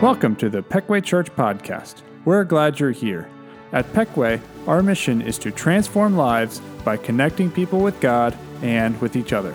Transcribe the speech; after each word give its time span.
Welcome 0.00 0.36
to 0.36 0.48
the 0.48 0.62
Peckway 0.62 1.02
Church 1.02 1.34
Podcast. 1.34 2.02
We're 2.24 2.44
glad 2.44 2.78
you're 2.78 2.92
here. 2.92 3.28
At 3.72 3.92
Peckway, 3.92 4.40
our 4.68 4.80
mission 4.80 5.20
is 5.20 5.38
to 5.38 5.50
transform 5.50 6.16
lives 6.16 6.60
by 6.84 6.98
connecting 6.98 7.50
people 7.50 7.80
with 7.80 7.98
God 7.98 8.38
and 8.62 8.98
with 9.00 9.16
each 9.16 9.32
other. 9.32 9.52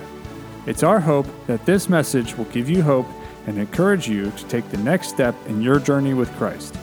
It's 0.65 0.83
our 0.83 0.99
hope 0.99 1.27
that 1.47 1.65
this 1.65 1.87
message 1.87 2.37
will 2.37 2.43
give 2.45 2.69
you 2.69 2.81
hope 2.81 3.07
and 3.47 3.57
encourage 3.57 4.09
you 4.09 4.31
to 4.31 4.45
take 4.47 4.69
the 4.69 4.77
next 4.79 5.07
step 5.07 5.33
in 5.47 5.61
your 5.61 5.79
journey 5.79 6.13
with 6.13 6.29
Christ. 6.35 6.75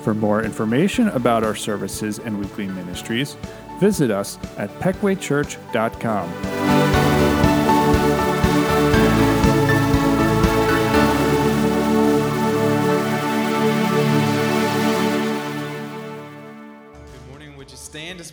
For 0.00 0.14
more 0.14 0.42
information 0.42 1.08
about 1.08 1.44
our 1.44 1.54
services 1.54 2.18
and 2.18 2.40
weekly 2.40 2.66
ministries, 2.66 3.36
visit 3.78 4.10
us 4.10 4.38
at 4.56 4.70
peckwaychurch.com. 4.80 6.81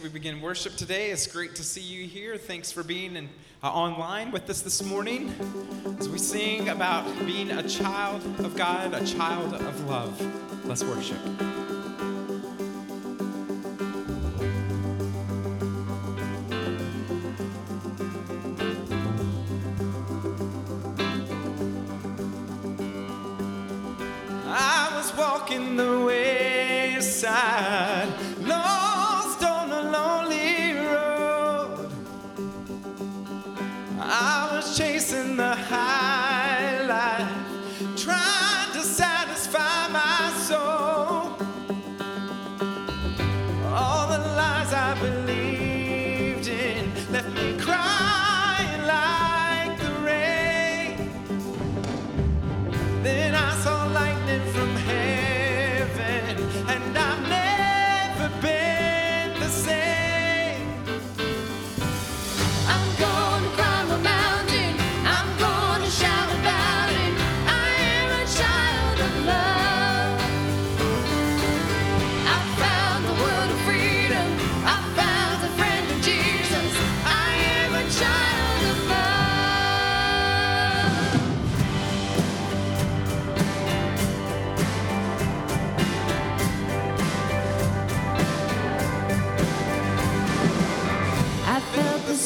we 0.10 0.14
begin 0.14 0.42
worship 0.42 0.76
today. 0.76 1.12
It's 1.12 1.28
great 1.28 1.56
to 1.56 1.64
see 1.64 1.82
you 1.82 2.08
here. 2.08 2.36
Thanks 2.36 2.72
for 2.72 2.84
being 2.84 3.16
in, 3.16 3.30
uh, 3.62 3.68
online 3.68 4.32
with 4.32 4.50
us 4.50 4.62
this 4.62 4.82
morning 4.82 5.32
as 6.00 6.10
we 6.10 6.18
sing 6.18 6.70
about 6.70 7.06
being 7.28 7.52
a 7.52 7.62
child 7.70 8.24
of 8.40 8.56
God, 8.56 8.96
a 8.96 9.06
child 9.06 9.54
of 9.54 9.88
love. 9.88 10.66
Let's 10.66 10.84
worship. 10.84 11.20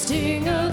sting 0.04 0.50
of 0.50 0.73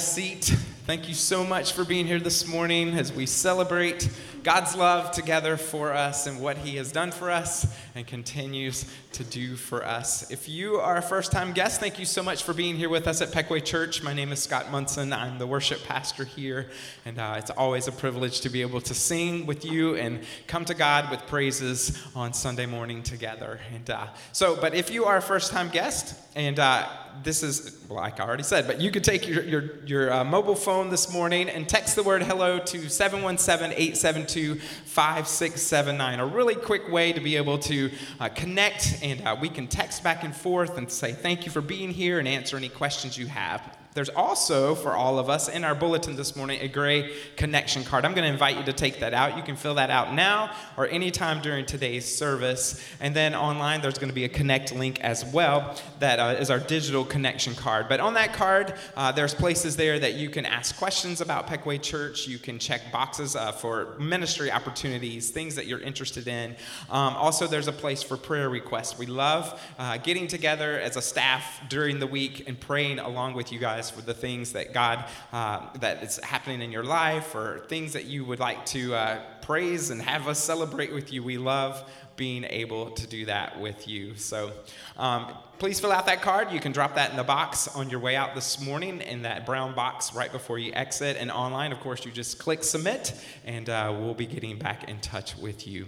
seat. 0.00 0.56
Thank 0.86 1.08
you 1.08 1.14
so 1.14 1.44
much 1.44 1.74
for 1.74 1.84
being 1.84 2.06
here 2.06 2.18
this 2.18 2.48
morning 2.48 2.94
as 2.94 3.12
we 3.12 3.26
celebrate 3.26 4.08
God's 4.42 4.74
love 4.74 5.10
together 5.10 5.58
for 5.58 5.92
us 5.92 6.26
and 6.26 6.40
what 6.40 6.56
He 6.56 6.76
has 6.76 6.90
done 6.90 7.12
for 7.12 7.30
us 7.30 7.76
and 7.94 8.06
continues 8.06 8.90
to 9.12 9.22
do 9.22 9.54
for 9.56 9.84
us. 9.84 10.30
If 10.30 10.48
you 10.48 10.76
are 10.76 10.96
a 10.96 11.02
first 11.02 11.30
time 11.30 11.52
guest, 11.52 11.80
thank 11.80 11.98
you 11.98 12.06
so 12.06 12.22
much 12.22 12.42
for 12.42 12.54
being 12.54 12.76
here 12.76 12.88
with 12.88 13.06
us 13.06 13.20
at 13.20 13.30
Peckway 13.30 13.62
Church. 13.62 14.02
My 14.02 14.14
name 14.14 14.32
is 14.32 14.42
Scott 14.42 14.70
Munson. 14.70 15.12
I'm 15.12 15.38
the 15.38 15.46
worship 15.46 15.84
pastor 15.84 16.24
here, 16.24 16.70
and 17.04 17.18
uh, 17.18 17.34
it's 17.36 17.50
always 17.50 17.86
a 17.86 17.92
privilege 17.92 18.40
to 18.40 18.48
be 18.48 18.62
able 18.62 18.80
to 18.80 18.94
sing 18.94 19.44
with 19.44 19.66
you 19.66 19.96
and 19.96 20.20
come 20.46 20.64
to 20.64 20.74
God 20.74 21.10
with 21.10 21.26
praises 21.26 22.02
on 22.16 22.32
Sunday 22.32 22.66
morning 22.66 23.02
together. 23.02 23.60
And 23.74 23.90
uh, 23.90 24.06
so, 24.32 24.56
but 24.58 24.74
if 24.74 24.90
you 24.90 25.04
are 25.04 25.18
a 25.18 25.22
first 25.22 25.52
time 25.52 25.68
guest 25.68 26.16
and 26.34 26.58
uh, 26.58 26.88
this 27.22 27.42
is, 27.42 27.88
like 27.90 28.20
I 28.20 28.24
already 28.24 28.42
said, 28.42 28.66
but 28.66 28.80
you 28.80 28.90
could 28.90 29.04
take 29.04 29.28
your, 29.28 29.42
your, 29.42 29.76
your 29.86 30.12
uh, 30.12 30.24
mobile 30.24 30.54
phone 30.54 30.90
this 30.90 31.12
morning 31.12 31.48
and 31.48 31.68
text 31.68 31.96
the 31.96 32.02
word 32.02 32.22
hello 32.22 32.58
to 32.58 32.88
717 32.88 33.72
872 33.76 34.54
5679. 34.56 36.20
A 36.20 36.26
really 36.26 36.54
quick 36.54 36.90
way 36.90 37.12
to 37.12 37.20
be 37.20 37.36
able 37.36 37.58
to 37.58 37.90
uh, 38.18 38.28
connect, 38.28 38.98
and 39.02 39.22
uh, 39.22 39.36
we 39.40 39.48
can 39.48 39.66
text 39.66 40.02
back 40.02 40.24
and 40.24 40.34
forth 40.34 40.78
and 40.78 40.90
say 40.90 41.12
thank 41.12 41.44
you 41.44 41.52
for 41.52 41.60
being 41.60 41.90
here 41.90 42.18
and 42.18 42.26
answer 42.26 42.56
any 42.56 42.68
questions 42.68 43.18
you 43.18 43.26
have. 43.26 43.79
There's 43.92 44.08
also, 44.08 44.76
for 44.76 44.94
all 44.94 45.18
of 45.18 45.28
us, 45.28 45.48
in 45.48 45.64
our 45.64 45.74
bulletin 45.74 46.14
this 46.14 46.36
morning, 46.36 46.60
a 46.60 46.68
gray 46.68 47.12
connection 47.36 47.82
card. 47.82 48.04
I'm 48.04 48.14
going 48.14 48.24
to 48.24 48.32
invite 48.32 48.56
you 48.56 48.62
to 48.64 48.72
take 48.72 49.00
that 49.00 49.14
out. 49.14 49.36
You 49.36 49.42
can 49.42 49.56
fill 49.56 49.74
that 49.74 49.90
out 49.90 50.14
now 50.14 50.54
or 50.76 50.86
anytime 50.86 51.42
during 51.42 51.66
today's 51.66 52.04
service. 52.04 52.84
And 53.00 53.16
then 53.16 53.34
online, 53.34 53.80
there's 53.80 53.98
going 53.98 54.08
to 54.08 54.14
be 54.14 54.24
a 54.24 54.28
connect 54.28 54.72
link 54.72 55.00
as 55.00 55.24
well 55.24 55.76
that 55.98 56.20
uh, 56.20 56.36
is 56.38 56.50
our 56.50 56.60
digital 56.60 57.04
connection 57.04 57.56
card. 57.56 57.88
But 57.88 57.98
on 57.98 58.14
that 58.14 58.32
card, 58.32 58.74
uh, 58.96 59.10
there's 59.10 59.34
places 59.34 59.74
there 59.74 59.98
that 59.98 60.14
you 60.14 60.30
can 60.30 60.46
ask 60.46 60.76
questions 60.76 61.20
about 61.20 61.48
Peckway 61.48 61.82
Church. 61.82 62.28
You 62.28 62.38
can 62.38 62.60
check 62.60 62.92
boxes 62.92 63.34
uh, 63.34 63.50
for 63.50 63.96
ministry 63.98 64.52
opportunities, 64.52 65.30
things 65.30 65.56
that 65.56 65.66
you're 65.66 65.80
interested 65.80 66.28
in. 66.28 66.54
Um, 66.90 67.16
also, 67.16 67.48
there's 67.48 67.68
a 67.68 67.72
place 67.72 68.04
for 68.04 68.16
prayer 68.16 68.50
requests. 68.50 68.96
We 68.96 69.06
love 69.06 69.60
uh, 69.80 69.96
getting 69.96 70.28
together 70.28 70.78
as 70.78 70.96
a 70.96 71.02
staff 71.02 71.60
during 71.68 71.98
the 71.98 72.06
week 72.06 72.44
and 72.46 72.58
praying 72.58 73.00
along 73.00 73.34
with 73.34 73.50
you 73.50 73.58
guys 73.58 73.79
for 73.88 74.02
the 74.02 74.12
things 74.12 74.52
that 74.52 74.74
God 74.74 75.04
uh, 75.32 75.68
that 75.78 76.02
is 76.02 76.18
happening 76.18 76.60
in 76.60 76.72
your 76.72 76.84
life 76.84 77.34
or 77.34 77.64
things 77.68 77.92
that 77.92 78.04
you 78.04 78.24
would 78.24 78.40
like 78.40 78.66
to 78.66 78.94
uh, 78.94 79.20
praise 79.42 79.90
and 79.90 80.02
have 80.02 80.28
us 80.28 80.38
celebrate 80.38 80.92
with 80.92 81.12
you. 81.12 81.22
We 81.22 81.38
love 81.38 81.88
being 82.16 82.44
able 82.44 82.90
to 82.90 83.06
do 83.06 83.24
that 83.26 83.58
with 83.60 83.88
you. 83.88 84.16
So 84.16 84.52
um, 84.98 85.32
please 85.60 85.78
fill 85.78 85.92
out 85.92 86.06
that 86.06 86.22
card. 86.22 86.50
You 86.50 86.58
can 86.58 86.72
drop 86.72 86.94
that 86.94 87.10
in 87.10 87.18
the 87.18 87.22
box 87.22 87.68
on 87.68 87.90
your 87.90 88.00
way 88.00 88.16
out 88.16 88.34
this 88.34 88.58
morning 88.62 89.02
in 89.02 89.20
that 89.22 89.44
brown 89.44 89.74
box 89.74 90.14
right 90.14 90.32
before 90.32 90.58
you 90.58 90.72
exit. 90.72 91.18
And 91.20 91.30
online, 91.30 91.70
of 91.70 91.80
course, 91.80 92.06
you 92.06 92.10
just 92.10 92.38
click 92.38 92.64
submit 92.64 93.12
and 93.44 93.68
uh, 93.68 93.94
we'll 93.94 94.14
be 94.14 94.24
getting 94.24 94.58
back 94.58 94.88
in 94.88 94.98
touch 95.00 95.36
with 95.36 95.66
you. 95.66 95.86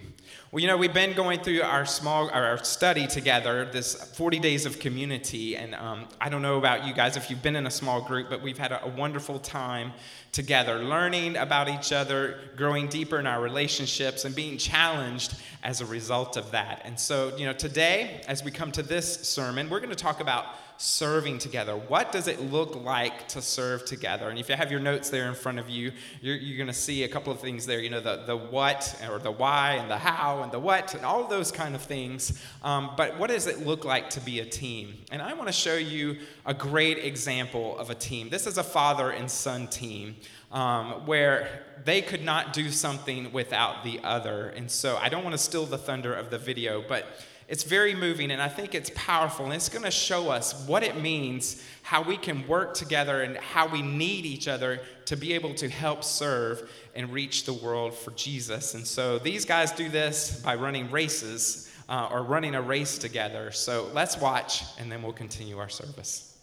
Well, 0.50 0.60
you 0.60 0.66
know, 0.66 0.76
we've 0.76 0.92
been 0.92 1.14
going 1.14 1.40
through 1.40 1.62
our 1.62 1.86
small 1.86 2.28
our 2.28 2.62
study 2.62 3.06
together, 3.06 3.64
this 3.64 3.94
40 3.94 4.38
days 4.38 4.66
of 4.66 4.78
community, 4.78 5.56
and 5.56 5.74
um, 5.74 6.06
I 6.20 6.28
don't 6.28 6.42
know 6.42 6.58
about 6.58 6.86
you 6.86 6.92
guys 6.92 7.16
if 7.16 7.30
you've 7.30 7.42
been 7.42 7.56
in 7.56 7.66
a 7.66 7.70
small 7.70 8.02
group, 8.02 8.28
but 8.28 8.42
we've 8.42 8.58
had 8.58 8.72
a, 8.72 8.84
a 8.84 8.88
wonderful 8.88 9.38
time 9.38 9.92
together, 10.30 10.78
learning 10.78 11.36
about 11.36 11.68
each 11.68 11.92
other, 11.92 12.38
growing 12.56 12.88
deeper 12.88 13.18
in 13.18 13.26
our 13.26 13.40
relationships, 13.40 14.24
and 14.24 14.34
being 14.34 14.58
challenged 14.58 15.34
as 15.62 15.80
a 15.80 15.86
result 15.86 16.36
of 16.36 16.50
that. 16.50 16.82
And 16.84 16.98
so, 16.98 17.36
you 17.36 17.46
know, 17.46 17.52
today, 17.52 18.22
as 18.26 18.42
we 18.42 18.50
come 18.50 18.72
to 18.72 18.82
this 18.82 19.20
sermon, 19.28 19.61
we're 19.70 19.80
going 19.80 19.90
to 19.90 19.96
talk 19.96 20.20
about 20.20 20.46
serving 20.78 21.38
together. 21.38 21.76
What 21.76 22.10
does 22.10 22.26
it 22.26 22.40
look 22.40 22.74
like 22.74 23.28
to 23.28 23.42
serve 23.42 23.84
together? 23.84 24.30
And 24.30 24.38
if 24.38 24.48
you 24.48 24.56
have 24.56 24.70
your 24.70 24.80
notes 24.80 25.10
there 25.10 25.28
in 25.28 25.34
front 25.34 25.58
of 25.58 25.68
you, 25.68 25.92
you're, 26.20 26.36
you're 26.36 26.56
going 26.56 26.66
to 26.66 26.72
see 26.72 27.04
a 27.04 27.08
couple 27.08 27.32
of 27.32 27.40
things 27.40 27.66
there. 27.66 27.80
You 27.80 27.90
know, 27.90 28.00
the, 28.00 28.24
the 28.26 28.36
what 28.36 29.00
or 29.08 29.18
the 29.18 29.30
why 29.30 29.74
and 29.74 29.90
the 29.90 29.98
how 29.98 30.42
and 30.42 30.50
the 30.50 30.58
what 30.58 30.94
and 30.94 31.04
all 31.04 31.26
those 31.28 31.52
kind 31.52 31.74
of 31.74 31.82
things. 31.82 32.42
Um, 32.62 32.92
but 32.96 33.18
what 33.18 33.30
does 33.30 33.46
it 33.46 33.64
look 33.64 33.84
like 33.84 34.10
to 34.10 34.20
be 34.20 34.40
a 34.40 34.44
team? 34.44 34.94
And 35.10 35.22
I 35.22 35.34
want 35.34 35.46
to 35.46 35.52
show 35.52 35.76
you 35.76 36.16
a 36.46 36.54
great 36.54 36.98
example 36.98 37.78
of 37.78 37.90
a 37.90 37.94
team. 37.94 38.28
This 38.28 38.46
is 38.46 38.58
a 38.58 38.64
father 38.64 39.10
and 39.10 39.30
son 39.30 39.68
team. 39.68 40.16
Um, 40.50 41.06
where 41.06 41.64
they 41.82 42.02
could 42.02 42.22
not 42.22 42.52
do 42.52 42.70
something 42.70 43.32
without 43.32 43.84
the 43.84 43.98
other. 44.04 44.50
And 44.50 44.70
so 44.70 44.98
I 45.00 45.08
don't 45.08 45.24
want 45.24 45.32
to 45.32 45.38
steal 45.38 45.64
the 45.64 45.78
thunder 45.78 46.12
of 46.12 46.28
the 46.28 46.36
video, 46.36 46.84
but 46.86 47.06
it's 47.52 47.64
very 47.64 47.94
moving, 47.94 48.30
and 48.30 48.40
I 48.40 48.48
think 48.48 48.74
it's 48.74 48.90
powerful, 48.94 49.44
and 49.44 49.52
it's 49.52 49.68
going 49.68 49.84
to 49.84 49.90
show 49.90 50.30
us 50.30 50.66
what 50.66 50.82
it 50.82 50.98
means, 50.98 51.62
how 51.82 52.00
we 52.00 52.16
can 52.16 52.48
work 52.48 52.72
together, 52.72 53.20
and 53.20 53.36
how 53.36 53.68
we 53.68 53.82
need 53.82 54.24
each 54.24 54.48
other 54.48 54.80
to 55.04 55.18
be 55.18 55.34
able 55.34 55.52
to 55.56 55.68
help 55.68 56.02
serve 56.02 56.70
and 56.94 57.12
reach 57.12 57.44
the 57.44 57.52
world 57.52 57.92
for 57.92 58.10
Jesus. 58.12 58.72
And 58.72 58.86
so 58.86 59.18
these 59.18 59.44
guys 59.44 59.70
do 59.70 59.90
this 59.90 60.40
by 60.40 60.54
running 60.54 60.90
races 60.90 61.70
uh, 61.90 62.08
or 62.10 62.22
running 62.22 62.54
a 62.54 62.62
race 62.62 62.96
together. 62.96 63.52
So 63.52 63.90
let's 63.92 64.16
watch, 64.16 64.64
and 64.78 64.90
then 64.90 65.02
we'll 65.02 65.12
continue 65.12 65.58
our 65.58 65.68
service. 65.68 66.38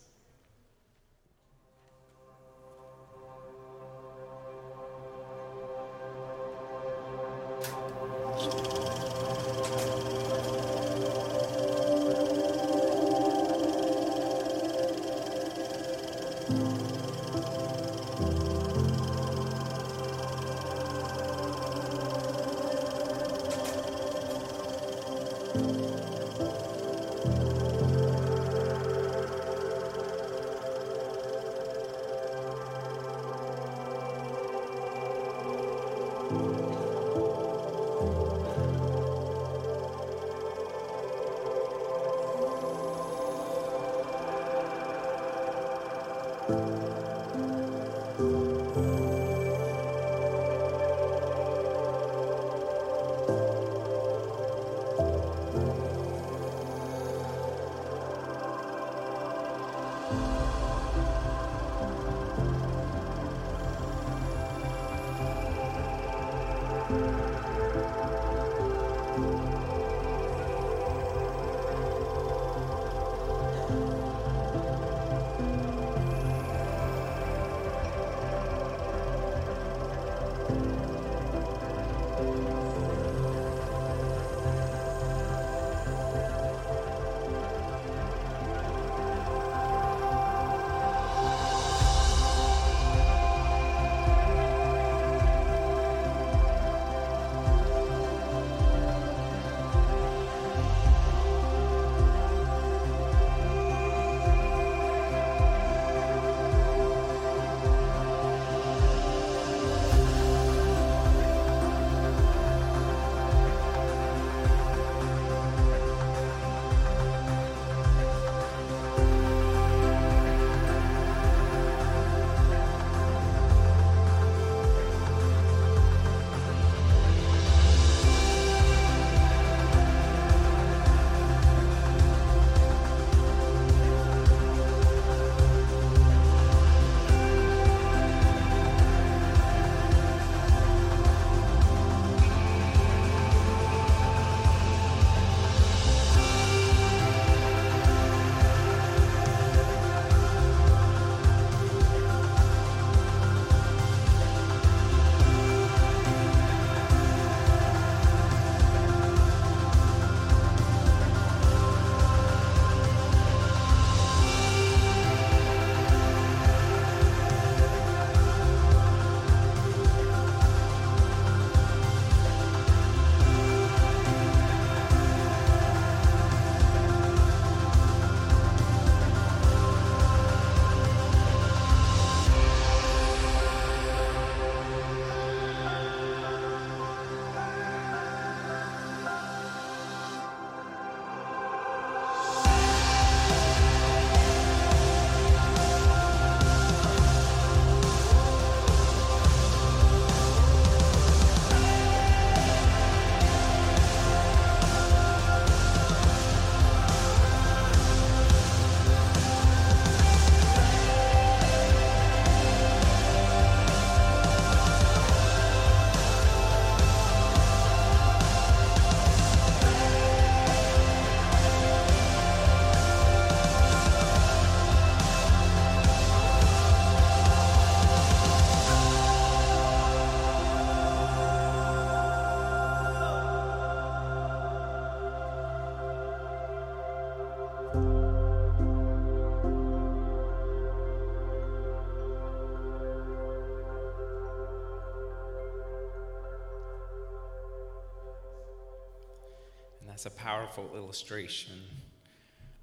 As 249.99 250.05
a 250.05 250.09
powerful 250.11 250.69
illustration 250.75 251.59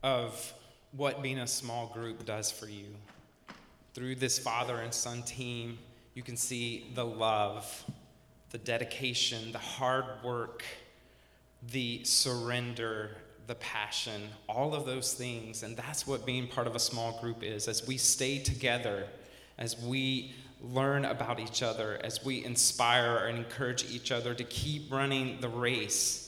of 0.02 0.54
what 0.92 1.22
being 1.22 1.40
a 1.40 1.46
small 1.46 1.88
group 1.88 2.24
does 2.24 2.50
for 2.50 2.66
you. 2.66 2.86
Through 3.92 4.14
this 4.14 4.38
father 4.38 4.76
and 4.76 4.94
son 4.94 5.22
team, 5.22 5.78
you 6.14 6.22
can 6.22 6.38
see 6.38 6.90
the 6.94 7.04
love, 7.04 7.84
the 8.52 8.56
dedication, 8.56 9.52
the 9.52 9.58
hard 9.58 10.06
work, 10.24 10.64
the 11.72 12.02
surrender, 12.04 13.10
the 13.48 13.56
passion, 13.56 14.22
all 14.48 14.74
of 14.74 14.86
those 14.86 15.12
things. 15.12 15.62
And 15.62 15.76
that's 15.76 16.06
what 16.06 16.24
being 16.24 16.48
part 16.48 16.66
of 16.66 16.74
a 16.74 16.80
small 16.80 17.20
group 17.20 17.42
is. 17.42 17.68
As 17.68 17.86
we 17.86 17.98
stay 17.98 18.38
together, 18.38 19.08
as 19.58 19.78
we 19.78 20.34
learn 20.62 21.04
about 21.04 21.38
each 21.38 21.62
other, 21.62 22.00
as 22.02 22.24
we 22.24 22.42
inspire 22.46 23.26
and 23.26 23.36
encourage 23.36 23.84
each 23.90 24.10
other 24.10 24.32
to 24.32 24.44
keep 24.44 24.90
running 24.90 25.38
the 25.42 25.50
race, 25.50 26.25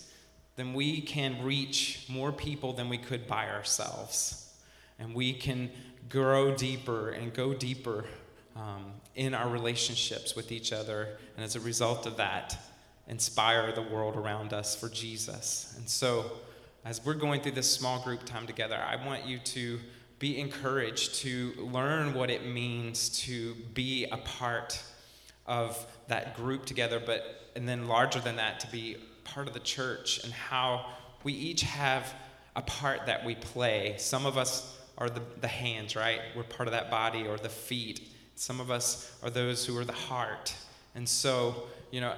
then 0.58 0.74
we 0.74 1.00
can 1.00 1.44
reach 1.44 2.04
more 2.08 2.32
people 2.32 2.72
than 2.72 2.88
we 2.88 2.98
could 2.98 3.28
by 3.28 3.48
ourselves. 3.48 4.52
And 4.98 5.14
we 5.14 5.32
can 5.32 5.70
grow 6.08 6.52
deeper 6.52 7.10
and 7.10 7.32
go 7.32 7.54
deeper 7.54 8.04
um, 8.56 8.86
in 9.14 9.34
our 9.34 9.48
relationships 9.48 10.34
with 10.34 10.50
each 10.50 10.72
other. 10.72 11.16
And 11.36 11.44
as 11.44 11.54
a 11.54 11.60
result 11.60 12.06
of 12.06 12.16
that, 12.16 12.58
inspire 13.06 13.70
the 13.70 13.82
world 13.82 14.16
around 14.16 14.52
us 14.52 14.74
for 14.74 14.88
Jesus. 14.88 15.74
And 15.78 15.88
so, 15.88 16.32
as 16.84 17.04
we're 17.04 17.14
going 17.14 17.40
through 17.40 17.52
this 17.52 17.70
small 17.70 18.02
group 18.02 18.24
time 18.24 18.48
together, 18.48 18.82
I 18.84 18.96
want 19.06 19.26
you 19.26 19.38
to 19.38 19.78
be 20.18 20.40
encouraged 20.40 21.14
to 21.16 21.52
learn 21.72 22.14
what 22.14 22.30
it 22.30 22.46
means 22.46 23.10
to 23.26 23.54
be 23.74 24.06
a 24.10 24.16
part 24.16 24.82
of 25.46 25.86
that 26.08 26.36
group 26.36 26.66
together, 26.66 27.00
but 27.04 27.52
and 27.54 27.68
then 27.68 27.86
larger 27.86 28.18
than 28.18 28.36
that, 28.36 28.58
to 28.60 28.70
be 28.72 28.96
part 29.34 29.48
of 29.48 29.54
the 29.54 29.60
church 29.60 30.24
and 30.24 30.32
how 30.32 30.86
we 31.24 31.32
each 31.32 31.62
have 31.62 32.14
a 32.56 32.62
part 32.62 33.06
that 33.06 33.24
we 33.24 33.34
play. 33.34 33.94
Some 33.98 34.26
of 34.26 34.36
us 34.36 34.76
are 34.96 35.08
the, 35.08 35.22
the 35.40 35.48
hands, 35.48 35.94
right? 35.94 36.20
We're 36.34 36.42
part 36.42 36.66
of 36.66 36.72
that 36.72 36.90
body, 36.90 37.26
or 37.26 37.36
the 37.36 37.48
feet. 37.48 38.08
Some 38.34 38.60
of 38.60 38.70
us 38.70 39.16
are 39.22 39.30
those 39.30 39.64
who 39.64 39.76
are 39.78 39.84
the 39.84 39.92
heart. 39.92 40.54
And 40.94 41.08
so, 41.08 41.64
you 41.90 42.00
know, 42.00 42.14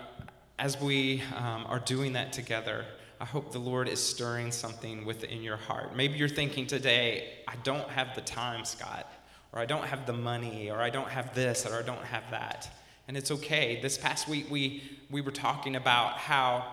as 0.59 0.81
we 0.81 1.23
um, 1.37 1.67
are 1.69 1.81
doing 1.81 2.15
that 2.15 2.33
together, 2.33 2.85
I 3.21 3.27
hope 3.27 3.53
the 3.53 3.59
Lord 3.59 3.87
is 3.89 4.03
stirring 4.03 4.51
something 4.51 5.05
within 5.05 5.43
your 5.43 5.59
heart. 5.59 5.95
Maybe 5.95 6.15
you're 6.19 6.29
thinking 6.29 6.67
today, 6.67 7.29
I 7.47 7.55
don't 7.65 7.89
have 7.91 8.15
the 8.15 8.23
time, 8.23 8.65
Scott, 8.65 9.07
or 9.53 9.61
I 9.61 9.67
don't 9.67 9.85
have 9.85 10.07
the 10.07 10.15
money, 10.15 10.71
or 10.71 10.81
I 10.81 10.89
don't 10.89 11.09
have 11.09 11.35
this, 11.35 11.67
or 11.67 11.79
I 11.79 11.83
don't 11.83 12.05
have 12.05 12.31
that. 12.31 12.71
And 13.09 13.17
it's 13.17 13.31
okay. 13.31 13.79
This 13.83 13.99
past 13.99 14.29
week, 14.29 14.47
we, 14.51 14.83
we 15.11 15.21
were 15.21 15.33
talking 15.33 15.77
about 15.77 16.13
how 16.13 16.65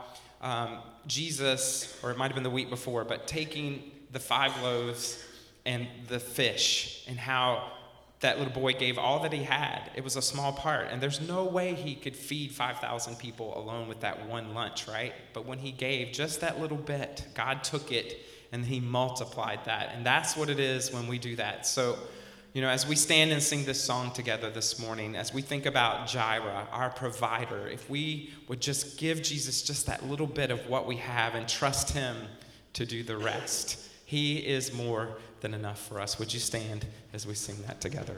um, 0.42 0.80
Jesus, 1.08 2.00
or 2.04 2.12
it 2.12 2.18
might 2.18 2.28
have 2.28 2.36
been 2.36 2.44
the 2.44 2.50
week 2.50 2.70
before, 2.70 3.04
but 3.04 3.28
taking 3.28 3.92
the 4.12 4.20
five 4.20 4.62
loaves 4.62 5.24
and 5.66 5.88
the 6.08 6.20
fish, 6.20 7.04
and 7.08 7.18
how 7.20 7.72
that 8.20 8.40
little 8.40 8.54
boy 8.54 8.74
gave 8.74 8.98
all 8.98 9.22
that 9.22 9.34
he 9.34 9.44
had. 9.44 9.92
It 9.96 10.04
was 10.04 10.16
a 10.16 10.22
small 10.22 10.54
part, 10.54 10.88
and 10.90 11.02
there's 11.02 11.22
no 11.22 11.46
way 11.46 11.76
he 11.76 11.94
could 11.94 12.16
feed 12.16 12.52
5,000 12.52 13.18
people 13.18 13.58
alone 13.58 13.88
with 13.88 14.00
that 14.02 14.28
one 14.28 14.54
lunch, 14.54 14.88
right? 14.88 15.14
But 15.34 15.46
when 15.46 15.60
he 15.60 15.72
gave 15.72 16.14
just 16.14 16.42
that 16.42 16.60
little 16.60 16.78
bit, 16.78 17.28
God 17.36 17.64
took 17.64 17.92
it 17.92 18.20
and 18.52 18.66
he 18.66 18.80
multiplied 18.80 19.60
that. 19.66 19.94
And 19.94 20.06
that's 20.06 20.36
what 20.36 20.50
it 20.50 20.60
is 20.60 20.92
when 20.92 21.08
we 21.08 21.20
do 21.20 21.36
that. 21.36 21.68
So, 21.68 21.98
you 22.58 22.64
know, 22.64 22.70
as 22.70 22.88
we 22.88 22.96
stand 22.96 23.32
and 23.32 23.44
sing 23.44 23.66
this 23.66 23.80
song 23.80 24.10
together 24.10 24.50
this 24.50 24.80
morning, 24.80 25.16
as 25.16 25.32
we 25.32 25.44
think 25.44 25.68
about 25.68 26.08
Jireh, 26.08 26.68
our 26.72 26.90
provider, 26.90 27.68
if 27.68 27.88
we 27.88 28.32
would 28.48 28.62
just 28.62 28.98
give 28.98 29.22
Jesus 29.22 29.62
just 29.62 29.86
that 29.86 30.04
little 30.08 30.26
bit 30.26 30.50
of 30.50 30.68
what 30.68 30.88
we 30.88 30.96
have 30.96 31.36
and 31.36 31.48
trust 31.48 31.92
him 31.92 32.18
to 32.74 32.84
do 32.84 33.04
the 33.04 33.16
rest, 33.16 33.88
he 34.06 34.38
is 34.38 34.74
more 34.74 35.20
than 35.42 35.54
enough 35.54 35.88
for 35.88 36.02
us. 36.02 36.18
Would 36.18 36.34
you 36.34 36.40
stand 36.40 36.88
as 37.14 37.28
we 37.28 37.36
sing 37.36 37.58
that 37.68 37.80
together? 37.80 38.18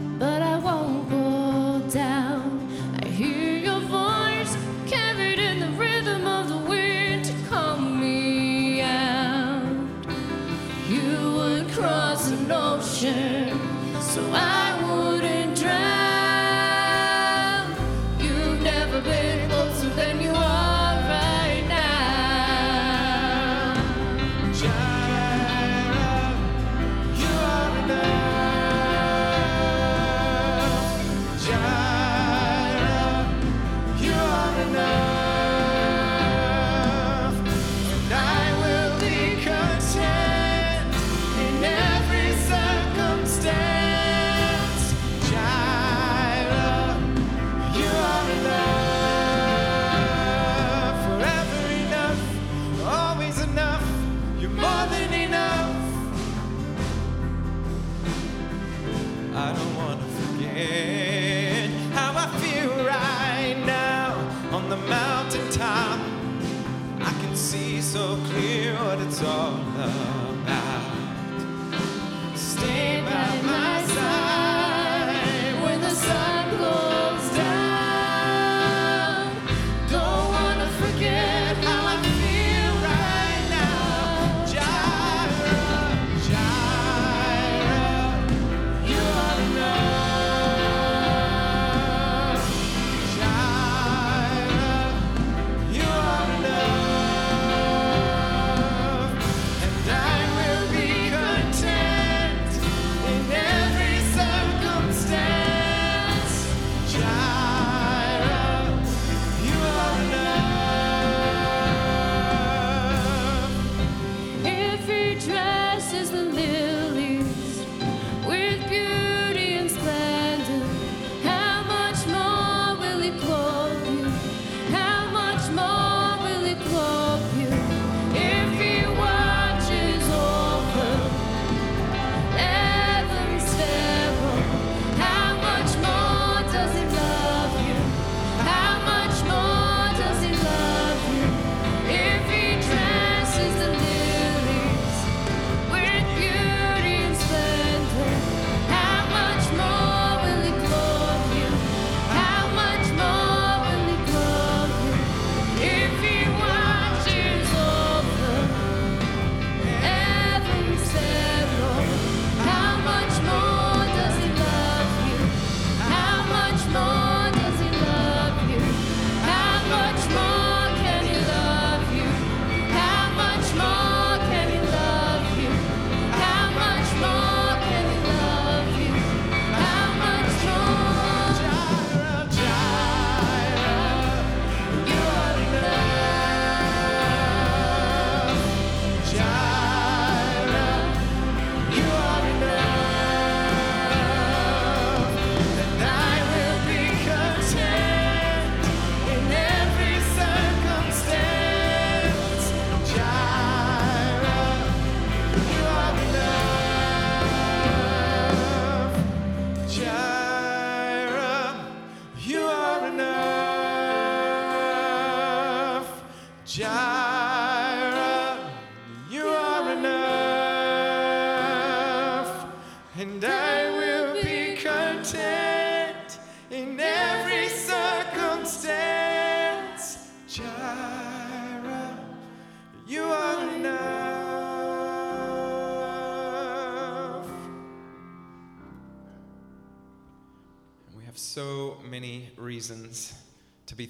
but 0.21 0.39
I 0.43 0.55
won't 0.59 1.09
go 1.09 1.81
down. 1.89 2.69
I 3.01 3.07
hear 3.07 3.57
your 3.57 3.79
voice 3.79 4.55
carried 4.85 5.39
in 5.39 5.59
the 5.59 5.71
rhythm 5.71 6.27
of 6.27 6.47
the 6.47 6.59
wind 6.69 7.25
to 7.25 7.33
calm 7.49 7.99
me 7.99 8.81
out. 8.81 9.63
You 10.87 11.33
would 11.37 11.67
cross 11.71 12.29
an 12.29 12.51
ocean 12.51 13.59
so 13.99 14.21
I 14.31 14.80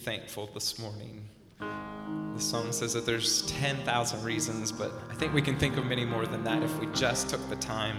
thankful 0.02 0.50
this 0.52 0.80
morning. 0.80 1.24
The 1.60 2.42
song 2.42 2.72
says 2.72 2.94
that 2.94 3.06
there's 3.06 3.46
10,000 3.52 4.24
reasons, 4.24 4.72
but 4.72 4.92
I 5.12 5.14
think 5.14 5.32
we 5.32 5.44
can 5.44 5.56
think 5.58 5.78
of 5.78 5.86
many 5.86 6.06
more 6.06 6.26
than 6.26 6.44
that 6.44 6.64
if 6.64 6.80
we 6.80 6.88
just 6.88 7.30
took 7.30 7.48
the 7.50 7.56
time 7.58 7.98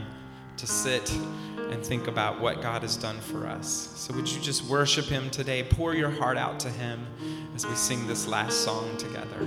to 0.56 0.66
sit 0.66 1.12
and 1.70 1.84
think 1.84 2.08
about 2.08 2.40
what 2.40 2.60
God 2.60 2.82
has 2.82 2.96
done 2.96 3.20
for 3.20 3.46
us. 3.46 3.92
So, 3.94 4.12
would 4.14 4.28
you 4.28 4.40
just 4.40 4.64
worship 4.64 5.04
Him 5.04 5.30
today? 5.30 5.62
Pour 5.62 5.94
your 5.94 6.10
heart 6.10 6.36
out 6.36 6.58
to 6.60 6.70
Him 6.70 7.06
as 7.54 7.64
we 7.64 7.74
sing 7.76 8.08
this 8.08 8.26
last 8.26 8.62
song 8.62 8.96
together. 8.96 9.46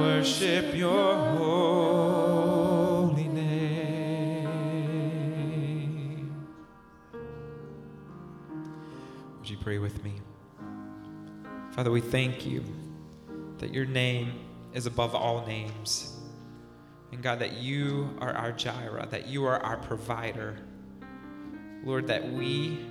worship 0.00 0.74
your 0.74 1.14
holy 1.36 3.28
name. 3.28 4.40
Would 9.38 9.50
you 9.50 9.58
pray 9.58 9.78
with 9.78 10.02
me? 10.02 10.14
Father, 11.72 11.90
we 11.90 12.00
thank 12.00 12.46
you 12.46 12.64
that 13.58 13.74
your 13.74 13.84
name 13.84 14.32
is 14.72 14.86
above 14.86 15.14
all 15.14 15.46
names. 15.46 16.16
And 17.12 17.22
God, 17.22 17.40
that 17.40 17.54
you 17.54 18.16
are 18.20 18.32
our 18.32 18.52
Jireh, 18.52 19.06
that 19.10 19.26
you 19.26 19.44
are 19.44 19.62
our 19.62 19.76
provider. 19.76 20.56
Lord, 21.84 22.06
that 22.06 22.32
we, 22.32 22.86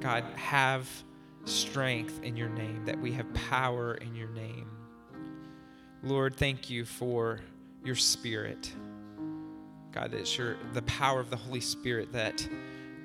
God, 0.00 0.24
have 0.36 0.88
strength 1.44 2.22
in 2.22 2.36
your 2.36 2.48
name, 2.48 2.84
that 2.84 3.00
we 3.00 3.12
have 3.12 3.32
power 3.34 3.94
in 3.94 4.14
your 4.14 4.28
name. 4.30 4.68
Lord, 6.04 6.34
thank 6.34 6.68
you 6.68 6.84
for 6.84 7.38
your 7.84 7.94
spirit. 7.94 8.72
God, 9.92 10.12
it's 10.14 10.36
your 10.36 10.56
the 10.72 10.82
power 10.82 11.20
of 11.20 11.30
the 11.30 11.36
Holy 11.36 11.60
Spirit 11.60 12.12
that 12.12 12.46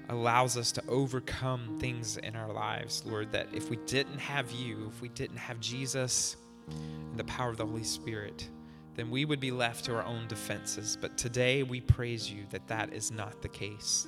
allows 0.09 0.57
us 0.57 0.71
to 0.71 0.83
overcome 0.87 1.77
things 1.79 2.17
in 2.17 2.35
our 2.35 2.51
lives, 2.51 3.03
Lord, 3.05 3.31
that 3.33 3.47
if 3.53 3.69
we 3.69 3.75
didn't 3.85 4.17
have 4.17 4.51
you, 4.51 4.91
if 4.91 4.99
we 4.99 5.09
didn't 5.09 5.37
have 5.37 5.59
Jesus 5.59 6.37
and 6.69 7.19
the 7.19 7.25
power 7.25 7.49
of 7.51 7.57
the 7.57 7.65
Holy 7.67 7.83
Spirit, 7.83 8.49
then 8.95 9.11
we 9.11 9.25
would 9.25 9.39
be 9.39 9.51
left 9.51 9.85
to 9.85 9.95
our 9.95 10.03
own 10.03 10.27
defenses. 10.27 10.97
But 10.99 11.19
today 11.19 11.61
we 11.61 11.81
praise 11.81 12.31
you 12.31 12.45
that 12.49 12.67
that 12.67 12.93
is 12.93 13.11
not 13.11 13.43
the 13.43 13.49
case. 13.49 14.07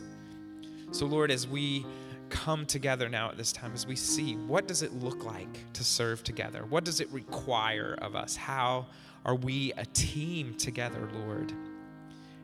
So, 0.91 1.05
Lord, 1.05 1.29
as 1.29 1.47
we 1.47 1.85
come 2.29 2.65
together 2.65 3.09
now 3.09 3.29
at 3.29 3.37
this 3.37 3.51
time, 3.51 3.71
as 3.73 3.85
we 3.85 3.95
see 3.95 4.35
what 4.35 4.67
does 4.67 4.81
it 4.81 4.93
look 4.93 5.25
like 5.25 5.71
to 5.73 5.83
serve 5.83 6.23
together? 6.23 6.65
What 6.65 6.83
does 6.85 6.99
it 6.99 7.11
require 7.11 7.97
of 8.01 8.15
us? 8.15 8.35
How 8.35 8.87
are 9.25 9.35
we 9.35 9.73
a 9.77 9.85
team 9.85 10.55
together, 10.55 11.09
Lord? 11.13 11.51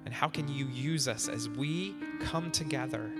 And 0.05 0.13
how 0.13 0.27
can 0.27 0.47
you 0.47 0.67
use 0.67 1.07
us 1.07 1.27
as 1.27 1.49
we 1.49 1.95
come 2.19 2.51
together? 2.51 3.11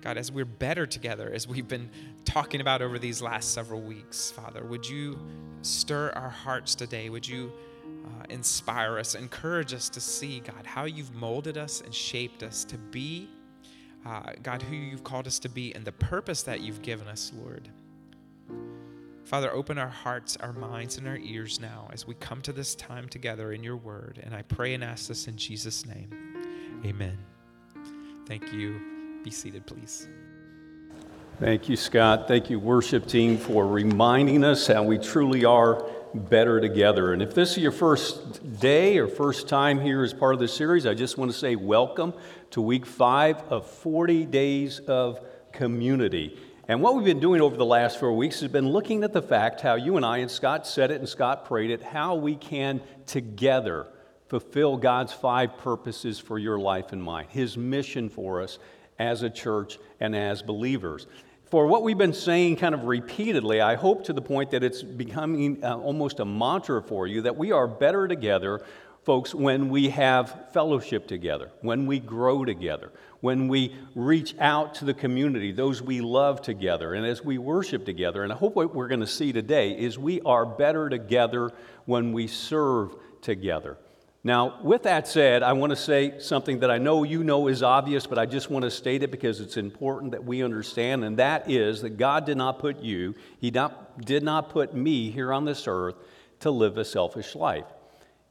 God, 0.00 0.18
as 0.18 0.30
we're 0.30 0.44
better 0.44 0.84
together, 0.86 1.30
as 1.32 1.48
we've 1.48 1.68
been 1.68 1.88
talking 2.24 2.60
about 2.60 2.82
over 2.82 2.98
these 2.98 3.22
last 3.22 3.54
several 3.54 3.80
weeks, 3.80 4.30
Father, 4.30 4.62
would 4.64 4.86
you 4.86 5.18
stir 5.62 6.10
our 6.10 6.28
hearts 6.28 6.74
today? 6.74 7.08
Would 7.08 7.26
you 7.26 7.52
uh, 8.04 8.24
inspire 8.28 8.98
us, 8.98 9.14
encourage 9.14 9.72
us 9.72 9.88
to 9.88 10.00
see, 10.00 10.40
God, 10.40 10.66
how 10.66 10.84
you've 10.84 11.14
molded 11.14 11.56
us 11.56 11.80
and 11.80 11.94
shaped 11.94 12.42
us 12.42 12.64
to 12.64 12.76
be, 12.76 13.30
uh, 14.06 14.32
God, 14.42 14.62
who 14.62 14.76
you've 14.76 15.04
called 15.04 15.26
us 15.26 15.38
to 15.40 15.48
be, 15.48 15.74
and 15.74 15.84
the 15.84 15.92
purpose 15.92 16.42
that 16.42 16.60
you've 16.60 16.82
given 16.82 17.08
us, 17.08 17.32
Lord. 17.42 17.68
Father, 19.24 19.50
open 19.52 19.78
our 19.78 19.88
hearts, 19.88 20.36
our 20.40 20.52
minds, 20.52 20.98
and 20.98 21.08
our 21.08 21.16
ears 21.16 21.58
now 21.58 21.88
as 21.92 22.06
we 22.06 22.14
come 22.14 22.42
to 22.42 22.52
this 22.52 22.74
time 22.74 23.08
together 23.08 23.52
in 23.52 23.64
your 23.64 23.76
word. 23.76 24.20
And 24.22 24.34
I 24.34 24.42
pray 24.42 24.74
and 24.74 24.84
ask 24.84 25.08
this 25.08 25.26
in 25.28 25.36
Jesus' 25.36 25.86
name. 25.86 26.10
Amen. 26.84 27.18
Thank 28.26 28.52
you. 28.52 28.80
Be 29.24 29.30
seated, 29.30 29.66
please. 29.66 30.08
Thank 31.40 31.68
you, 31.68 31.76
Scott. 31.76 32.28
Thank 32.28 32.50
you, 32.50 32.60
worship 32.60 33.06
team, 33.06 33.38
for 33.38 33.66
reminding 33.66 34.44
us 34.44 34.66
how 34.66 34.82
we 34.82 34.98
truly 34.98 35.44
are 35.44 35.84
better 36.14 36.60
together. 36.60 37.12
And 37.12 37.20
if 37.20 37.34
this 37.34 37.52
is 37.52 37.58
your 37.58 37.72
first 37.72 38.60
day 38.60 38.98
or 38.98 39.08
first 39.08 39.48
time 39.48 39.80
here 39.80 40.04
as 40.04 40.12
part 40.12 40.34
of 40.34 40.40
this 40.40 40.54
series, 40.54 40.86
I 40.86 40.94
just 40.94 41.18
want 41.18 41.32
to 41.32 41.36
say 41.36 41.56
welcome 41.56 42.14
to 42.54 42.60
week 42.60 42.86
five 42.86 43.42
of 43.50 43.66
40 43.68 44.26
days 44.26 44.78
of 44.78 45.18
community. 45.50 46.38
And 46.68 46.80
what 46.80 46.94
we've 46.94 47.04
been 47.04 47.18
doing 47.18 47.40
over 47.40 47.56
the 47.56 47.64
last 47.64 47.98
four 47.98 48.12
weeks 48.12 48.38
has 48.42 48.48
been 48.48 48.68
looking 48.68 49.02
at 49.02 49.12
the 49.12 49.20
fact 49.20 49.60
how 49.60 49.74
you 49.74 49.96
and 49.96 50.06
I, 50.06 50.18
and 50.18 50.30
Scott 50.30 50.64
said 50.64 50.92
it 50.92 51.00
and 51.00 51.08
Scott 51.08 51.46
prayed 51.46 51.72
it, 51.72 51.82
how 51.82 52.14
we 52.14 52.36
can 52.36 52.80
together 53.06 53.88
fulfill 54.28 54.76
God's 54.76 55.12
five 55.12 55.58
purposes 55.58 56.20
for 56.20 56.38
your 56.38 56.56
life 56.56 56.92
and 56.92 57.02
mine, 57.02 57.26
His 57.28 57.58
mission 57.58 58.08
for 58.08 58.40
us 58.40 58.60
as 59.00 59.24
a 59.24 59.30
church 59.30 59.80
and 59.98 60.14
as 60.14 60.40
believers. 60.40 61.08
For 61.46 61.66
what 61.66 61.82
we've 61.82 61.98
been 61.98 62.12
saying 62.12 62.58
kind 62.58 62.76
of 62.76 62.84
repeatedly, 62.84 63.62
I 63.62 63.74
hope 63.74 64.04
to 64.04 64.12
the 64.12 64.22
point 64.22 64.52
that 64.52 64.62
it's 64.62 64.80
becoming 64.80 65.64
uh, 65.64 65.76
almost 65.76 66.20
a 66.20 66.24
mantra 66.24 66.80
for 66.80 67.08
you 67.08 67.22
that 67.22 67.36
we 67.36 67.50
are 67.50 67.66
better 67.66 68.06
together 68.06 68.64
folks, 69.04 69.34
when 69.34 69.68
we 69.68 69.90
have 69.90 70.52
fellowship 70.52 71.06
together, 71.06 71.50
when 71.60 71.86
we 71.86 71.98
grow 71.98 72.44
together, 72.44 72.90
when 73.20 73.48
we 73.48 73.74
reach 73.94 74.34
out 74.38 74.74
to 74.76 74.84
the 74.84 74.94
community, 74.94 75.52
those 75.52 75.82
we 75.82 76.00
love 76.00 76.42
together, 76.42 76.94
and 76.94 77.06
as 77.06 77.24
we 77.24 77.38
worship 77.38 77.84
together. 77.84 78.22
And 78.22 78.32
I 78.32 78.36
hope 78.36 78.54
what 78.56 78.74
we're 78.74 78.88
going 78.88 79.00
to 79.00 79.06
see 79.06 79.32
today 79.32 79.70
is 79.70 79.98
we 79.98 80.20
are 80.22 80.46
better 80.46 80.88
together 80.88 81.52
when 81.84 82.12
we 82.12 82.26
serve 82.26 82.96
together. 83.20 83.78
Now, 84.26 84.58
with 84.62 84.84
that 84.84 85.06
said, 85.06 85.42
I 85.42 85.52
want 85.52 85.70
to 85.70 85.76
say 85.76 86.18
something 86.18 86.60
that 86.60 86.70
I 86.70 86.78
know 86.78 87.02
you 87.02 87.22
know 87.24 87.48
is 87.48 87.62
obvious, 87.62 88.06
but 88.06 88.18
I 88.18 88.24
just 88.24 88.48
want 88.48 88.62
to 88.64 88.70
state 88.70 89.02
it 89.02 89.10
because 89.10 89.40
it's 89.40 89.58
important 89.58 90.12
that 90.12 90.24
we 90.24 90.42
understand, 90.42 91.04
and 91.04 91.18
that 91.18 91.50
is 91.50 91.82
that 91.82 91.98
God 91.98 92.24
did 92.24 92.38
not 92.38 92.58
put 92.58 92.80
you, 92.80 93.14
He 93.38 93.50
not, 93.50 94.00
did 94.00 94.22
not 94.22 94.48
put 94.48 94.74
me 94.74 95.10
here 95.10 95.30
on 95.30 95.44
this 95.44 95.64
earth 95.66 95.96
to 96.40 96.50
live 96.50 96.78
a 96.78 96.86
selfish 96.86 97.34
life. 97.34 97.66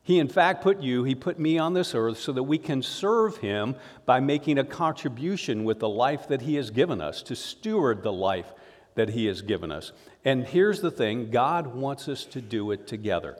He, 0.05 0.19
in 0.19 0.27
fact, 0.27 0.61
put 0.61 0.81
you, 0.81 1.05
He 1.05 1.15
put 1.15 1.39
me 1.39 1.57
on 1.57 1.73
this 1.73 1.95
earth 1.95 2.19
so 2.19 2.33
that 2.33 2.43
we 2.43 2.57
can 2.57 2.81
serve 2.81 3.37
Him 3.37 3.75
by 4.05 4.19
making 4.19 4.57
a 4.57 4.65
contribution 4.65 5.63
with 5.63 5.79
the 5.79 5.89
life 5.89 6.27
that 6.27 6.41
He 6.41 6.55
has 6.55 6.69
given 6.69 6.99
us, 6.99 7.21
to 7.23 7.35
steward 7.35 8.03
the 8.03 8.11
life 8.11 8.51
that 8.95 9.09
He 9.09 9.25
has 9.27 9.41
given 9.41 9.71
us. 9.71 9.93
And 10.25 10.45
here's 10.45 10.81
the 10.81 10.91
thing 10.91 11.31
God 11.31 11.67
wants 11.67 12.09
us 12.09 12.25
to 12.25 12.41
do 12.41 12.71
it 12.71 12.85
together. 12.85 13.37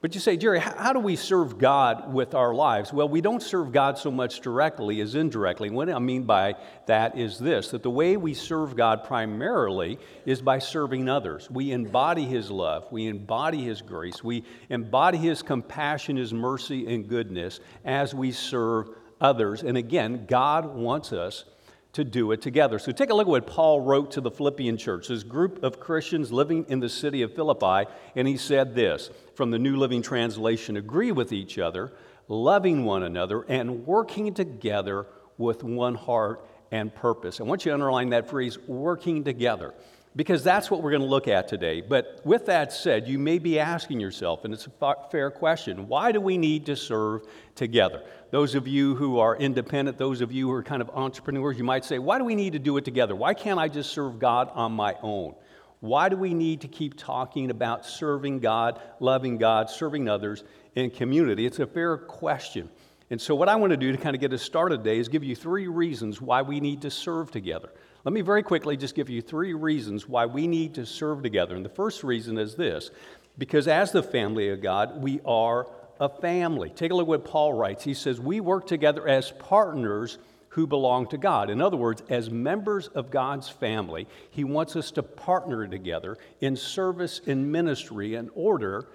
But 0.00 0.14
you 0.14 0.20
say, 0.20 0.36
Jerry, 0.36 0.60
how 0.60 0.92
do 0.92 1.00
we 1.00 1.16
serve 1.16 1.58
God 1.58 2.12
with 2.14 2.32
our 2.32 2.54
lives? 2.54 2.92
Well, 2.92 3.08
we 3.08 3.20
don't 3.20 3.42
serve 3.42 3.72
God 3.72 3.98
so 3.98 4.12
much 4.12 4.40
directly 4.40 5.00
as 5.00 5.16
indirectly. 5.16 5.70
What 5.70 5.90
I 5.90 5.98
mean 5.98 6.22
by 6.22 6.54
that 6.86 7.18
is 7.18 7.36
this 7.36 7.72
that 7.72 7.82
the 7.82 7.90
way 7.90 8.16
we 8.16 8.32
serve 8.32 8.76
God 8.76 9.02
primarily 9.02 9.98
is 10.24 10.40
by 10.40 10.60
serving 10.60 11.08
others. 11.08 11.50
We 11.50 11.72
embody 11.72 12.24
His 12.24 12.48
love, 12.48 12.86
we 12.92 13.08
embody 13.08 13.64
His 13.64 13.82
grace, 13.82 14.22
we 14.22 14.44
embody 14.70 15.18
His 15.18 15.42
compassion, 15.42 16.16
His 16.16 16.32
mercy, 16.32 16.94
and 16.94 17.08
goodness 17.08 17.58
as 17.84 18.14
we 18.14 18.30
serve 18.30 18.90
others. 19.20 19.64
And 19.64 19.76
again, 19.76 20.26
God 20.26 20.76
wants 20.76 21.12
us 21.12 21.44
to 21.92 22.04
do 22.04 22.32
it 22.32 22.42
together. 22.42 22.78
So 22.78 22.92
take 22.92 23.10
a 23.10 23.14
look 23.14 23.26
at 23.26 23.30
what 23.30 23.46
Paul 23.46 23.80
wrote 23.80 24.10
to 24.12 24.20
the 24.20 24.30
Philippian 24.30 24.76
church, 24.76 25.08
this 25.08 25.22
group 25.22 25.62
of 25.62 25.80
Christians 25.80 26.30
living 26.30 26.66
in 26.68 26.80
the 26.80 26.88
city 26.88 27.22
of 27.22 27.34
Philippi, 27.34 27.90
and 28.14 28.28
he 28.28 28.36
said 28.36 28.74
this 28.74 29.10
from 29.34 29.50
the 29.50 29.58
New 29.58 29.76
Living 29.76 30.02
Translation 30.02 30.76
agree 30.76 31.12
with 31.12 31.32
each 31.32 31.58
other, 31.58 31.92
loving 32.28 32.84
one 32.84 33.02
another, 33.02 33.42
and 33.48 33.86
working 33.86 34.34
together 34.34 35.06
with 35.38 35.64
one 35.64 35.94
heart 35.94 36.46
and 36.70 36.94
purpose. 36.94 37.40
I 37.40 37.44
want 37.44 37.64
you 37.64 37.70
to 37.70 37.74
underline 37.74 38.10
that 38.10 38.28
phrase, 38.28 38.58
working 38.66 39.24
together 39.24 39.74
because 40.16 40.42
that's 40.42 40.70
what 40.70 40.82
we're 40.82 40.90
going 40.90 41.02
to 41.02 41.08
look 41.08 41.28
at 41.28 41.48
today. 41.48 41.80
But 41.80 42.20
with 42.24 42.46
that 42.46 42.72
said, 42.72 43.06
you 43.06 43.18
may 43.18 43.38
be 43.38 43.58
asking 43.58 44.00
yourself, 44.00 44.44
and 44.44 44.52
it's 44.52 44.66
a 44.66 44.96
fair 45.10 45.30
question, 45.30 45.88
why 45.88 46.12
do 46.12 46.20
we 46.20 46.38
need 46.38 46.66
to 46.66 46.76
serve 46.76 47.22
together? 47.54 48.02
Those 48.30 48.54
of 48.54 48.66
you 48.66 48.94
who 48.94 49.18
are 49.18 49.36
independent, 49.36 49.98
those 49.98 50.20
of 50.20 50.32
you 50.32 50.48
who 50.48 50.54
are 50.54 50.62
kind 50.62 50.82
of 50.82 50.90
entrepreneurs, 50.90 51.58
you 51.58 51.64
might 51.64 51.84
say, 51.84 51.98
why 51.98 52.18
do 52.18 52.24
we 52.24 52.34
need 52.34 52.54
to 52.54 52.58
do 52.58 52.76
it 52.76 52.84
together? 52.84 53.14
Why 53.14 53.34
can't 53.34 53.58
I 53.58 53.68
just 53.68 53.90
serve 53.92 54.18
God 54.18 54.50
on 54.54 54.72
my 54.72 54.96
own? 55.02 55.34
Why 55.80 56.08
do 56.08 56.16
we 56.16 56.34
need 56.34 56.62
to 56.62 56.68
keep 56.68 56.96
talking 56.96 57.50
about 57.50 57.86
serving 57.86 58.40
God, 58.40 58.80
loving 58.98 59.38
God, 59.38 59.70
serving 59.70 60.08
others 60.08 60.42
in 60.74 60.90
community? 60.90 61.46
It's 61.46 61.60
a 61.60 61.66
fair 61.66 61.96
question. 61.96 62.68
And 63.10 63.20
so, 63.20 63.34
what 63.34 63.48
I 63.48 63.56
want 63.56 63.70
to 63.70 63.76
do 63.76 63.92
to 63.92 63.98
kind 63.98 64.14
of 64.14 64.20
get 64.20 64.32
us 64.32 64.42
started 64.42 64.78
today 64.78 64.98
is 64.98 65.08
give 65.08 65.24
you 65.24 65.34
three 65.34 65.66
reasons 65.66 66.20
why 66.20 66.42
we 66.42 66.60
need 66.60 66.82
to 66.82 66.90
serve 66.90 67.30
together. 67.30 67.70
Let 68.04 68.12
me 68.12 68.20
very 68.20 68.42
quickly 68.42 68.76
just 68.76 68.94
give 68.94 69.10
you 69.10 69.20
three 69.20 69.54
reasons 69.54 70.08
why 70.08 70.26
we 70.26 70.46
need 70.46 70.74
to 70.74 70.86
serve 70.86 71.22
together. 71.22 71.56
And 71.56 71.64
the 71.64 71.70
first 71.70 72.04
reason 72.04 72.38
is 72.38 72.54
this 72.54 72.90
because 73.36 73.68
as 73.68 73.92
the 73.92 74.02
family 74.02 74.48
of 74.50 74.60
God, 74.60 75.02
we 75.02 75.20
are 75.24 75.68
a 76.00 76.08
family. 76.08 76.70
Take 76.70 76.90
a 76.90 76.94
look 76.94 77.04
at 77.04 77.08
what 77.08 77.24
Paul 77.24 77.54
writes. 77.54 77.84
He 77.84 77.94
says, 77.94 78.20
We 78.20 78.40
work 78.40 78.66
together 78.66 79.06
as 79.08 79.32
partners 79.32 80.18
who 80.50 80.66
belong 80.66 81.06
to 81.08 81.18
God. 81.18 81.50
In 81.50 81.60
other 81.60 81.76
words, 81.76 82.02
as 82.08 82.30
members 82.30 82.88
of 82.88 83.10
God's 83.10 83.48
family, 83.48 84.06
He 84.30 84.44
wants 84.44 84.76
us 84.76 84.90
to 84.92 85.02
partner 85.02 85.66
together 85.66 86.16
in 86.40 86.56
service 86.56 87.20
and 87.26 87.52
ministry 87.52 88.14
in 88.14 88.30
order 88.34 88.88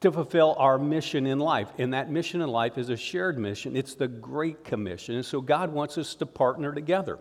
to 0.00 0.12
fulfill 0.12 0.54
our 0.58 0.78
mission 0.78 1.26
in 1.26 1.38
life. 1.38 1.68
And 1.78 1.94
that 1.94 2.10
mission 2.10 2.42
in 2.42 2.48
life 2.48 2.78
is 2.78 2.90
a 2.90 2.96
shared 2.96 3.38
mission, 3.38 3.76
it's 3.76 3.94
the 3.94 4.08
Great 4.08 4.64
Commission. 4.64 5.14
And 5.14 5.24
so 5.24 5.40
God 5.40 5.72
wants 5.72 5.98
us 5.98 6.14
to 6.16 6.26
partner 6.26 6.72
together. 6.72 7.18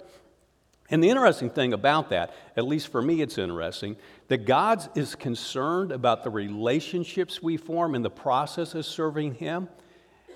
And 0.93 1.03
the 1.03 1.09
interesting 1.09 1.49
thing 1.49 1.73
about 1.73 2.09
that, 2.11 2.35
at 2.55 2.67
least 2.67 2.89
for 2.89 3.01
me, 3.01 3.23
it's 3.23 3.39
interesting, 3.39 3.95
that 4.27 4.45
God 4.45 4.87
is 4.95 5.15
concerned 5.15 5.91
about 5.91 6.23
the 6.23 6.29
relationships 6.29 7.41
we 7.41 7.57
form 7.57 7.95
in 7.95 8.03
the 8.03 8.11
process 8.11 8.75
of 8.75 8.85
serving 8.85 9.33
Him 9.33 9.69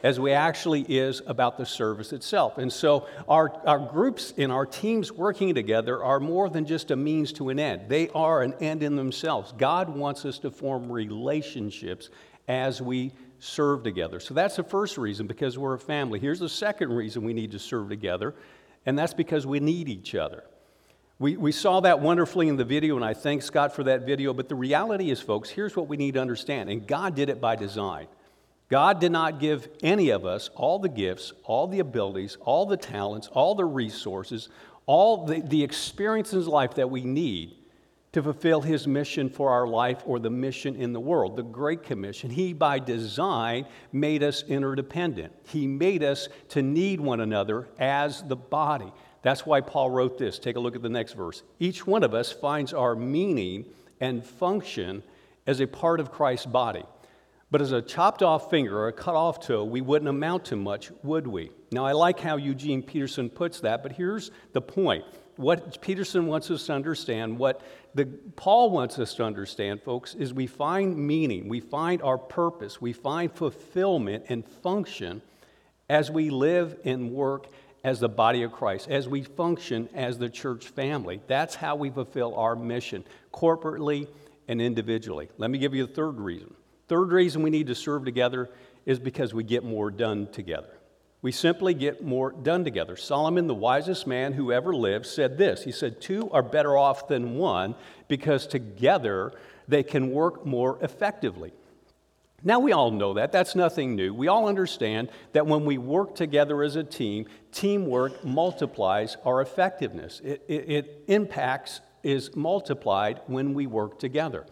as 0.01 0.19
we 0.19 0.31
actually 0.31 0.81
is 0.81 1.21
about 1.27 1.59
the 1.59 1.65
service 1.65 2.11
itself. 2.11 2.57
And 2.57 2.73
so 2.73 3.05
our, 3.29 3.53
our 3.67 3.77
groups 3.77 4.33
and 4.35 4.51
our 4.51 4.65
teams 4.65 5.11
working 5.11 5.53
together 5.53 6.03
are 6.03 6.19
more 6.19 6.49
than 6.49 6.65
just 6.65 6.89
a 6.89 6.95
means 6.95 7.31
to 7.33 7.49
an 7.49 7.59
end. 7.59 7.87
They 7.87 8.09
are 8.09 8.41
an 8.41 8.55
end 8.59 8.81
in 8.81 8.95
themselves. 8.95 9.53
God 9.59 9.89
wants 9.89 10.25
us 10.25 10.39
to 10.39 10.49
form 10.49 10.91
relationships 10.91 12.09
as 12.47 12.81
we 12.81 13.13
serve 13.37 13.83
together. 13.83 14.19
So 14.19 14.33
that's 14.33 14.55
the 14.55 14.63
first 14.63 14.97
reason, 14.97 15.27
because 15.27 15.55
we're 15.55 15.75
a 15.75 15.79
family. 15.79 16.17
Here's 16.17 16.39
the 16.39 16.49
second 16.49 16.91
reason 16.91 17.23
we 17.23 17.33
need 17.33 17.51
to 17.51 17.59
serve 17.59 17.89
together 17.89 18.33
and 18.87 18.97
that's 18.97 19.13
because 19.13 19.45
we 19.45 19.59
need 19.59 19.89
each 19.89 20.15
other. 20.15 20.45
We, 21.19 21.35
we 21.35 21.51
saw 21.51 21.81
that 21.81 21.99
wonderfully 21.99 22.47
in 22.47 22.55
the 22.55 22.63
video, 22.63 22.95
and 22.95 23.03
I 23.03 23.13
thank 23.13 23.41
Scott 23.41 23.75
for 23.75 23.83
that 23.83 24.05
video. 24.05 24.33
But 24.33 24.47
the 24.47 24.55
reality 24.55 25.11
is, 25.11 25.19
folks, 25.19 25.49
here's 25.49 25.75
what 25.75 25.89
we 25.89 25.97
need 25.97 26.13
to 26.13 26.21
understand. 26.21 26.69
And 26.69 26.87
God 26.87 27.13
did 27.13 27.27
it 27.27 27.41
by 27.41 27.57
design. 27.57 28.07
God 28.69 29.01
did 29.01 29.11
not 29.11 29.41
give 29.41 29.67
any 29.83 30.09
of 30.09 30.25
us 30.25 30.49
all 30.55 30.79
the 30.79 30.89
gifts, 30.89 31.33
all 31.43 31.67
the 31.67 31.79
abilities, 31.79 32.37
all 32.39 32.65
the 32.65 32.77
talents, 32.77 33.27
all 33.27 33.55
the 33.55 33.65
resources, 33.65 34.47
all 34.85 35.25
the, 35.25 35.41
the 35.41 35.63
experiences 35.63 36.45
in 36.45 36.51
life 36.51 36.75
that 36.75 36.89
we 36.89 37.01
need 37.01 37.56
to 38.17 38.23
fulfill 38.23 38.61
His 38.61 38.87
mission 38.87 39.29
for 39.29 39.51
our 39.51 39.67
life 39.67 40.01
or 40.03 40.17
the 40.17 40.31
mission 40.31 40.75
in 40.75 40.91
the 40.91 40.99
world, 40.99 41.35
the 41.35 41.43
Great 41.43 41.83
Commission. 41.83 42.31
He, 42.31 42.51
by 42.51 42.79
design, 42.79 43.67
made 43.91 44.23
us 44.23 44.41
interdependent. 44.47 45.31
He 45.45 45.67
made 45.67 46.01
us 46.01 46.27
to 46.49 46.63
need 46.63 46.99
one 46.99 47.19
another 47.19 47.67
as 47.77 48.23
the 48.23 48.35
body. 48.35 48.91
That's 49.21 49.45
why 49.45 49.61
Paul 49.61 49.91
wrote 49.91 50.17
this. 50.17 50.39
Take 50.39 50.55
a 50.55 50.59
look 50.59 50.75
at 50.75 50.81
the 50.81 50.89
next 50.89 51.13
verse. 51.13 51.43
Each 51.59 51.85
one 51.85 52.01
of 52.01 52.15
us 52.15 52.31
finds 52.31 52.73
our 52.73 52.95
meaning 52.95 53.65
and 54.01 54.25
function 54.25 55.03
as 55.45 55.59
a 55.59 55.67
part 55.67 55.99
of 55.99 56.11
Christ's 56.11 56.47
body. 56.47 56.85
But 57.51 57.61
as 57.61 57.71
a 57.71 57.83
chopped 57.83 58.23
off 58.23 58.49
finger 58.49 58.79
or 58.79 58.87
a 58.87 58.93
cut 58.93 59.13
off 59.13 59.45
toe, 59.45 59.63
we 59.63 59.81
wouldn't 59.81 60.09
amount 60.09 60.45
to 60.45 60.55
much, 60.55 60.91
would 61.03 61.27
we? 61.27 61.51
Now, 61.71 61.85
I 61.85 61.91
like 61.91 62.19
how 62.19 62.37
Eugene 62.37 62.81
Peterson 62.81 63.29
puts 63.29 63.59
that, 63.59 63.83
but 63.83 63.91
here's 63.91 64.31
the 64.53 64.61
point. 64.61 65.05
What 65.37 65.81
Peterson 65.81 66.25
wants 66.25 66.49
us 66.49 66.65
to 66.65 66.73
understand, 66.73 67.37
what 67.37 67.61
the, 67.97 68.05
Paul 68.35 68.69
wants 68.69 68.99
us 68.99 69.15
to 69.15 69.23
understand, 69.23 69.81
folks, 69.81 70.13
is 70.13 70.31
we 70.31 70.45
find 70.45 70.95
meaning, 70.95 71.49
we 71.49 71.59
find 71.59 71.99
our 72.03 72.19
purpose, 72.19 72.79
we 72.79 72.93
find 72.93 73.31
fulfillment 73.31 74.25
and 74.29 74.45
function 74.45 75.23
as 75.89 76.11
we 76.11 76.29
live 76.29 76.77
and 76.85 77.11
work 77.11 77.47
as 77.83 77.99
the 77.99 78.07
body 78.07 78.43
of 78.43 78.51
Christ, 78.51 78.87
as 78.87 79.07
we 79.09 79.23
function 79.23 79.89
as 79.95 80.19
the 80.19 80.29
church 80.29 80.67
family. 80.67 81.21
That's 81.25 81.55
how 81.55 81.75
we 81.75 81.89
fulfill 81.89 82.35
our 82.35 82.55
mission, 82.55 83.03
corporately 83.33 84.07
and 84.47 84.61
individually. 84.61 85.29
Let 85.39 85.49
me 85.49 85.57
give 85.57 85.73
you 85.73 85.85
a 85.85 85.87
third 85.87 86.19
reason. 86.19 86.53
Third 86.87 87.11
reason 87.11 87.41
we 87.41 87.49
need 87.49 87.67
to 87.67 87.75
serve 87.75 88.05
together 88.05 88.49
is 88.85 88.99
because 88.99 89.33
we 89.33 89.43
get 89.43 89.63
more 89.63 89.89
done 89.89 90.27
together. 90.31 90.76
We 91.27 91.33
simply 91.33 91.73
get 91.73 92.01
more 92.01 92.31
done 92.31 92.63
together. 92.63 92.95
Solomon, 92.95 93.47
the 93.47 93.53
wisest 93.53 94.07
man 94.07 94.31
who 94.31 94.53
ever 94.53 94.73
lived, 94.73 95.05
said 95.05 95.37
this 95.37 95.65
He 95.65 95.73
said, 95.73 95.99
Two 95.99 96.31
are 96.31 96.41
better 96.41 96.77
off 96.77 97.09
than 97.09 97.35
one 97.35 97.75
because 98.07 98.47
together 98.47 99.33
they 99.67 99.83
can 99.83 100.11
work 100.11 100.45
more 100.45 100.79
effectively. 100.81 101.51
Now, 102.45 102.61
we 102.61 102.71
all 102.71 102.91
know 102.91 103.15
that. 103.15 103.33
That's 103.33 103.55
nothing 103.55 103.93
new. 103.93 104.13
We 104.13 104.29
all 104.29 104.47
understand 104.47 105.09
that 105.33 105.45
when 105.45 105.65
we 105.65 105.77
work 105.77 106.15
together 106.15 106.63
as 106.63 106.77
a 106.77 106.83
team, 106.85 107.25
teamwork 107.51 108.23
multiplies 108.23 109.17
our 109.25 109.41
effectiveness. 109.41 110.21
It, 110.23 110.45
it, 110.47 110.69
it 110.69 111.03
impacts, 111.07 111.81
is 112.03 112.37
multiplied 112.37 113.19
when 113.27 113.53
we 113.53 113.67
work 113.67 113.99
together. 113.99 114.45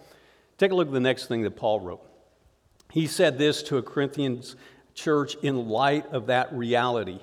Take 0.58 0.74
a 0.74 0.76
look 0.76 0.88
at 0.88 0.94
the 0.94 1.00
next 1.00 1.28
thing 1.28 1.44
that 1.44 1.56
Paul 1.56 1.80
wrote. 1.80 2.06
He 2.92 3.08
said 3.08 3.38
this 3.38 3.64
to 3.64 3.78
a 3.78 3.82
Corinthians 3.82 4.58
church 4.96 5.36
in 5.44 5.68
light 5.68 6.08
of 6.08 6.28
that 6.28 6.52
reality, 6.54 7.20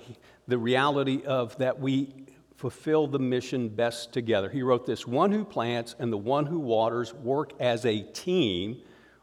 the 0.47 0.59
reality 0.59 1.23
of 1.25 1.57
that 1.59 1.81
we 1.81 2.15
fulfill 2.57 3.09
the 3.09 3.19
mission 3.19 3.69
best 3.69 4.13
together. 4.13 4.49
He 4.49 4.63
wrote 4.63 4.87
this 4.87 5.07
one 5.07 5.33
who 5.33 5.45
plants 5.45 5.97
and 5.99 6.13
the 6.13 6.19
one 6.19 6.47
who 6.47 6.61
waters 6.61 7.13
work 7.13 7.53
as 7.59 7.85
a 7.85 8.03
team 8.03 8.81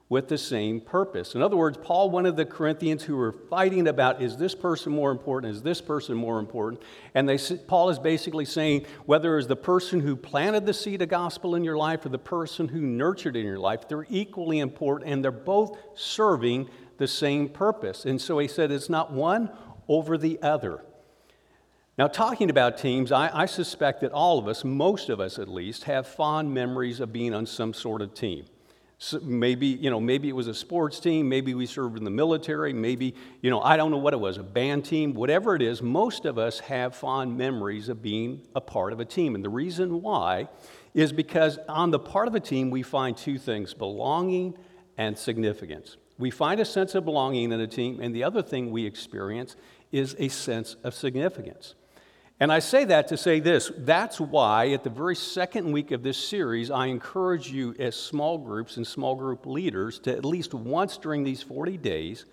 with 0.10 0.28
the 0.28 0.38
same 0.38 0.82
purpose. 0.82 1.36
In 1.36 1.44
other 1.44 1.56
words, 1.56 1.78
Paul 1.78 2.10
wanted 2.10 2.36
the 2.36 2.46
Corinthians 2.46 3.04
who 3.04 3.16
were 3.16 3.32
fighting 3.32 3.88
about 3.88 4.22
is 4.24 4.36
this 4.38 4.56
person 4.56 4.92
more 4.92 5.12
important, 5.12 5.56
is 5.56 5.62
this 5.62 5.80
person 5.80 6.18
more 6.18 6.40
important? 6.40 6.82
And 7.14 7.30
they, 7.30 7.38
Paul 7.38 7.92
is 7.92 8.00
basically 8.00 8.46
saying 8.46 8.88
whether 9.06 9.38
it's 9.38 9.48
the 9.48 9.56
person 9.56 10.00
who 10.00 10.16
planted 10.16 10.66
the 10.66 10.74
seed 10.74 11.04
of 11.04 11.10
gospel 11.10 11.54
in 11.54 11.64
your 11.64 11.78
life 11.78 12.06
or 12.06 12.10
the 12.10 12.18
person 12.18 12.68
who 12.68 12.82
nurtured 12.82 13.36
it 13.36 13.42
in 13.42 13.46
your 13.46 13.60
life, 13.60 13.88
they're 13.88 14.08
equally 14.10 14.60
important 14.60 15.12
and 15.12 15.24
they're 15.24 15.32
both 15.32 15.78
serving 15.94 16.68
the 17.00 17.08
same 17.08 17.50
purpose. 17.50 18.06
And 18.06 18.22
so 18.22 18.38
he 18.38 18.48
said 18.48 18.72
it's 18.72 18.90
not 18.90 19.12
one 19.12 19.50
over 19.88 20.18
the 20.18 20.40
other. 20.42 20.82
Now, 21.98 22.08
talking 22.08 22.50
about 22.50 22.78
teams, 22.78 23.12
I, 23.12 23.30
I, 23.34 23.46
suspect 23.46 24.02
that 24.02 24.14
all 24.14 24.40
of 24.40 24.48
us, 24.48 24.64
most 24.64 25.10
of 25.10 25.20
us 25.20 25.38
at 25.38 25.50
least, 25.50 25.84
have 25.84 26.08
fond 26.08 26.54
memories 26.54 27.02
of 27.02 27.12
being 27.12 27.34
on 27.34 27.46
some 27.46 27.74
sort 27.74 28.02
of 28.02 28.14
team. 28.14 28.46
So 29.00 29.20
maybe, 29.22 29.68
you 29.68 29.90
know, 29.90 30.00
maybe 30.00 30.30
it 30.30 30.34
was 30.34 30.48
a 30.48 30.54
sports 30.54 31.00
team, 31.00 31.28
maybe 31.28 31.54
we 31.54 31.66
served 31.66 31.98
in 31.98 32.04
the 32.04 32.10
military, 32.10 32.72
maybe, 32.72 33.16
you 33.42 33.50
know, 33.50 33.62
I 33.62 33.76
don't 33.76 33.92
know 33.92 33.98
what 33.98 34.14
it 34.14 34.20
was, 34.20 34.38
a 34.38 34.44
band 34.44 34.86
team, 34.86 35.14
whatever 35.14 35.56
it 35.56 35.62
is, 35.62 35.82
most 35.82 36.26
of 36.26 36.38
us 36.38 36.60
have 36.60 36.96
fond 36.96 37.38
memories 37.38 37.90
of 37.90 38.02
being 38.02 38.48
a 38.56 38.62
part 38.62 38.94
of 38.94 39.00
a 39.00 39.06
team. 39.06 39.36
And 39.36 39.44
the 39.44 39.50
reason 39.50 40.02
why 40.02 40.48
is 40.94 41.12
because 41.14 41.60
on 41.68 41.92
the 41.92 42.00
part 42.00 42.28
of 42.28 42.36
a 42.36 42.40
team, 42.40 42.70
we 42.70 42.82
find 42.82 43.16
two 43.16 43.38
things 43.38 43.74
belonging 43.74 44.58
and 44.98 45.18
significance. 45.18 45.98
We 46.19 46.29
find 46.29 46.60
a 46.60 46.65
sense 46.65 46.93
of 46.95 47.05
belonging 47.05 47.51
in 47.51 47.60
a 47.62 47.67
team, 47.67 47.99
and 48.01 48.13
the 48.13 48.25
other 48.25 48.43
thing 48.43 48.69
we 48.69 48.86
experience 48.86 49.55
is 49.91 50.15
a 50.19 50.27
sense 50.27 50.75
of 50.84 50.93
significance. 50.93 51.75
And 52.41 52.51
I 52.51 52.60
say 52.60 52.86
that 52.86 53.08
to 53.08 53.17
say 53.17 53.39
this 53.39 53.71
that's 53.77 54.19
why, 54.19 54.69
at 54.71 54.84
the 54.84 54.89
very 54.89 55.15
second 55.15 55.71
week 55.71 55.91
of 55.91 56.03
this 56.03 56.17
series, 56.17 56.69
I 56.69 56.88
encourage 56.88 57.49
you 57.49 57.73
as 57.79 57.95
small 57.95 58.38
groups 58.38 58.77
and 58.77 58.86
small 58.86 59.15
group 59.15 59.45
leaders 59.45 59.97
to 59.99 60.15
at 60.15 60.25
least 60.25 60.53
once 60.53 60.97
during 60.97 61.23
these 61.23 61.41
40 61.41 61.77
days 61.77 62.25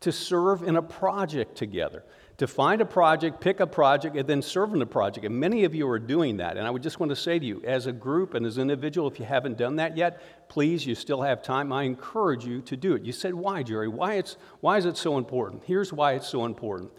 to 0.00 0.12
serve 0.12 0.62
in 0.62 0.76
a 0.76 0.82
project 0.82 1.56
together. 1.56 2.04
To 2.38 2.48
find 2.48 2.80
a 2.80 2.84
project, 2.84 3.40
pick 3.40 3.60
a 3.60 3.66
project, 3.66 4.16
and 4.16 4.28
then 4.28 4.42
serve 4.42 4.72
in 4.72 4.80
the 4.80 4.86
project. 4.86 5.24
And 5.24 5.38
many 5.38 5.62
of 5.62 5.72
you 5.72 5.88
are 5.88 6.00
doing 6.00 6.38
that. 6.38 6.56
And 6.56 6.66
I 6.66 6.70
would 6.70 6.82
just 6.82 6.98
want 6.98 7.10
to 7.10 7.16
say 7.16 7.38
to 7.38 7.46
you, 7.46 7.62
as 7.64 7.86
a 7.86 7.92
group 7.92 8.34
and 8.34 8.44
as 8.44 8.56
an 8.56 8.62
individual, 8.62 9.08
if 9.08 9.20
you 9.20 9.24
haven't 9.24 9.56
done 9.56 9.76
that 9.76 9.96
yet, 9.96 10.20
please, 10.48 10.84
you 10.84 10.96
still 10.96 11.22
have 11.22 11.42
time. 11.42 11.72
I 11.72 11.84
encourage 11.84 12.44
you 12.44 12.60
to 12.62 12.76
do 12.76 12.94
it. 12.94 13.02
You 13.02 13.12
said, 13.12 13.34
why, 13.34 13.62
Jerry? 13.62 13.86
Why, 13.86 14.14
it's, 14.14 14.36
why 14.60 14.78
is 14.78 14.84
it 14.84 14.96
so 14.96 15.16
important? 15.16 15.62
Here's 15.64 15.92
why 15.92 16.14
it's 16.14 16.28
so 16.28 16.44
important. 16.44 16.90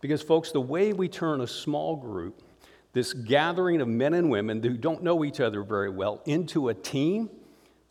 Because, 0.00 0.22
folks, 0.22 0.50
the 0.50 0.60
way 0.60 0.92
we 0.92 1.08
turn 1.08 1.40
a 1.40 1.46
small 1.46 1.94
group, 1.94 2.42
this 2.92 3.12
gathering 3.12 3.80
of 3.80 3.86
men 3.86 4.14
and 4.14 4.28
women 4.28 4.60
who 4.60 4.76
don't 4.76 5.04
know 5.04 5.24
each 5.24 5.38
other 5.38 5.62
very 5.62 5.90
well, 5.90 6.20
into 6.26 6.68
a 6.68 6.74
team, 6.74 7.30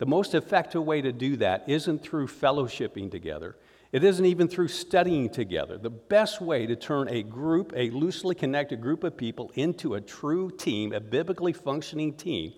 the 0.00 0.06
most 0.06 0.34
effective 0.34 0.82
way 0.82 1.02
to 1.02 1.12
do 1.12 1.36
that 1.36 1.62
isn't 1.68 2.02
through 2.02 2.26
fellowshipping 2.26 3.10
together. 3.10 3.56
It 3.92 4.02
isn't 4.02 4.24
even 4.24 4.48
through 4.48 4.68
studying 4.68 5.28
together. 5.28 5.76
The 5.76 5.90
best 5.90 6.40
way 6.40 6.64
to 6.64 6.74
turn 6.74 7.08
a 7.10 7.22
group, 7.22 7.74
a 7.76 7.90
loosely 7.90 8.34
connected 8.34 8.80
group 8.80 9.04
of 9.04 9.14
people, 9.14 9.52
into 9.56 9.96
a 9.96 10.00
true 10.00 10.50
team, 10.50 10.94
a 10.94 11.00
biblically 11.00 11.52
functioning 11.52 12.14
team, 12.14 12.54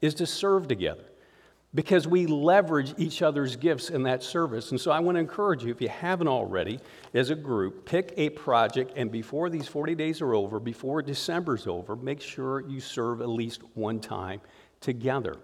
is 0.00 0.14
to 0.14 0.26
serve 0.26 0.66
together 0.66 1.04
because 1.74 2.08
we 2.08 2.26
leverage 2.26 2.92
each 2.98 3.22
other's 3.22 3.54
gifts 3.54 3.90
in 3.90 4.02
that 4.02 4.24
service. 4.24 4.72
And 4.72 4.80
so 4.80 4.90
I 4.90 4.98
want 4.98 5.14
to 5.14 5.20
encourage 5.20 5.62
you, 5.62 5.70
if 5.70 5.80
you 5.80 5.88
haven't 5.88 6.26
already, 6.26 6.80
as 7.14 7.30
a 7.30 7.36
group, 7.36 7.86
pick 7.86 8.14
a 8.16 8.30
project, 8.30 8.94
and 8.96 9.12
before 9.12 9.48
these 9.48 9.68
40 9.68 9.94
days 9.94 10.20
are 10.20 10.34
over, 10.34 10.58
before 10.58 11.02
December's 11.02 11.68
over, 11.68 11.94
make 11.94 12.20
sure 12.20 12.68
you 12.68 12.80
serve 12.80 13.20
at 13.20 13.28
least 13.28 13.60
one 13.74 14.00
time 14.00 14.40
together. 14.80 15.36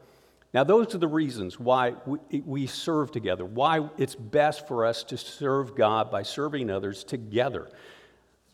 Now, 0.55 0.65
those 0.65 0.95
are 0.95 0.99
the 0.99 1.09
reasons 1.09 1.61
why 1.61 1.95
we, 2.31 2.67
serve 2.67 3.13
together, 3.13 3.45
why 3.45 3.89
it's 3.99 4.15
best 4.15 4.67
for 4.67 4.87
us 4.87 5.03
to 5.05 5.19
serve 5.19 5.77
God 5.77 6.11
by 6.11 6.23
serving 6.23 6.71
others 6.71 7.05
together. 7.05 7.69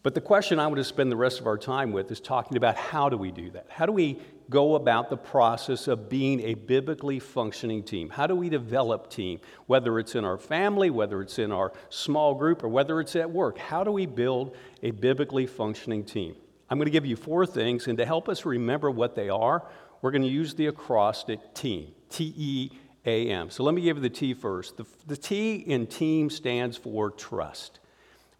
But 0.03 0.15
the 0.15 0.21
question 0.21 0.59
I 0.59 0.67
want 0.67 0.79
to 0.79 0.85
spend 0.85 1.13
the 1.13 1.17
rest 1.17 1.39
of 1.39 1.47
our 1.47 1.59
time 1.59 1.93
with 1.93 2.11
is 2.11 2.19
talking 2.19 2.57
about 2.57 2.75
how 2.75 3.09
do 3.09 3.17
we 3.17 3.31
do 3.31 3.51
that? 3.53 3.67
How 3.69 3.87
do 3.87 3.93
we 3.93 4.19
go 4.51 4.75
about 4.75 5.11
the 5.11 5.17
process 5.17 5.87
of 5.87 6.09
being 6.09 6.41
a 6.41 6.55
biblically 6.55 7.21
functioning 7.21 7.85
team? 7.85 8.11
How 8.11 8.27
do 8.27 8.35
we 8.35 8.49
develop 8.49 9.09
team? 9.09 9.39
Whether 9.67 10.01
it's 10.01 10.17
in 10.17 10.25
our 10.25 10.39
family, 10.39 10.91
whether 10.91 11.23
it's 11.23 11.39
in 11.39 11.53
our 11.53 11.73
small 11.89 12.35
group, 12.35 12.65
or 12.65 12.69
whether 12.69 13.01
it's 13.01 13.15
at 13.15 13.31
work, 13.31 13.59
how 13.59 13.85
do 13.85 13.93
we 13.93 14.07
build 14.07 14.57
a 14.83 14.91
biblically 14.91 15.47
functioning 15.47 16.05
team? 16.05 16.35
I'm 16.69 16.79
going 16.79 16.87
to 16.87 16.91
give 16.91 17.07
you 17.07 17.17
four 17.17 17.47
things, 17.47 17.87
and 17.87 17.97
to 17.99 18.05
help 18.05 18.29
us 18.29 18.45
remember 18.45 18.91
what 18.91 19.15
they 19.15 19.29
are, 19.29 19.63
we're 20.03 20.11
going 20.11 20.23
to 20.23 20.29
use 20.29 20.55
the 20.55 20.67
acrostic 20.67 21.55
TEAM, 21.55 21.93
T 22.11 22.35
E 22.37 22.71
A 23.07 23.31
M. 23.31 23.49
So 23.51 23.63
let 23.63 23.75
me 23.75 23.81
give 23.81 23.97
you 23.97 24.03
the 24.03 24.11
T 24.11 24.35
first. 24.35 24.77
The, 24.77 24.85
the 25.07 25.17
T 25.17 25.55
in 25.55 25.87
team 25.87 26.29
stands 26.29 26.77
for 26.77 27.11
trust. 27.11 27.79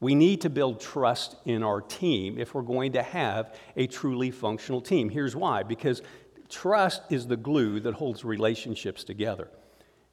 We 0.01 0.17
need 0.17 0.41
to 0.41 0.51
build 0.51 0.81
trust 0.81 1.37
in 1.45 1.63
our 1.63 1.81
team 1.81 2.37
if 2.37 2.55
we're 2.55 2.63
going 2.63 2.93
to 2.95 3.03
have 3.03 3.55
a 3.77 3.87
truly 3.87 4.33
functional 4.33 4.81
team. 4.81 5.09
Here's 5.09 5.37
why 5.37 5.63
because 5.63 6.03
trust 6.49 7.03
is 7.11 7.29
the 7.29 7.37
glue 7.37 7.79
that 7.81 7.95
holds 7.95 8.25
relationships 8.25 9.05
together. 9.05 9.49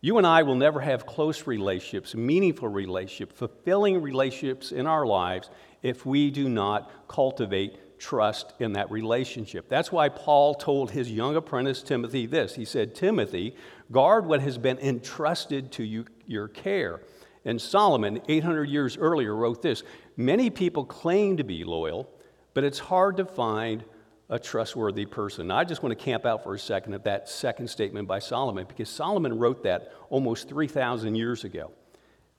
You 0.01 0.17
and 0.17 0.25
I 0.25 0.43
will 0.43 0.55
never 0.55 0.79
have 0.79 1.05
close 1.05 1.45
relationships, 1.45 2.15
meaningful 2.15 2.69
relationships, 2.69 3.37
fulfilling 3.37 4.01
relationships 4.01 4.71
in 4.71 4.87
our 4.87 5.05
lives 5.05 5.49
if 5.81 6.05
we 6.05 6.31
do 6.31 6.47
not 6.47 6.89
cultivate 7.09 7.77
trust 7.99 8.53
in 8.59 8.73
that 8.73 8.89
relationship. 8.89 9.69
That's 9.69 9.91
why 9.91 10.09
Paul 10.09 10.55
told 10.55 10.91
his 10.91 11.11
young 11.11 11.35
apprentice 11.35 11.83
Timothy 11.83 12.25
this. 12.25 12.55
He 12.55 12.65
said, 12.65 12.95
Timothy, 12.95 13.55
guard 13.91 14.25
what 14.25 14.41
has 14.41 14.57
been 14.57 14.79
entrusted 14.79 15.71
to 15.73 15.83
you, 15.83 16.05
your 16.25 16.47
care. 16.47 17.01
And 17.45 17.61
Solomon, 17.61 18.21
800 18.27 18.69
years 18.69 18.97
earlier, 18.97 19.35
wrote 19.35 19.61
this 19.61 19.83
Many 20.17 20.49
people 20.49 20.85
claim 20.85 21.37
to 21.37 21.43
be 21.43 21.63
loyal, 21.63 22.09
but 22.53 22.63
it's 22.63 22.79
hard 22.79 23.17
to 23.17 23.25
find 23.25 23.83
a 24.29 24.37
trustworthy 24.37 25.05
person. 25.05 25.47
Now, 25.47 25.57
I 25.57 25.63
just 25.63 25.81
want 25.81 25.97
to 25.97 26.03
camp 26.03 26.25
out 26.25 26.43
for 26.43 26.53
a 26.53 26.59
second 26.59 26.93
at 26.93 27.03
that 27.05 27.27
second 27.27 27.67
statement 27.67 28.07
by 28.07 28.19
Solomon 28.19 28.65
because 28.67 28.89
Solomon 28.89 29.37
wrote 29.37 29.63
that 29.63 29.91
almost 30.09 30.47
3,000 30.47 31.15
years 31.15 31.43
ago. 31.43 31.71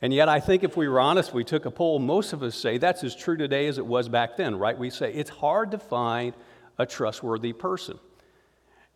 And 0.03 0.15
yet, 0.15 0.29
I 0.29 0.41
think 0.41 0.65
if 0.65 0.77
we 0.77 0.89
were 0.89 1.01
honest, 1.01 1.35
we 1.35 1.45
took 1.45 1.67
a 1.67 1.71
poll, 1.71 1.99
most 1.99 2.33
of 2.33 2.43
us 2.43 2.55
say 2.55 2.79
that's 2.79 3.05
as 3.05 3.15
true 3.15 3.37
today 3.37 3.67
as 3.67 3.77
it 3.77 3.85
was 3.85 4.09
back 4.09 4.37
then, 4.37 4.57
right? 4.57 4.79
We 4.79 4.89
say 4.89 5.13
it's 5.13 5.31
hard 5.31 5.71
to 5.73 5.79
find 5.79 6.33
a 6.79 6.87
trustworthy 6.87 7.53
person. 7.53 7.99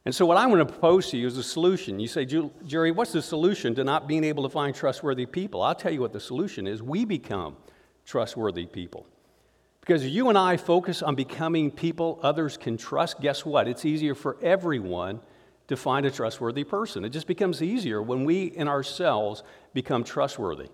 And 0.07 0.15
so, 0.15 0.25
what 0.25 0.37
I 0.37 0.47
want 0.47 0.67
to 0.67 0.73
propose 0.73 1.11
to 1.11 1.19
you 1.19 1.27
is 1.27 1.37
a 1.37 1.43
solution. 1.43 2.01
You 2.01 2.09
say, 2.09 2.27
Jerry, 2.67 2.91
what's 2.91 3.13
the 3.13 3.23
solution 3.23 3.75
to 3.75 3.85
not 3.85 4.07
being 4.07 4.25
able 4.25 4.43
to 4.43 4.49
find 4.49 4.75
trustworthy 4.75 5.27
people? 5.27 5.63
I'll 5.63 5.75
tell 5.75 5.93
you 5.93 6.01
what 6.01 6.13
the 6.13 6.21
solution 6.21 6.67
is. 6.67 6.83
We 6.83 7.05
become 7.05 7.57
trustworthy 8.07 8.67
people. 8.67 9.07
Because 9.81 10.07
you 10.07 10.31
and 10.31 10.39
I 10.39 10.57
focus 10.57 11.03
on 11.03 11.15
becoming 11.15 11.71
people 11.71 12.19
others 12.23 12.57
can 12.57 12.79
trust, 12.79 13.21
guess 13.21 13.45
what? 13.45 13.69
It's 13.69 13.85
easier 13.85 14.15
for 14.15 14.39
everyone 14.43 15.21
to 15.69 15.77
find 15.77 16.07
a 16.07 16.11
trustworthy 16.11 16.65
person. 16.65 17.05
It 17.05 17.11
just 17.11 17.27
becomes 17.27 17.63
easier 17.63 18.03
when 18.03 18.25
we 18.25 18.45
in 18.45 18.69
ourselves 18.69 19.43
become 19.75 20.05
trustworthy. 20.05 20.69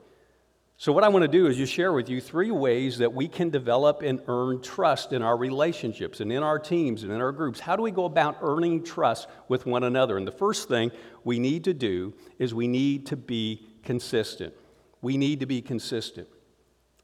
So, 0.81 0.93
what 0.93 1.05
I 1.05 1.09
want 1.09 1.25
to 1.25 1.29
do 1.29 1.47
is 1.47 1.59
just 1.59 1.75
share 1.75 1.93
with 1.93 2.09
you 2.09 2.23
three 2.23 2.51
ways 2.51 2.97
that 2.97 3.13
we 3.13 3.29
can 3.29 3.51
develop 3.51 4.01
and 4.01 4.19
earn 4.29 4.63
trust 4.63 5.13
in 5.13 5.21
our 5.21 5.37
relationships 5.37 6.21
and 6.21 6.33
in 6.33 6.43
our 6.43 6.59
teams 6.59 7.03
and 7.03 7.13
in 7.13 7.21
our 7.21 7.33
groups. 7.33 7.61
How 7.61 7.77
do 7.77 7.83
we 7.83 7.91
go 7.91 8.07
about 8.07 8.39
earning 8.41 8.83
trust 8.83 9.29
with 9.47 9.67
one 9.67 9.85
another? 9.85 10.17
And 10.17 10.27
the 10.27 10.33
first 10.33 10.69
thing 10.69 10.91
we 11.23 11.39
need 11.39 11.65
to 11.65 11.75
do 11.75 12.15
is 12.39 12.55
we 12.55 12.67
need 12.67 13.05
to 13.09 13.17
be 13.19 13.69
consistent. 13.83 14.55
We 15.03 15.19
need 15.19 15.41
to 15.41 15.47
be 15.47 15.61
consistent. 15.61 16.29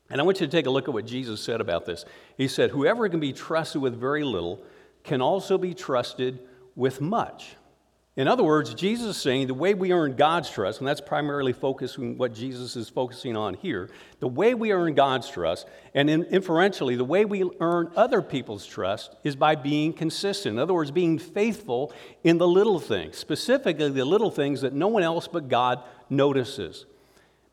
And 0.08 0.22
I 0.22 0.24
want 0.24 0.40
you 0.40 0.46
to 0.46 0.50
take 0.50 0.64
a 0.64 0.70
look 0.70 0.88
at 0.88 0.94
what 0.94 1.04
Jesus 1.04 1.42
said 1.42 1.60
about 1.60 1.84
this. 1.84 2.06
He 2.38 2.48
said, 2.48 2.70
Whoever 2.70 3.06
can 3.10 3.20
be 3.20 3.34
trusted 3.34 3.82
with 3.82 4.00
very 4.00 4.24
little 4.24 4.64
can 5.04 5.20
also 5.20 5.58
be 5.58 5.74
trusted 5.74 6.38
with 6.76 7.02
much. 7.02 7.56
In 8.16 8.28
other 8.28 8.42
words, 8.42 8.72
Jesus 8.72 9.14
is 9.14 9.22
saying 9.22 9.46
the 9.46 9.52
way 9.52 9.74
we 9.74 9.92
earn 9.92 10.16
God's 10.16 10.48
trust, 10.48 10.80
and 10.80 10.88
that's 10.88 11.02
primarily 11.02 11.52
focusing 11.52 12.16
what 12.16 12.32
Jesus 12.32 12.74
is 12.74 12.88
focusing 12.88 13.36
on 13.36 13.52
here, 13.52 13.90
the 14.20 14.28
way 14.28 14.54
we 14.54 14.72
earn 14.72 14.94
God's 14.94 15.28
trust, 15.28 15.66
and 15.94 16.08
in, 16.08 16.24
inferentially, 16.24 16.96
the 16.96 17.04
way 17.04 17.26
we 17.26 17.48
earn 17.60 17.90
other 17.94 18.22
people's 18.22 18.64
trust 18.64 19.14
is 19.22 19.36
by 19.36 19.54
being 19.54 19.92
consistent. 19.92 20.54
In 20.54 20.58
other 20.58 20.72
words, 20.72 20.90
being 20.90 21.18
faithful 21.18 21.92
in 22.24 22.38
the 22.38 22.48
little 22.48 22.80
things, 22.80 23.18
specifically 23.18 23.90
the 23.90 24.04
little 24.06 24.30
things 24.30 24.62
that 24.62 24.72
no 24.72 24.88
one 24.88 25.02
else 25.02 25.28
but 25.28 25.48
God 25.48 25.82
notices. 26.08 26.86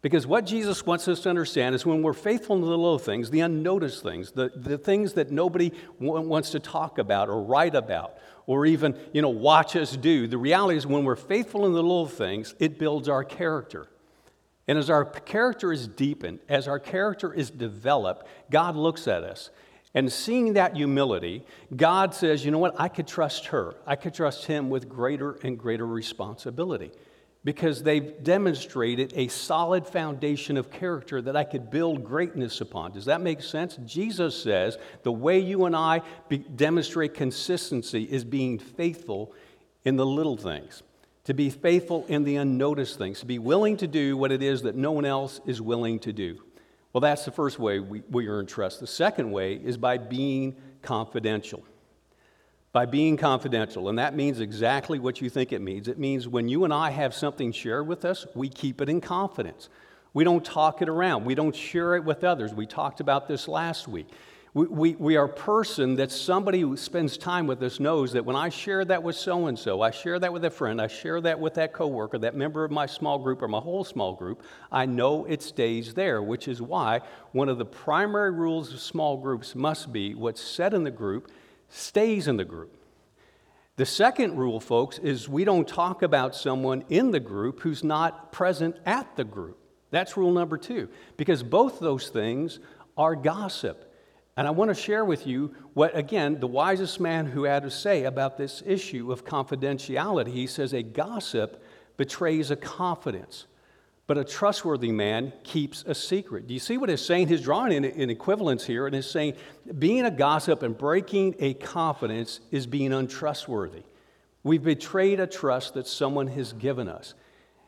Because 0.04 0.28
what 0.28 0.46
Jesus 0.46 0.86
wants 0.86 1.08
us 1.08 1.22
to 1.22 1.30
understand 1.30 1.74
is 1.74 1.86
when 1.86 2.04
we're 2.04 2.12
faithful 2.12 2.58
in 2.58 2.62
the 2.62 2.68
little 2.68 3.00
things, 3.00 3.30
the 3.30 3.40
unnoticed 3.40 4.04
things, 4.04 4.34
the, 4.34 4.52
the 4.54 4.78
things 4.78 5.14
that 5.14 5.32
nobody 5.32 5.72
w- 5.98 6.28
wants 6.28 6.50
to 6.50 6.60
talk 6.60 6.98
about 6.98 7.30
or 7.30 7.42
write 7.42 7.74
about, 7.74 8.18
or 8.46 8.66
even, 8.66 9.00
you 9.14 9.22
know, 9.22 9.30
watch 9.30 9.78
us 9.78 9.96
do. 9.96 10.28
The 10.28 10.38
reality 10.38 10.78
is 10.78 10.86
when 10.86 11.06
we're 11.06 11.16
faithful 11.16 11.66
in 11.66 11.72
the 11.72 11.82
little 11.82 12.06
things, 12.06 12.54
it 12.60 12.78
builds 12.78 13.08
our 13.08 13.24
character. 13.24 13.88
And 14.68 14.78
as 14.78 14.90
our 14.90 15.06
character 15.06 15.72
is 15.72 15.88
deepened, 15.88 16.40
as 16.50 16.68
our 16.68 16.80
character 16.80 17.34
is 17.34 17.50
developed, 17.50 18.28
God 18.52 18.76
looks 18.76 19.08
at 19.08 19.24
us. 19.24 19.52
And 19.94 20.12
seeing 20.12 20.54
that 20.54 20.76
humility, 20.76 21.46
God 21.74 22.14
says, 22.14 22.44
you 22.44 22.52
know 22.52 22.58
what? 22.58 22.76
I 22.78 22.90
could 22.90 23.08
trust 23.08 23.46
her. 23.48 23.76
I 23.88 23.96
could 23.96 24.14
trust 24.14 24.48
him 24.48 24.70
with 24.70 24.90
greater 24.90 25.40
and 25.44 25.58
greater 25.58 25.88
responsibility 25.88 26.92
because 27.44 27.84
they've 27.84 28.24
demonstrated 28.24 29.12
a 29.16 29.28
solid 29.28 29.86
foundation 29.86 30.56
of 30.56 30.72
character 30.72 31.22
that 31.22 31.36
I 31.36 31.44
could 31.44 31.70
build 31.70 32.04
greatness 32.04 32.62
upon. 32.62 32.94
Does 32.94 33.06
that 33.06 33.20
make 33.22 33.42
sense? 33.42 33.78
Jesus 33.86 34.42
says 34.42 34.78
the 35.04 35.12
way 35.12 35.40
you 35.40 35.66
and 35.66 35.76
I 35.76 36.02
be, 36.30 36.38
demonstrate 36.38 37.14
consistency 37.14 38.04
is 38.04 38.24
being 38.24 38.60
faithful 38.60 39.34
in 39.84 39.98
the 39.98 40.06
little 40.06 40.38
things. 40.38 40.84
to 41.26 41.34
be 41.34 41.50
faithful 41.50 42.06
in 42.08 42.24
the 42.24 42.36
unnoticed 42.36 42.98
things, 42.98 43.22
to 43.22 43.26
be 43.26 43.40
willing 43.40 43.78
to 43.78 43.88
do 43.88 44.18
what 44.18 44.32
it 44.32 44.42
is 44.44 44.64
that 44.64 44.76
no 44.76 44.92
one 44.92 45.06
else 45.06 45.40
is 45.46 45.62
willing 45.62 46.00
to 46.00 46.12
do. 46.12 46.42
Well, 46.92 47.02
that's 47.02 47.26
the 47.26 47.32
first 47.32 47.60
way 47.60 47.80
we, 47.80 48.04
we 48.10 48.28
earn 48.28 48.46
trust. 48.46 48.80
The 48.80 48.88
second 48.88 49.32
way 49.32 49.54
is 49.56 49.78
by 49.78 49.98
being 49.98 50.56
confidential. 50.82 51.64
By 52.74 52.86
being 52.88 53.18
confidential. 53.18 53.88
And 53.88 54.00
that 54.00 54.16
means 54.16 54.40
exactly 54.40 55.00
what 55.00 55.22
you 55.22 55.30
think 55.30 55.54
it 55.54 55.62
means. 55.62 55.88
It 55.88 56.00
means 56.00 56.28
when 56.28 56.50
you 56.50 56.64
and 56.64 56.74
I 56.74 56.90
have 56.90 57.14
something 57.14 57.52
shared 57.52 57.88
with 57.88 58.04
us, 58.04 58.26
we 58.34 58.50
keep 58.50 58.82
it 58.82 58.90
in 58.90 59.00
confidence. 59.00 59.70
We 60.14 60.24
don't 60.24 60.44
talk 60.44 60.82
it 60.82 60.90
around, 60.90 61.24
we 61.24 61.36
don't 61.36 61.56
share 61.56 61.96
it 61.96 62.04
with 62.04 62.24
others. 62.24 62.54
We 62.54 62.66
talked 62.66 63.00
about 63.00 63.28
this 63.28 63.48
last 63.48 63.88
week. 63.88 64.08
We, 64.56 64.68
we, 64.68 64.96
we 64.96 65.16
are 65.18 65.26
a 65.26 65.34
person 65.34 65.96
that 65.96 66.12
somebody 66.12 66.62
who 66.62 66.78
spends 66.78 67.18
time 67.18 67.48
with 67.48 67.62
us 67.64 67.80
knows 67.80 68.14
that 68.14 68.24
when 68.24 68.36
I 68.36 68.50
share 68.50 68.86
that 68.86 69.02
with 69.02 69.16
so 69.16 69.48
and 69.48 69.58
so, 69.58 69.82
I 69.82 69.90
share 69.90 70.20
that 70.20 70.32
with 70.32 70.46
a 70.46 70.52
friend, 70.52 70.80
I 70.80 70.86
share 70.86 71.20
that 71.22 71.40
with 71.40 71.56
that 71.56 71.74
coworker, 71.74 72.20
that 72.20 72.36
member 72.36 72.64
of 72.64 72.70
my 72.70 72.86
small 72.86 73.18
group 73.18 73.42
or 73.42 73.48
my 73.48 73.58
whole 73.60 73.84
small 73.84 74.14
group, 74.14 74.44
I 74.72 74.86
know 74.86 75.26
it 75.26 75.42
stays 75.42 75.96
there, 75.96 76.22
which 76.22 76.48
is 76.48 76.62
why 76.62 77.02
one 77.32 77.50
of 77.50 77.58
the 77.58 77.66
primary 77.66 78.32
rules 78.32 78.72
of 78.72 78.80
small 78.80 79.18
groups 79.18 79.56
must 79.56 79.92
be 79.92 80.14
what's 80.14 80.42
said 80.42 80.76
in 80.76 80.84
the 80.84 80.92
group 80.92 81.32
stays 81.74 82.28
in 82.28 82.38
the 82.38 82.46
group. 82.46 82.78
The 83.76 83.86
second 83.86 84.38
rule, 84.38 84.60
folks, 84.60 85.00
is 85.00 85.28
we 85.28 85.44
don't 85.44 85.68
talk 85.68 86.04
about 86.04 86.36
someone 86.36 86.84
in 86.90 87.10
the 87.10 87.20
group 87.20 87.62
who's 87.62 87.84
not 87.84 88.32
present 88.32 88.76
at 88.86 89.16
the 89.16 89.24
group. 89.24 89.58
That's 89.90 90.16
rule 90.16 90.32
number 90.32 90.58
two, 90.58 90.90
because 91.18 91.42
both 91.42 91.80
those 91.80 92.10
things 92.10 92.60
are 92.96 93.16
gossip. 93.16 93.92
And 94.38 94.48
I 94.48 94.52
want 94.52 94.70
to 94.70 94.76
share 94.76 95.06
with 95.06 95.26
you 95.26 95.56
what, 95.74 95.96
again, 95.98 96.40
the 96.40 96.48
wisest 96.48 97.00
man 97.00 97.26
who 97.26 97.44
had 97.44 97.64
to 97.64 97.72
say 97.72 98.04
about 98.04 98.38
this 98.38 98.62
issue 98.66 99.12
of 99.12 99.26
confidentiality. 99.26 100.30
He 100.30 100.48
says, 100.48 100.74
A 100.74 100.84
gossip 100.84 101.64
betrays 101.98 102.52
a 102.52 102.56
confidence, 102.56 103.46
but 104.06 104.18
a 104.18 104.24
trustworthy 104.24 104.92
man 104.92 105.32
keeps 105.44 105.84
a 105.88 105.96
secret. 105.96 106.48
Do 106.48 106.54
you 106.54 106.60
see 106.60 106.78
what 106.78 106.90
he's 106.90 107.04
saying? 107.04 107.30
He's 107.30 107.42
drawing 107.42 107.74
an, 107.74 107.86
an 107.86 108.10
equivalence 108.10 108.66
here 108.66 108.86
and 108.86 108.96
is 108.96 109.10
saying 109.10 109.36
being 109.80 110.06
a 110.06 110.12
gossip 110.12 110.62
and 110.62 110.78
breaking 110.78 111.36
a 111.40 111.54
confidence 111.54 112.42
is 112.52 112.68
being 112.68 112.92
untrustworthy. 112.92 113.84
We've 114.44 114.64
betrayed 114.64 115.22
a 115.22 115.28
trust 115.28 115.74
that 115.76 115.88
someone 115.88 116.28
has 116.28 116.52
given 116.52 116.90
us. 116.90 117.14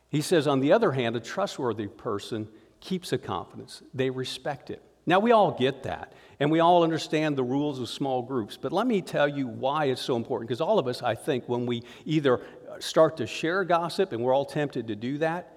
He 0.10 0.22
says, 0.22 0.46
on 0.46 0.60
the 0.60 0.74
other 0.74 0.92
hand, 0.92 1.16
a 1.16 1.22
trustworthy 1.22 1.88
person 1.88 2.50
keeps 2.82 3.14
a 3.14 3.18
confidence, 3.18 3.82
they 3.94 4.10
respect 4.10 4.70
it. 4.70 4.82
Now, 5.08 5.20
we 5.20 5.32
all 5.32 5.52
get 5.52 5.84
that, 5.84 6.14
and 6.40 6.52
we 6.52 6.60
all 6.60 6.84
understand 6.84 7.38
the 7.38 7.44
rules 7.44 7.80
of 7.80 7.90
small 7.90 8.24
groups, 8.24 8.58
but 8.60 8.72
let 8.72 8.88
me 8.88 9.02
tell 9.02 9.28
you 9.28 9.48
why 9.48 9.86
it's 9.86 10.02
so 10.02 10.16
important. 10.16 10.48
Because 10.48 10.62
all 10.62 10.80
of 10.80 10.88
us, 10.88 11.04
I 11.04 11.14
think, 11.16 11.48
when 11.48 11.66
we 11.66 11.84
either 12.06 12.42
start 12.80 13.18
to 13.18 13.28
share 13.28 13.64
gossip, 13.64 14.14
and 14.14 14.22
we're 14.22 14.34
all 14.34 14.46
tempted 14.46 14.88
to 14.88 14.96
do 14.96 15.20
that, 15.20 15.55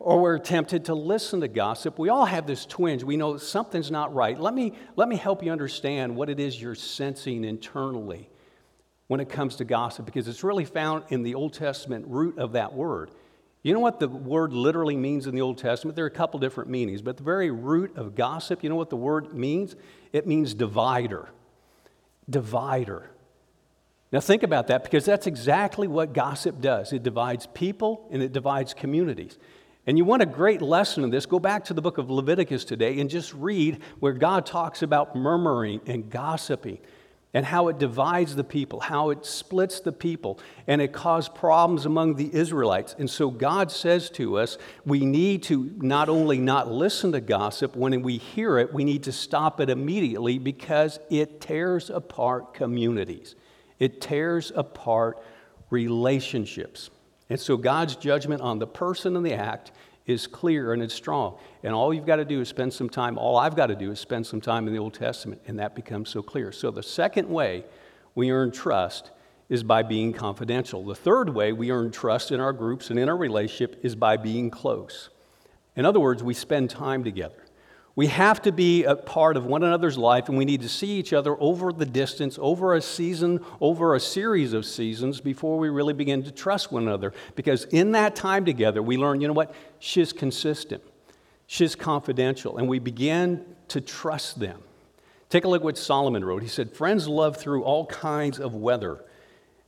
or 0.00 0.18
we're 0.18 0.38
tempted 0.38 0.86
to 0.86 0.94
listen 0.94 1.42
to 1.42 1.48
gossip, 1.48 1.98
we 1.98 2.08
all 2.08 2.24
have 2.24 2.46
this 2.46 2.64
twinge. 2.64 3.04
We 3.04 3.18
know 3.18 3.36
something's 3.36 3.90
not 3.90 4.14
right. 4.14 4.40
Let 4.40 4.54
me, 4.54 4.72
let 4.96 5.08
me 5.08 5.16
help 5.16 5.44
you 5.44 5.52
understand 5.52 6.16
what 6.16 6.30
it 6.30 6.40
is 6.40 6.60
you're 6.60 6.74
sensing 6.74 7.44
internally 7.44 8.30
when 9.08 9.20
it 9.20 9.28
comes 9.28 9.56
to 9.56 9.64
gossip, 9.64 10.06
because 10.06 10.26
it's 10.26 10.42
really 10.42 10.64
found 10.64 11.04
in 11.10 11.22
the 11.22 11.34
Old 11.34 11.52
Testament 11.52 12.06
root 12.08 12.38
of 12.38 12.52
that 12.52 12.72
word. 12.72 13.10
You 13.62 13.74
know 13.74 13.80
what 13.80 14.00
the 14.00 14.08
word 14.08 14.54
literally 14.54 14.96
means 14.96 15.26
in 15.26 15.34
the 15.34 15.42
Old 15.42 15.58
Testament? 15.58 15.96
There 15.96 16.04
are 16.06 16.08
a 16.08 16.12
couple 16.12 16.40
different 16.40 16.70
meanings, 16.70 17.02
but 17.02 17.18
the 17.18 17.22
very 17.22 17.50
root 17.50 17.94
of 17.96 18.14
gossip, 18.14 18.62
you 18.62 18.70
know 18.70 18.76
what 18.76 18.88
the 18.88 18.96
word 18.96 19.34
means? 19.34 19.76
It 20.14 20.26
means 20.26 20.54
divider. 20.54 21.28
Divider. 22.28 23.10
Now 24.12 24.20
think 24.20 24.44
about 24.44 24.68
that 24.68 24.82
because 24.82 25.04
that's 25.04 25.26
exactly 25.26 25.86
what 25.86 26.14
gossip 26.14 26.60
does 26.60 26.92
it 26.92 27.02
divides 27.02 27.46
people 27.52 28.08
and 28.10 28.22
it 28.22 28.32
divides 28.32 28.72
communities. 28.72 29.36
And 29.86 29.96
you 29.96 30.04
want 30.04 30.22
a 30.22 30.26
great 30.26 30.60
lesson 30.60 31.04
in 31.04 31.10
this, 31.10 31.26
go 31.26 31.38
back 31.38 31.64
to 31.64 31.74
the 31.74 31.82
book 31.82 31.98
of 31.98 32.10
Leviticus 32.10 32.64
today 32.64 33.00
and 33.00 33.08
just 33.08 33.32
read 33.34 33.80
where 33.98 34.12
God 34.12 34.44
talks 34.44 34.82
about 34.82 35.16
murmuring 35.16 35.80
and 35.86 36.10
gossiping 36.10 36.78
and 37.32 37.46
how 37.46 37.68
it 37.68 37.78
divides 37.78 38.34
the 38.34 38.44
people, 38.44 38.80
how 38.80 39.10
it 39.10 39.24
splits 39.24 39.80
the 39.80 39.92
people, 39.92 40.40
and 40.66 40.82
it 40.82 40.92
caused 40.92 41.34
problems 41.34 41.86
among 41.86 42.16
the 42.16 42.34
Israelites. 42.34 42.94
And 42.98 43.08
so 43.08 43.30
God 43.30 43.70
says 43.70 44.10
to 44.10 44.36
us, 44.36 44.58
we 44.84 45.04
need 45.04 45.44
to 45.44 45.72
not 45.78 46.08
only 46.08 46.38
not 46.38 46.70
listen 46.70 47.12
to 47.12 47.20
gossip, 47.20 47.76
when 47.76 48.02
we 48.02 48.18
hear 48.18 48.58
it, 48.58 48.74
we 48.74 48.84
need 48.84 49.04
to 49.04 49.12
stop 49.12 49.60
it 49.60 49.70
immediately 49.70 50.38
because 50.38 50.98
it 51.08 51.40
tears 51.40 51.88
apart 51.88 52.52
communities, 52.52 53.36
it 53.78 54.00
tears 54.00 54.50
apart 54.54 55.22
relationships. 55.70 56.90
And 57.30 57.40
so 57.40 57.56
God's 57.56 57.96
judgment 57.96 58.42
on 58.42 58.58
the 58.58 58.66
person 58.66 59.16
and 59.16 59.24
the 59.24 59.34
act 59.34 59.72
is 60.04 60.26
clear 60.26 60.72
and 60.72 60.82
it's 60.82 60.92
strong. 60.92 61.38
And 61.62 61.72
all 61.72 61.94
you've 61.94 62.06
got 62.06 62.16
to 62.16 62.24
do 62.24 62.40
is 62.40 62.48
spend 62.48 62.72
some 62.72 62.90
time, 62.90 63.16
all 63.16 63.36
I've 63.36 63.56
got 63.56 63.68
to 63.68 63.76
do 63.76 63.92
is 63.92 64.00
spend 64.00 64.26
some 64.26 64.40
time 64.40 64.66
in 64.66 64.74
the 64.74 64.80
Old 64.80 64.94
Testament, 64.94 65.40
and 65.46 65.58
that 65.60 65.74
becomes 65.74 66.10
so 66.10 66.22
clear. 66.22 66.50
So 66.52 66.70
the 66.70 66.82
second 66.82 67.28
way 67.28 67.64
we 68.14 68.32
earn 68.32 68.50
trust 68.50 69.12
is 69.48 69.62
by 69.62 69.82
being 69.82 70.12
confidential. 70.12 70.84
The 70.84 70.94
third 70.94 71.30
way 71.30 71.52
we 71.52 71.70
earn 71.70 71.90
trust 71.90 72.32
in 72.32 72.40
our 72.40 72.52
groups 72.52 72.90
and 72.90 72.98
in 72.98 73.08
our 73.08 73.16
relationship 73.16 73.80
is 73.82 73.94
by 73.94 74.16
being 74.16 74.50
close. 74.50 75.10
In 75.76 75.84
other 75.84 76.00
words, 76.00 76.22
we 76.22 76.34
spend 76.34 76.70
time 76.70 77.04
together. 77.04 77.44
We 77.96 78.06
have 78.06 78.40
to 78.42 78.52
be 78.52 78.84
a 78.84 78.94
part 78.94 79.36
of 79.36 79.46
one 79.46 79.64
another's 79.64 79.98
life, 79.98 80.28
and 80.28 80.38
we 80.38 80.44
need 80.44 80.62
to 80.62 80.68
see 80.68 80.92
each 80.92 81.12
other 81.12 81.36
over 81.40 81.72
the 81.72 81.84
distance, 81.84 82.38
over 82.40 82.74
a 82.74 82.80
season, 82.80 83.44
over 83.60 83.94
a 83.94 84.00
series 84.00 84.52
of 84.52 84.64
seasons 84.64 85.20
before 85.20 85.58
we 85.58 85.68
really 85.68 85.92
begin 85.92 86.22
to 86.22 86.30
trust 86.30 86.70
one 86.70 86.84
another. 86.84 87.12
Because 87.34 87.64
in 87.64 87.92
that 87.92 88.14
time 88.14 88.44
together, 88.44 88.80
we 88.82 88.96
learn, 88.96 89.20
you 89.20 89.26
know 89.26 89.34
what? 89.34 89.54
She's 89.80 90.12
consistent, 90.12 90.82
she's 91.46 91.74
confidential, 91.74 92.58
and 92.58 92.68
we 92.68 92.78
begin 92.78 93.44
to 93.68 93.80
trust 93.80 94.38
them. 94.38 94.62
Take 95.28 95.44
a 95.44 95.48
look 95.48 95.62
at 95.62 95.64
what 95.64 95.78
Solomon 95.78 96.24
wrote. 96.24 96.42
He 96.42 96.48
said, 96.48 96.72
Friends 96.72 97.08
love 97.08 97.36
through 97.36 97.64
all 97.64 97.86
kinds 97.86 98.38
of 98.38 98.54
weather, 98.54 99.04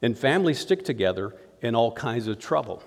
and 0.01 0.17
families 0.17 0.59
stick 0.59 0.85
together 0.85 1.35
in 1.61 1.75
all 1.75 1.93
kinds 1.93 2.29
of 2.29 2.39
trouble. 2.39 2.83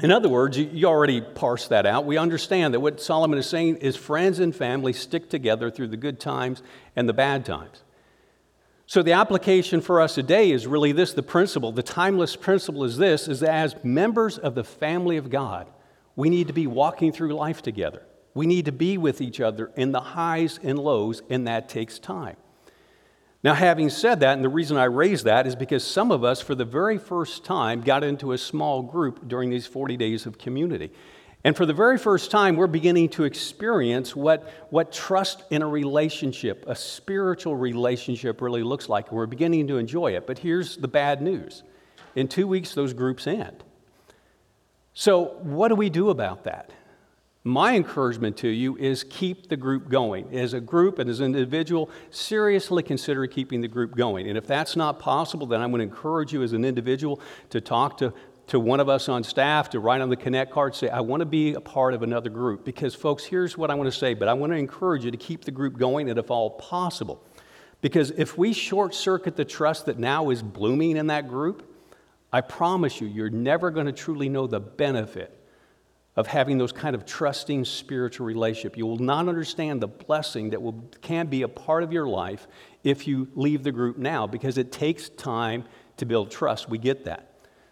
In 0.00 0.10
other 0.10 0.28
words, 0.28 0.58
you 0.58 0.86
already 0.86 1.20
parsed 1.20 1.68
that 1.68 1.86
out. 1.86 2.06
We 2.06 2.16
understand 2.16 2.74
that 2.74 2.80
what 2.80 3.00
Solomon 3.00 3.38
is 3.38 3.46
saying 3.48 3.76
is 3.76 3.94
friends 3.94 4.40
and 4.40 4.54
family 4.54 4.92
stick 4.92 5.28
together 5.28 5.70
through 5.70 5.88
the 5.88 5.96
good 5.96 6.18
times 6.18 6.62
and 6.96 7.08
the 7.08 7.12
bad 7.12 7.44
times. 7.44 7.82
So 8.86 9.02
the 9.02 9.12
application 9.12 9.80
for 9.80 10.00
us 10.00 10.14
today 10.14 10.50
is 10.50 10.66
really 10.66 10.92
this 10.92 11.12
the 11.12 11.22
principle, 11.22 11.72
the 11.72 11.82
timeless 11.82 12.36
principle 12.36 12.84
is 12.84 12.96
this 12.96 13.28
is 13.28 13.40
that 13.40 13.50
as 13.50 13.76
members 13.84 14.38
of 14.38 14.54
the 14.54 14.64
family 14.64 15.16
of 15.16 15.30
God, 15.30 15.68
we 16.16 16.28
need 16.28 16.48
to 16.48 16.52
be 16.52 16.66
walking 16.66 17.12
through 17.12 17.34
life 17.34 17.62
together. 17.62 18.02
We 18.34 18.46
need 18.46 18.64
to 18.64 18.72
be 18.72 18.98
with 18.98 19.20
each 19.20 19.40
other 19.40 19.70
in 19.76 19.92
the 19.92 20.00
highs 20.00 20.58
and 20.62 20.78
lows, 20.78 21.22
and 21.30 21.46
that 21.46 21.68
takes 21.68 21.98
time. 21.98 22.36
Now, 23.44 23.54
having 23.54 23.90
said 23.90 24.20
that, 24.20 24.34
and 24.34 24.44
the 24.44 24.48
reason 24.48 24.76
I 24.76 24.84
raise 24.84 25.24
that 25.24 25.48
is 25.48 25.56
because 25.56 25.84
some 25.84 26.12
of 26.12 26.22
us, 26.22 26.40
for 26.40 26.54
the 26.54 26.64
very 26.64 26.96
first 26.96 27.44
time, 27.44 27.80
got 27.80 28.04
into 28.04 28.32
a 28.32 28.38
small 28.38 28.82
group 28.82 29.26
during 29.26 29.50
these 29.50 29.66
40 29.66 29.96
days 29.96 30.26
of 30.26 30.38
community. 30.38 30.92
And 31.44 31.56
for 31.56 31.66
the 31.66 31.72
very 31.72 31.98
first 31.98 32.30
time, 32.30 32.54
we're 32.54 32.68
beginning 32.68 33.08
to 33.10 33.24
experience 33.24 34.14
what, 34.14 34.48
what 34.70 34.92
trust 34.92 35.42
in 35.50 35.62
a 35.62 35.66
relationship, 35.66 36.64
a 36.68 36.76
spiritual 36.76 37.56
relationship, 37.56 38.40
really 38.40 38.62
looks 38.62 38.88
like. 38.88 39.10
We're 39.10 39.26
beginning 39.26 39.66
to 39.66 39.78
enjoy 39.78 40.12
it. 40.12 40.24
But 40.24 40.38
here's 40.38 40.76
the 40.76 40.86
bad 40.86 41.20
news 41.20 41.64
in 42.14 42.28
two 42.28 42.46
weeks, 42.46 42.74
those 42.74 42.92
groups 42.92 43.26
end. 43.26 43.64
So, 44.94 45.38
what 45.40 45.68
do 45.68 45.74
we 45.74 45.90
do 45.90 46.10
about 46.10 46.44
that? 46.44 46.70
My 47.44 47.74
encouragement 47.74 48.36
to 48.38 48.48
you 48.48 48.76
is 48.76 49.02
keep 49.02 49.48
the 49.48 49.56
group 49.56 49.88
going. 49.88 50.32
As 50.32 50.54
a 50.54 50.60
group 50.60 51.00
and 51.00 51.10
as 51.10 51.18
an 51.18 51.34
individual, 51.34 51.90
seriously 52.10 52.84
consider 52.84 53.26
keeping 53.26 53.60
the 53.60 53.68
group 53.68 53.96
going. 53.96 54.28
And 54.28 54.38
if 54.38 54.46
that's 54.46 54.76
not 54.76 55.00
possible, 55.00 55.48
then 55.48 55.60
I'm 55.60 55.72
going 55.72 55.80
to 55.80 55.92
encourage 55.92 56.32
you 56.32 56.44
as 56.44 56.52
an 56.52 56.64
individual 56.64 57.20
to 57.50 57.60
talk 57.60 57.98
to, 57.98 58.14
to 58.46 58.60
one 58.60 58.78
of 58.78 58.88
us 58.88 59.08
on 59.08 59.24
staff, 59.24 59.70
to 59.70 59.80
write 59.80 60.00
on 60.00 60.08
the 60.08 60.16
Connect 60.16 60.52
card, 60.52 60.76
say, 60.76 60.88
I 60.88 61.00
want 61.00 61.20
to 61.20 61.26
be 61.26 61.54
a 61.54 61.60
part 61.60 61.94
of 61.94 62.04
another 62.04 62.30
group. 62.30 62.64
Because, 62.64 62.94
folks, 62.94 63.24
here's 63.24 63.58
what 63.58 63.72
I 63.72 63.74
want 63.74 63.92
to 63.92 63.98
say, 63.98 64.14
but 64.14 64.28
I 64.28 64.34
want 64.34 64.52
to 64.52 64.56
encourage 64.56 65.04
you 65.04 65.10
to 65.10 65.16
keep 65.16 65.44
the 65.44 65.50
group 65.50 65.76
going 65.76 66.10
and 66.10 66.20
if 66.20 66.30
all 66.30 66.50
possible. 66.50 67.24
Because 67.80 68.12
if 68.12 68.38
we 68.38 68.52
short 68.52 68.94
circuit 68.94 69.34
the 69.34 69.44
trust 69.44 69.86
that 69.86 69.98
now 69.98 70.30
is 70.30 70.44
blooming 70.44 70.96
in 70.96 71.08
that 71.08 71.26
group, 71.26 71.68
I 72.32 72.40
promise 72.40 73.00
you, 73.00 73.08
you're 73.08 73.30
never 73.30 73.72
going 73.72 73.86
to 73.86 73.92
truly 73.92 74.28
know 74.28 74.46
the 74.46 74.60
benefit 74.60 75.41
of 76.14 76.26
having 76.26 76.58
those 76.58 76.72
kind 76.72 76.94
of 76.94 77.06
trusting 77.06 77.64
spiritual 77.64 78.26
relationship. 78.26 78.76
You 78.76 78.86
will 78.86 78.98
not 78.98 79.28
understand 79.28 79.80
the 79.80 79.88
blessing 79.88 80.50
that 80.50 80.60
will, 80.60 80.84
can 81.00 81.26
be 81.26 81.42
a 81.42 81.48
part 81.48 81.82
of 81.82 81.92
your 81.92 82.06
life 82.06 82.46
if 82.84 83.06
you 83.06 83.28
leave 83.34 83.62
the 83.62 83.72
group 83.72 83.96
now 83.96 84.26
because 84.26 84.58
it 84.58 84.72
takes 84.72 85.08
time 85.08 85.64
to 85.96 86.04
build 86.04 86.30
trust. 86.30 86.68
We 86.68 86.78
get 86.78 87.04
that. 87.06 87.28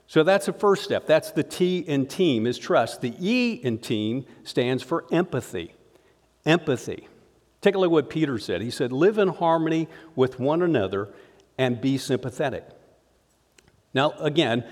So 0.07 0.23
that's 0.23 0.47
the 0.47 0.53
first 0.53 0.83
step. 0.83 1.07
That's 1.07 1.31
the 1.31 1.45
T 1.45 1.79
in 1.79 2.07
team 2.07 2.47
is 2.47 2.59
trust. 2.59 3.01
The 3.01 3.15
E 3.21 3.61
in 3.63 3.79
team 3.79 4.25
stands 4.43 4.83
for 4.83 5.05
empathy. 5.13 5.75
Empathy. 6.47 7.07
Take 7.61 7.75
a 7.75 7.79
look 7.79 7.89
at 7.89 7.93
what 7.93 8.11
Peter 8.11 8.39
said. 8.39 8.63
He 8.63 8.71
said, 8.71 8.91
Live 8.91 9.19
in 9.19 9.29
harmony 9.29 9.87
with 10.17 10.41
one 10.41 10.63
another 10.63 11.11
and 11.59 11.81
be 11.81 11.99
sympathetic. 11.99 12.67
Now, 13.93 14.13
again, 14.19 14.65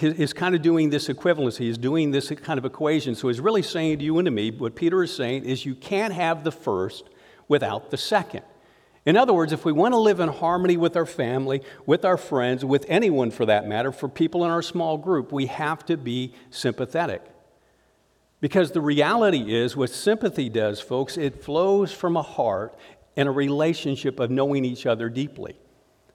is 0.00 0.32
kind 0.32 0.54
of 0.54 0.62
doing 0.62 0.90
this 0.90 1.08
equivalency, 1.08 1.60
he's 1.60 1.78
doing 1.78 2.10
this 2.10 2.30
kind 2.42 2.58
of 2.58 2.64
equation. 2.64 3.14
So 3.14 3.28
he's 3.28 3.40
really 3.40 3.62
saying 3.62 3.98
to 3.98 4.04
you 4.04 4.18
and 4.18 4.26
to 4.26 4.30
me, 4.30 4.50
what 4.50 4.74
Peter 4.74 5.02
is 5.02 5.14
saying 5.14 5.44
is 5.44 5.64
you 5.64 5.74
can't 5.74 6.12
have 6.12 6.44
the 6.44 6.52
first 6.52 7.04
without 7.48 7.90
the 7.90 7.96
second. 7.96 8.42
In 9.06 9.16
other 9.16 9.32
words, 9.32 9.52
if 9.52 9.64
we 9.64 9.72
want 9.72 9.92
to 9.94 9.98
live 9.98 10.20
in 10.20 10.28
harmony 10.28 10.76
with 10.76 10.96
our 10.96 11.06
family, 11.06 11.62
with 11.86 12.04
our 12.04 12.18
friends, 12.18 12.64
with 12.64 12.84
anyone 12.88 13.30
for 13.30 13.46
that 13.46 13.66
matter, 13.66 13.92
for 13.92 14.08
people 14.08 14.44
in 14.44 14.50
our 14.50 14.62
small 14.62 14.98
group, 14.98 15.32
we 15.32 15.46
have 15.46 15.84
to 15.86 15.96
be 15.96 16.34
sympathetic. 16.50 17.22
Because 18.40 18.72
the 18.72 18.80
reality 18.80 19.54
is, 19.54 19.76
what 19.76 19.90
sympathy 19.90 20.48
does, 20.48 20.80
folks, 20.80 21.16
it 21.16 21.42
flows 21.42 21.92
from 21.92 22.16
a 22.16 22.22
heart 22.22 22.76
and 23.16 23.28
a 23.28 23.32
relationship 23.32 24.20
of 24.20 24.30
knowing 24.30 24.64
each 24.64 24.86
other 24.86 25.08
deeply. 25.08 25.56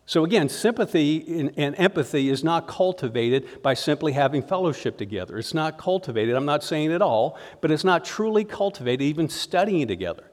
So, 0.07 0.23
again, 0.23 0.49
sympathy 0.49 1.51
and 1.57 1.75
empathy 1.79 2.29
is 2.29 2.43
not 2.43 2.67
cultivated 2.67 3.63
by 3.63 3.73
simply 3.73 4.11
having 4.11 4.43
fellowship 4.43 4.97
together. 4.97 5.39
It's 5.39 5.53
not 5.53 5.79
cultivated, 5.79 6.35
I'm 6.35 6.45
not 6.45 6.63
saying 6.63 6.91
at 6.93 7.01
all, 7.01 7.39
but 7.59 7.71
it's 7.71 7.83
not 7.83 8.05
truly 8.05 8.43
cultivated 8.43 9.03
even 9.03 9.29
studying 9.29 9.87
together. 9.87 10.23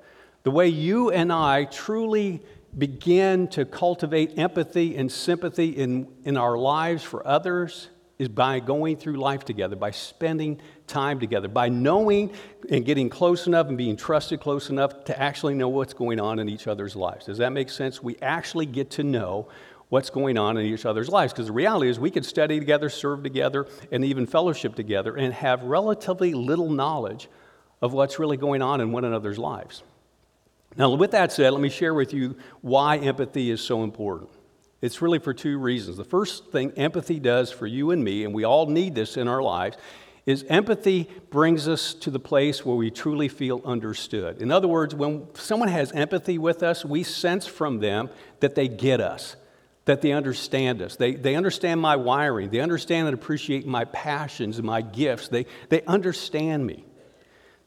The 0.43 0.51
way 0.51 0.69
you 0.69 1.11
and 1.11 1.33
I 1.33 1.65
truly 1.65 2.43
begin 2.77 3.49
to 3.49 3.65
cultivate 3.65 4.39
empathy 4.39 4.97
and 4.97 5.11
sympathy 5.11 5.71
in, 5.71 6.09
in 6.25 6.37
our 6.37 6.59
lives 6.59 7.03
for 7.03 7.27
others 7.27 7.89
is 8.23 8.29
by 8.29 8.61
going 8.61 8.97
through 8.97 9.17
life 9.17 9.45
together, 9.45 9.77
by 9.77 9.91
spending 9.91 10.61
time 10.87 11.21
together, 11.21 11.49
by 11.49 11.69
knowing 11.69 12.33
and 12.71 12.85
getting 12.85 13.11
close 13.11 13.47
enough 13.47 13.69
and 13.69 13.77
being 13.77 13.97
trusted 13.97 14.41
close 14.41 14.71
enough 14.71 15.05
to 15.05 15.21
actually 15.21 15.55
know 15.55 15.69
what's 15.69 15.93
going 15.93 16.21
on 16.21 16.39
in 16.39 16.49
each 16.49 16.67
other's 16.67 16.97
lives. 16.97 17.27
Does 17.27 17.39
that 17.39 17.53
make 17.53 17.69
sense? 17.69 18.03
We 18.03 18.17
actually 18.23 18.67
get 18.67 18.91
to 18.93 19.03
know 19.03 19.49
what's 19.89 20.09
going 20.09 20.39
on 20.39 20.57
in 20.57 20.65
each 20.65 20.87
other's 20.87 21.09
lives 21.09 21.33
because 21.33 21.49
the 21.49 21.53
reality 21.53 21.91
is 21.91 22.01
we 22.01 22.11
could 22.11 22.25
study 22.25 22.59
together, 22.59 22.89
serve 22.89 23.23
together, 23.23 23.67
and 23.91 24.05
even 24.05 24.27
fellowship 24.27 24.75
together 24.75 25.17
and 25.17 25.35
have 25.35 25.63
relatively 25.65 26.33
little 26.33 26.71
knowledge 26.71 27.29
of 27.83 27.93
what's 27.93 28.19
really 28.19 28.37
going 28.37 28.63
on 28.63 28.81
in 28.81 28.93
one 28.93 29.05
another's 29.05 29.39
lives. 29.39 29.83
Now, 30.77 30.95
with 30.95 31.11
that 31.11 31.33
said, 31.33 31.53
let 31.53 31.61
me 31.61 31.69
share 31.69 31.93
with 31.93 32.15
you 32.15 32.37
why 32.63 32.97
empathy 32.99 33.51
is 33.51 33.61
so 33.61 33.83
important. 33.83 34.31
It's 34.83 35.01
really 35.01 35.21
for 35.21 35.33
two 35.33 35.59
reasons. 35.59 35.97
The 35.97 36.05
first 36.05 36.51
thing 36.51 36.73
empathy 36.73 37.21
does 37.21 37.53
for 37.53 37.69
you 37.69 37.93
and 37.93 38.03
me, 38.03 38.25
and 38.25 38.35
we 38.35 38.45
all 38.45 38.67
need 38.67 38.97
this 38.97 39.17
in 39.17 39.29
our 39.29 39.41
lives, 39.41 39.77
is 40.27 40.45
empathy 40.49 41.09
brings 41.31 41.67
us 41.69 41.95
to 41.95 42.11
the 42.11 42.19
place 42.19 42.65
where 42.65 42.77
we 42.77 42.91
truly 42.91 43.29
feel 43.29 43.63
understood. 43.65 44.43
In 44.43 44.51
other 44.51 44.69
words, 44.69 44.95
when 44.95 45.27
someone 45.35 45.69
has 45.69 45.93
empathy 45.93 46.37
with 46.37 46.63
us, 46.63 46.85
we 46.85 47.03
sense 47.03 47.47
from 47.47 47.79
them 47.79 48.11
that 48.41 48.55
they 48.55 48.69
get 48.69 49.01
us, 49.01 49.37
that 49.85 50.03
they 50.03 50.13
understand 50.13 50.83
us. 50.83 50.97
They, 50.97 51.15
they 51.15 51.35
understand 51.35 51.81
my 51.81 51.97
wiring, 51.97 52.51
they 52.51 52.61
understand 52.61 53.09
and 53.09 53.15
appreciate 53.15 53.67
my 53.67 53.85
passions 53.87 54.59
and 54.59 54.67
my 54.67 54.81
gifts. 54.81 55.29
They, 55.29 55.47
they 55.69 55.83
understand 55.83 56.67
me. 56.67 56.85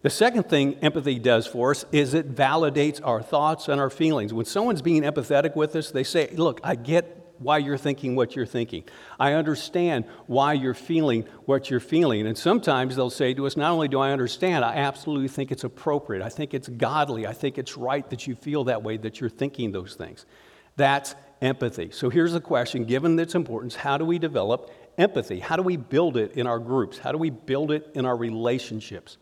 The 0.06 0.12
second 0.12 0.44
thing 0.44 0.76
empathy 0.84 1.18
does 1.18 1.48
for 1.48 1.72
us 1.72 1.84
is 1.92 2.14
it 2.14 2.36
validates 2.36 3.02
our 3.04 3.24
thoughts 3.24 3.70
and 3.70 3.82
our 3.82 3.90
feelings. 3.90 4.36
When 4.36 4.46
someone's 4.46 4.84
being 4.84 5.02
empathetic 5.02 5.56
with 5.56 5.76
us, 5.76 5.90
they 5.90 6.04
say, 6.04 6.30
Look, 6.36 6.62
I 6.64 6.76
get 6.76 7.34
why 7.40 7.58
you're 7.58 7.76
thinking 7.76 8.16
what 8.16 8.36
you're 8.36 8.46
thinking. 8.46 8.84
I 9.20 9.34
understand 9.34 10.06
why 10.28 10.54
you're 10.54 10.76
feeling 10.76 11.24
what 11.46 11.72
you're 11.72 11.80
feeling. 11.80 12.28
And 12.28 12.38
sometimes 12.38 12.96
they'll 12.96 13.10
say 13.10 13.34
to 13.34 13.48
us, 13.48 13.58
Not 13.58 13.72
only 13.72 13.88
do 13.88 14.00
I 14.00 14.12
understand, 14.12 14.64
I 14.64 14.76
absolutely 14.76 15.28
think 15.28 15.52
it's 15.52 15.64
appropriate. 15.64 16.24
I 16.24 16.30
think 16.30 16.54
it's 16.54 16.68
godly. 16.68 17.26
I 17.26 17.34
think 17.34 17.58
it's 17.58 17.76
right 17.76 18.08
that 18.12 18.28
you 18.28 18.36
feel 18.36 18.66
that 18.66 18.84
way, 18.84 18.98
that 18.98 19.20
you're 19.20 19.32
thinking 19.32 19.72
those 19.72 19.96
things. 19.96 20.28
That's 20.76 21.16
empathy. 21.42 21.90
So 21.90 22.12
here's 22.12 22.34
the 22.34 22.42
question 22.42 22.84
given 22.84 23.18
its 23.18 23.34
importance, 23.34 23.74
how 23.74 23.98
do 23.98 24.06
we 24.06 24.20
develop 24.20 24.70
empathy? 25.00 25.40
How 25.40 25.56
do 25.56 25.64
we 25.64 25.78
build 25.78 26.16
it 26.16 26.34
in 26.34 26.46
our 26.46 26.60
groups? 26.60 27.00
How 27.00 27.12
do 27.12 27.18
we 27.18 27.32
build 27.32 27.72
it 27.72 27.90
in 27.96 28.06
our 28.06 28.16
relationships? 28.16 29.18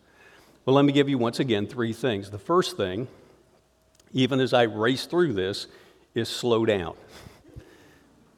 Well, 0.64 0.74
let 0.74 0.84
me 0.84 0.92
give 0.92 1.08
you 1.08 1.18
once 1.18 1.40
again 1.40 1.66
three 1.66 1.92
things. 1.92 2.30
The 2.30 2.38
first 2.38 2.76
thing, 2.76 3.06
even 4.12 4.40
as 4.40 4.54
I 4.54 4.62
race 4.62 5.06
through 5.06 5.34
this, 5.34 5.66
is 6.14 6.28
slow 6.28 6.64
down. 6.64 6.94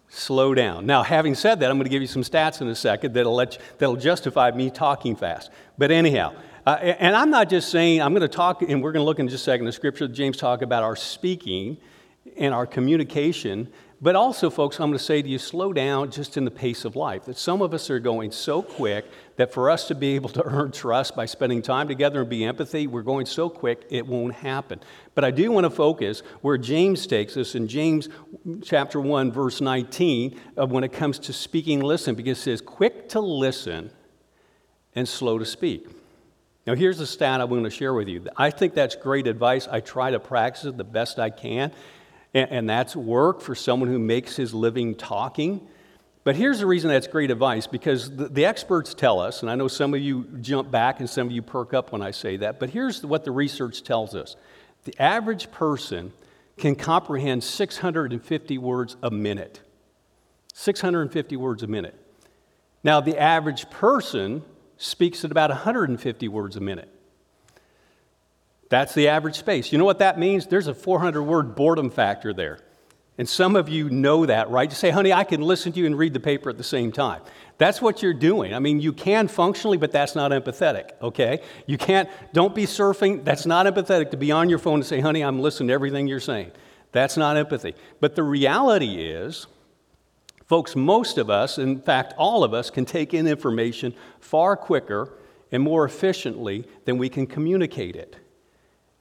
slow 0.09 0.55
down. 0.55 0.87
Now, 0.87 1.03
having 1.03 1.35
said 1.35 1.61
that, 1.61 1.70
I'm 1.70 1.77
going 1.77 1.85
to 1.85 1.91
give 1.91 2.03
you 2.03 2.09
some 2.09 2.22
stats 2.22 2.61
in 2.61 2.68
a 2.68 2.74
second 2.74 3.14
that'll, 3.14 3.35
let 3.35 3.55
you, 3.55 3.61
that'll 3.79 3.97
justify 3.97 4.51
me 4.51 4.70
talking 4.70 5.14
fast. 5.14 5.51
But 5.79 5.91
anyhow, 5.91 6.35
uh, 6.66 6.70
and 6.81 7.14
I'm 7.14 7.31
not 7.31 7.49
just 7.49 7.70
saying, 7.70 8.03
I'm 8.03 8.12
going 8.12 8.22
to 8.22 8.29
talk, 8.29 8.62
and 8.62 8.83
we're 8.83 8.93
going 8.93 9.03
to 9.03 9.07
look 9.07 9.18
in 9.18 9.29
just 9.29 9.43
a 9.43 9.45
second, 9.45 9.66
the 9.66 9.72
scripture 9.72 10.09
James 10.09 10.37
talk 10.37 10.62
about 10.62 10.83
our 10.83 10.97
speaking 10.97 11.77
and 12.37 12.53
our 12.53 12.66
communication 12.66 13.70
but 14.01 14.15
also, 14.15 14.51
folks, 14.51 14.79
I'm 14.79 14.91
going 14.91 14.99
to 14.99 15.05
say 15.05 15.23
to 15.23 15.29
you, 15.29 15.39
slow 15.39 15.73
down 15.73 16.11
just 16.11 16.37
in 16.37 16.45
the 16.45 16.51
pace 16.51 16.85
of 16.85 16.97
life. 16.97 17.25
That 17.25 17.39
some 17.39 17.63
of 17.63 17.73
us 17.73 17.89
are 17.89 17.99
going 17.99 18.31
so 18.31 18.61
quick 18.61 19.07
that 19.37 19.55
for 19.55 19.71
us 19.71 19.89
to 19.89 19.95
be 19.95 20.15
able 20.17 20.29
to 20.31 20.45
earn 20.45 20.71
trust 20.71 21.17
by 21.17 21.25
spending 21.25 21.63
time 21.63 21.89
together 21.89 22.21
and 22.21 22.29
be 22.29 22.45
empathy, 22.45 22.87
we're 22.87 23.01
going 23.01 23.25
so 23.25 23.49
quick 23.49 23.87
it 23.89 24.07
won't 24.07 24.35
happen. 24.35 24.81
But 25.15 25.25
I 25.25 25.31
do 25.31 25.51
want 25.51 25.65
to 25.65 25.71
focus 25.71 26.23
where 26.43 26.59
James 26.59 27.07
takes 27.07 27.39
us 27.39 27.55
in 27.55 27.69
James 27.69 28.11
chapter 28.63 29.01
1, 29.01 29.33
verse 29.33 29.63
19, 29.63 30.41
uh, 30.59 30.67
when 30.67 30.85
it 30.85 30.93
comes 30.93 31.19
to 31.21 31.33
speaking, 31.33 31.81
listen, 31.81 32.15
because 32.15 32.39
it 32.39 32.43
says, 32.43 32.61
quick 32.61 33.09
to 33.11 33.21
listen 33.21 33.91
and 34.95 35.09
slow 35.09 35.39
to 35.39 35.47
speak. 35.47 35.89
Now, 36.67 36.75
here's 36.75 36.99
the 36.99 37.07
stat 37.07 37.41
I'm 37.41 37.49
going 37.49 37.65
to 37.65 37.71
share 37.71 37.95
with 37.95 38.09
you. 38.09 38.27
I 38.37 38.51
think 38.51 38.75
that's 38.75 38.97
great 38.97 39.27
advice. 39.27 39.69
I 39.69 39.81
try 39.81 40.11
to 40.11 40.19
practice 40.19 40.65
it 40.65 40.77
the 40.77 40.85
best 40.85 41.19
I 41.19 41.31
can. 41.31 41.73
And, 42.37 42.51
and 42.51 42.70
that's 42.70 42.95
work 42.95 43.41
for 43.41 43.55
someone 43.55 43.89
who 43.89 43.99
makes 43.99 44.37
his 44.37 44.53
living 44.53 44.95
talking. 44.95 45.66
But 46.22 46.37
here's 46.37 46.59
the 46.59 46.66
reason 46.66 46.91
that's 46.91 47.07
great 47.07 47.30
advice 47.30 47.66
because 47.66 48.14
the, 48.14 48.28
the, 48.28 48.45
experts 48.45 48.93
tell 48.93 49.20
us, 49.20 49.41
and 49.41 49.51
I 49.51 49.55
know 49.55 49.68
some 49.68 49.95
of 49.95 50.01
you 50.01 50.24
jump 50.43 50.70
back 50.70 51.01
and 51.01 51.09
some 51.09 51.28
of 51.28 51.32
you 51.32 51.41
perk 51.41 51.72
up 51.72 51.93
when 51.93 52.03
I 52.03 52.11
say 52.11 52.37
that, 52.39 52.61
but 52.61 52.68
here's 52.68 53.03
what 53.07 53.24
the 53.24 53.30
research 53.30 53.82
tells 53.82 54.14
us 54.14 54.37
the 54.84 54.95
average 55.01 55.51
person 55.51 56.12
can 56.59 56.74
comprehend 56.74 57.43
650 57.43 58.59
words 58.59 58.97
a 59.03 59.11
minute. 59.11 59.61
650 60.53 61.37
words 61.37 61.62
a 61.62 61.66
minute. 61.66 61.95
Now, 62.84 63.01
the 63.01 63.18
average 63.18 63.70
person 63.70 64.43
speaks 64.76 65.24
at 65.24 65.30
about 65.30 65.51
150 65.51 66.28
words 66.28 66.57
a 66.57 66.61
minute. 66.61 66.91
That's 68.69 68.95
the 68.95 69.09
average 69.09 69.37
space. 69.37 69.73
You 69.73 69.79
know 69.79 69.85
what 69.85 70.01
that 70.01 70.19
means? 70.19 70.47
There's 70.47 70.67
a 70.67 70.75
400 70.75 71.23
word 71.23 71.55
boredom 71.55 71.91
factor 71.91 72.33
there. 72.33 72.59
And 73.19 73.29
some 73.29 73.57
of 73.57 73.69
you 73.69 73.89
know 73.89 74.27
that, 74.27 74.51
right? 74.51 74.69
You 74.69 74.75
say, 74.75 74.91
honey, 74.91 75.12
I 75.12 75.25
can 75.25 75.41
listen 75.41 75.73
to 75.73 75.81
you 75.81 75.87
and 75.87 75.97
read 75.97 76.12
the 76.12 76.21
paper 76.21 76.51
at 76.51 76.59
the 76.59 76.64
same 76.64 76.93
time. 76.93 77.23
That's 77.57 77.81
what 77.81 78.03
you're 78.03 78.12
doing. 78.12 78.53
I 78.53 78.59
mean, 78.59 78.81
you 78.81 78.93
can 78.93 79.29
functionally, 79.29 79.79
but 79.79 79.91
that's 79.91 80.14
not 80.14 80.33
empathetic, 80.33 80.91
okay? 81.01 81.41
You 81.67 81.79
can't, 81.79 82.11
don't 82.35 82.55
be 82.55 82.64
surfing. 82.64 83.25
That's 83.25 83.47
not 83.47 83.64
empathetic 83.64 84.11
to 84.11 84.19
be 84.19 84.31
on 84.33 84.51
your 84.51 84.59
phone 84.59 84.75
and 84.75 84.87
say, 84.87 85.01
honey, 85.01 85.23
I'm 85.23 85.41
listening 85.41 85.69
to 85.69 85.75
everything 85.75 86.07
you're 86.07 86.21
saying. 86.21 86.53
That's 86.93 87.17
not 87.17 87.39
empathy. 87.39 87.75
But 88.01 88.17
the 88.17 88.23
reality 88.23 89.03
is, 89.07 89.47
folks, 90.45 90.77
most 90.77 91.17
of 91.17 91.31
us, 91.31 91.57
in 91.57 91.81
fact, 91.81 92.12
all 92.19 92.45
of 92.45 92.53
us, 92.53 92.69
can 92.69 92.85
take 92.85 93.14
in 93.14 93.27
information 93.27 93.95
far 94.21 94.57
quicker 94.59 95.14
and 95.51 95.62
more 95.62 95.87
efficiently 95.87 96.67
than 96.85 96.99
we 96.99 97.09
can 97.09 97.27
communicate 97.27 97.97
it. 97.97 98.17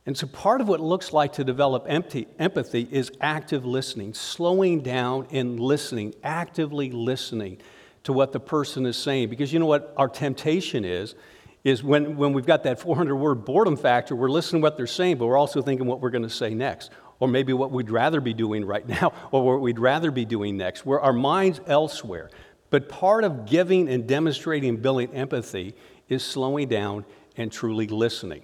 And 0.06 0.16
so, 0.16 0.28
part 0.28 0.62
of 0.62 0.68
what 0.68 0.80
it 0.80 0.84
looks 0.84 1.14
like 1.14 1.34
to 1.34 1.44
develop 1.44 1.86
empty, 1.88 2.28
empathy 2.38 2.88
is 2.92 3.12
active 3.22 3.66
listening, 3.66 4.14
slowing 4.14 4.82
down 4.82 5.28
and 5.32 5.60
listening, 5.60 6.14
actively 6.24 6.92
listening 6.92 7.58
to 8.04 8.14
what 8.14 8.32
the 8.32 8.40
person 8.40 8.86
is 8.86 8.98
saying. 8.98 9.30
Because 9.30 9.52
you 9.52 9.58
know 9.58 9.66
what 9.66 9.94
our 9.98 10.08
temptation 10.08 10.86
is? 10.86 11.16
Is 11.64 11.84
when, 11.84 12.16
when 12.16 12.34
we've 12.34 12.46
got 12.46 12.64
that 12.66 12.80
400 12.80 13.16
word 13.16 13.44
boredom 13.44 13.76
factor, 13.76 14.16
we're 14.16 14.30
listening 14.30 14.62
to 14.62 14.66
what 14.66 14.78
they're 14.78 14.86
saying, 14.86 15.18
but 15.18 15.26
we're 15.26 15.38
also 15.38 15.64
thinking 15.64 15.88
what 15.88 16.00
we're 16.00 16.12
going 16.12 16.22
to 16.22 16.30
say 16.30 16.54
next, 16.54 16.92
or 17.20 17.28
maybe 17.28 17.54
what 17.54 17.72
we'd 17.72 17.90
rather 17.90 18.22
be 18.22 18.36
doing 18.36 18.64
right 18.64 18.88
now, 19.02 19.12
or 19.32 19.44
what 19.44 19.62
we'd 19.62 19.80
rather 19.80 20.12
be 20.12 20.26
doing 20.26 20.58
next, 20.58 20.86
where 20.86 21.00
our 21.00 21.14
mind's 21.14 21.60
elsewhere. 21.66 22.30
But 22.70 22.88
part 22.88 23.24
of 23.24 23.48
giving 23.48 23.90
and 23.90 24.06
demonstrating 24.06 24.70
and 24.70 24.82
building 24.82 25.12
empathy 25.16 25.74
is 26.08 26.24
slowing 26.24 26.68
down 26.68 27.06
and 27.36 27.52
truly 27.52 27.88
listening. 27.88 28.44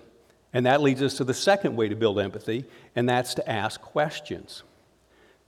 And 0.53 0.65
that 0.65 0.81
leads 0.81 1.01
us 1.01 1.15
to 1.15 1.23
the 1.23 1.33
second 1.33 1.75
way 1.75 1.87
to 1.87 1.95
build 1.95 2.19
empathy, 2.19 2.65
and 2.95 3.07
that's 3.07 3.33
to 3.35 3.49
ask 3.49 3.81
questions. 3.81 4.63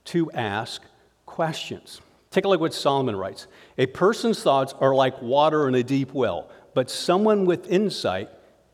To 0.06 0.30
ask 0.32 0.82
questions. 1.26 2.00
Take 2.30 2.44
a 2.44 2.48
look 2.48 2.58
at 2.58 2.60
what 2.62 2.74
Solomon 2.74 3.16
writes. 3.16 3.46
A 3.78 3.86
person's 3.86 4.42
thoughts 4.42 4.74
are 4.80 4.94
like 4.94 5.20
water 5.20 5.68
in 5.68 5.74
a 5.74 5.82
deep 5.82 6.12
well, 6.12 6.50
but 6.74 6.90
someone 6.90 7.44
with 7.44 7.70
insight 7.70 8.28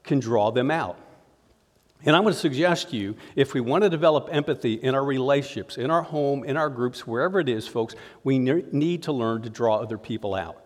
can 0.04 0.20
draw 0.20 0.50
them 0.50 0.70
out. 0.70 0.98
And 2.04 2.16
I'm 2.16 2.22
going 2.22 2.32
to 2.32 2.40
suggest 2.40 2.90
to 2.90 2.96
you 2.96 3.16
if 3.36 3.52
we 3.52 3.60
want 3.60 3.84
to 3.84 3.90
develop 3.90 4.28
empathy 4.32 4.74
in 4.74 4.94
our 4.94 5.04
relationships, 5.04 5.76
in 5.76 5.90
our 5.90 6.00
home, 6.00 6.44
in 6.44 6.56
our 6.56 6.70
groups, 6.70 7.06
wherever 7.06 7.38
it 7.40 7.48
is, 7.48 7.66
folks, 7.66 7.94
we 8.24 8.38
need 8.38 9.02
to 9.02 9.12
learn 9.12 9.42
to 9.42 9.50
draw 9.50 9.76
other 9.76 9.98
people 9.98 10.34
out. 10.34 10.64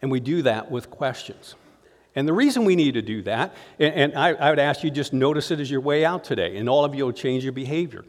And 0.00 0.10
we 0.10 0.20
do 0.20 0.42
that 0.42 0.70
with 0.70 0.90
questions. 0.90 1.56
And 2.14 2.28
the 2.28 2.32
reason 2.32 2.64
we 2.64 2.76
need 2.76 2.94
to 2.94 3.02
do 3.02 3.22
that, 3.22 3.54
and, 3.78 4.14
I, 4.14 4.30
I 4.34 4.50
would 4.50 4.58
ask 4.58 4.84
you 4.84 4.90
just 4.90 5.12
notice 5.12 5.50
it 5.50 5.60
as 5.60 5.70
your 5.70 5.80
way 5.80 6.04
out 6.04 6.24
today, 6.24 6.56
and 6.56 6.68
all 6.68 6.84
of 6.84 6.94
you 6.94 7.04
will 7.06 7.12
change 7.12 7.42
your 7.42 7.52
behavior. 7.52 8.04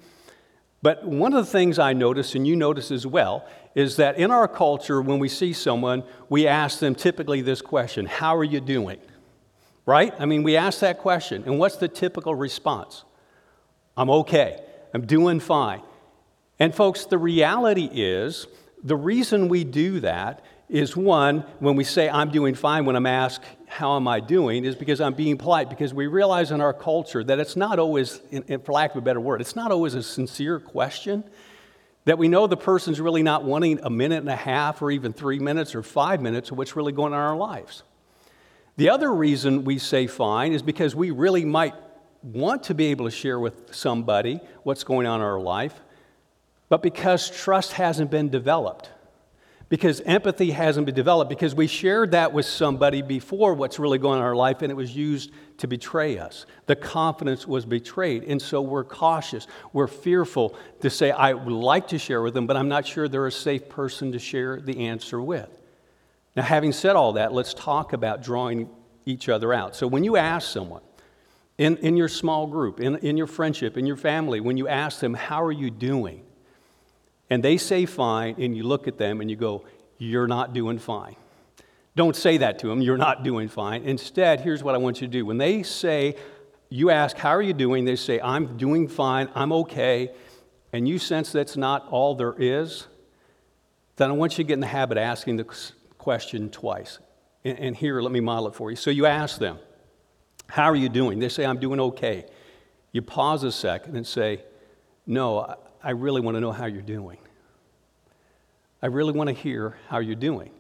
But 0.81 1.05
one 1.05 1.33
of 1.33 1.45
the 1.45 1.49
things 1.49 1.79
I 1.79 1.93
notice, 1.93 2.35
and 2.35 2.45
you 2.45 2.57
notice 2.57 2.91
as 2.91 3.07
well, 3.07 3.47
is 3.73 3.95
that 3.95 4.17
in 4.17 4.29
our 4.29 4.49
culture, 4.49 5.01
when 5.01 5.19
we 5.19 5.29
see 5.29 5.53
someone, 5.53 6.03
we 6.27 6.45
ask 6.45 6.79
them 6.79 6.93
typically 6.93 7.41
this 7.41 7.61
question 7.61 8.05
How 8.05 8.35
are 8.35 8.43
you 8.43 8.59
doing? 8.59 8.99
Right? 9.85 10.13
I 10.19 10.25
mean, 10.25 10.43
we 10.43 10.57
ask 10.57 10.79
that 10.79 10.99
question, 10.99 11.43
and 11.45 11.57
what's 11.57 11.77
the 11.77 11.87
typical 11.87 12.35
response? 12.35 13.05
I'm 13.95 14.09
okay. 14.09 14.61
I'm 14.93 15.05
doing 15.05 15.39
fine. 15.39 15.81
And 16.59 16.75
folks, 16.75 17.05
the 17.05 17.17
reality 17.17 17.89
is 17.91 18.47
the 18.83 18.95
reason 18.95 19.47
we 19.47 19.63
do 19.63 20.01
that 20.01 20.43
is 20.69 20.95
one, 20.95 21.45
when 21.59 21.75
we 21.75 21.83
say 21.83 22.09
I'm 22.09 22.31
doing 22.31 22.55
fine, 22.55 22.85
when 22.85 22.95
I'm 22.95 23.05
asked, 23.05 23.43
How 23.73 23.95
am 23.95 24.07
I 24.07 24.19
doing? 24.19 24.65
is 24.65 24.75
because 24.75 25.01
I'm 25.01 25.15
being 25.15 25.35
polite, 25.35 25.67
because 25.67 25.95
we 25.95 26.05
realize 26.05 26.51
in 26.51 26.61
our 26.61 26.73
culture 26.73 27.23
that 27.23 27.39
it's 27.39 27.55
not 27.55 27.79
always, 27.79 28.21
for 28.63 28.71
lack 28.71 28.91
of 28.91 28.97
a 28.97 29.01
better 29.01 29.19
word, 29.19 29.41
it's 29.41 29.55
not 29.55 29.71
always 29.71 29.95
a 29.95 30.03
sincere 30.03 30.59
question. 30.59 31.23
That 32.05 32.19
we 32.19 32.27
know 32.27 32.45
the 32.45 32.55
person's 32.55 33.01
really 33.01 33.23
not 33.23 33.45
wanting 33.45 33.79
a 33.81 33.89
minute 33.89 34.19
and 34.19 34.29
a 34.29 34.35
half 34.35 34.83
or 34.83 34.91
even 34.91 35.11
three 35.11 35.39
minutes 35.39 35.73
or 35.73 35.81
five 35.81 36.21
minutes 36.21 36.51
of 36.51 36.57
what's 36.59 36.75
really 36.75 36.91
going 36.91 37.13
on 37.13 37.19
in 37.19 37.25
our 37.25 37.35
lives. 37.35 37.81
The 38.77 38.89
other 38.89 39.11
reason 39.11 39.63
we 39.63 39.79
say 39.79 40.05
fine 40.05 40.53
is 40.53 40.61
because 40.61 40.95
we 40.95 41.09
really 41.09 41.43
might 41.43 41.73
want 42.21 42.61
to 42.65 42.75
be 42.75 42.85
able 42.91 43.05
to 43.05 43.11
share 43.11 43.39
with 43.39 43.73
somebody 43.73 44.39
what's 44.61 44.83
going 44.83 45.07
on 45.07 45.19
in 45.19 45.25
our 45.25 45.39
life, 45.39 45.81
but 46.69 46.83
because 46.83 47.27
trust 47.27 47.73
hasn't 47.73 48.11
been 48.11 48.29
developed, 48.29 48.91
because 49.69 50.01
empathy 50.01 50.51
hasn't 50.51 50.85
been 50.85 50.95
developed, 50.95 51.29
because 51.29 51.55
we 51.55 51.67
shared 51.67 52.11
that 52.11 52.31
with 52.31 52.45
somebody 52.45 53.01
before 53.01 53.53
what's 53.53 53.79
really 53.79 53.97
going 53.97 54.13
on 54.13 54.19
in 54.19 54.23
our 54.23 54.35
life 54.35 54.61
and 54.61 54.71
it 54.71 54.75
was 54.75 54.95
used 54.95 55.31
to 55.57 55.67
betray 55.67 56.17
us. 56.17 56.45
The 56.65 56.75
confidence 56.75 57.47
was 57.47 57.65
betrayed. 57.65 58.23
And 58.25 58.41
so 58.41 58.61
we're 58.61 58.83
cautious. 58.83 59.47
We're 59.71 59.87
fearful 59.87 60.55
to 60.81 60.89
say, 60.89 61.11
I 61.11 61.33
would 61.33 61.53
like 61.53 61.87
to 61.89 61.97
share 61.97 62.21
with 62.21 62.33
them, 62.33 62.47
but 62.47 62.57
I'm 62.57 62.69
not 62.69 62.85
sure 62.85 63.07
they're 63.07 63.27
a 63.27 63.31
safe 63.31 63.69
person 63.69 64.11
to 64.11 64.19
share 64.19 64.59
the 64.61 64.87
answer 64.87 65.21
with. 65.21 65.49
Now, 66.35 66.43
having 66.43 66.71
said 66.71 66.95
all 66.95 67.13
that, 67.13 67.33
let's 67.33 67.53
talk 67.53 67.93
about 67.93 68.21
drawing 68.21 68.69
each 69.05 69.29
other 69.29 69.53
out. 69.53 69.75
So 69.75 69.87
when 69.87 70.03
you 70.03 70.17
ask 70.17 70.49
someone, 70.49 70.81
in, 71.57 71.77
in 71.77 71.95
your 71.95 72.07
small 72.07 72.47
group, 72.47 72.79
in, 72.79 72.97
in 72.97 73.17
your 73.17 73.27
friendship, 73.27 73.77
in 73.77 73.85
your 73.85 73.97
family, 73.97 74.39
when 74.39 74.57
you 74.57 74.67
ask 74.67 74.99
them, 74.99 75.13
How 75.13 75.43
are 75.43 75.51
you 75.51 75.69
doing? 75.69 76.23
And 77.33 77.41
they 77.41 77.57
say 77.57 77.87
fine, 77.87 78.35
and 78.37 78.55
you 78.55 78.61
look 78.61 78.87
at 78.87 78.99
them 78.99 79.19
and 79.19 79.27
you 79.27 79.35
go, 79.35 79.65
You're 79.97 80.27
not 80.27 80.53
doing 80.53 80.77
fine. 80.77 81.15
Don't 81.95 82.15
say 82.15 82.37
that 82.37 82.59
to 82.59 82.67
them, 82.67 82.79
you're 82.79 82.95
not 82.95 83.23
doing 83.23 83.47
fine. 83.47 83.81
Instead, 83.85 84.41
here's 84.41 84.63
what 84.63 84.75
I 84.75 84.77
want 84.77 85.01
you 85.01 85.07
to 85.07 85.11
do. 85.11 85.25
When 85.25 85.39
they 85.39 85.63
say, 85.63 86.15
you 86.69 86.91
ask, 86.91 87.17
How 87.17 87.31
are 87.31 87.41
you 87.41 87.53
doing? 87.53 87.85
They 87.85 87.95
say, 87.95 88.21
I'm 88.21 88.55
doing 88.55 88.87
fine, 88.87 89.29
I'm 89.33 89.51
okay, 89.51 90.11
and 90.73 90.87
you 90.87 90.99
sense 90.99 91.31
that's 91.31 91.57
not 91.57 91.87
all 91.89 92.13
there 92.13 92.35
is, 92.37 92.85
then 93.95 94.11
I 94.11 94.13
want 94.13 94.33
you 94.33 94.43
to 94.43 94.47
get 94.47 94.53
in 94.53 94.59
the 94.59 94.67
habit 94.67 94.99
of 94.99 95.03
asking 95.03 95.37
the 95.37 95.45
question 95.97 96.51
twice. 96.51 96.99
And, 97.43 97.57
and 97.57 97.75
here, 97.75 97.99
let 97.99 98.11
me 98.11 98.19
model 98.19 98.49
it 98.49 98.53
for 98.53 98.69
you. 98.69 98.75
So 98.75 98.91
you 98.91 99.07
ask 99.07 99.39
them, 99.39 99.57
How 100.49 100.65
are 100.65 100.75
you 100.75 100.87
doing? 100.87 101.17
They 101.17 101.29
say, 101.29 101.47
I'm 101.47 101.59
doing 101.59 101.79
okay. 101.79 102.25
You 102.91 103.01
pause 103.01 103.43
a 103.43 103.51
second 103.51 103.95
and 103.95 104.05
say, 104.05 104.43
No, 105.07 105.55
I 105.83 105.91
really 105.91 106.21
want 106.21 106.35
to 106.35 106.41
know 106.41 106.51
how 106.51 106.65
you're 106.65 106.81
doing. 106.81 107.17
I 108.81 108.87
really 108.87 109.11
want 109.11 109.27
to 109.27 109.33
hear 109.33 109.77
how 109.89 109.99
you're 109.99 110.15
doing. 110.15 110.51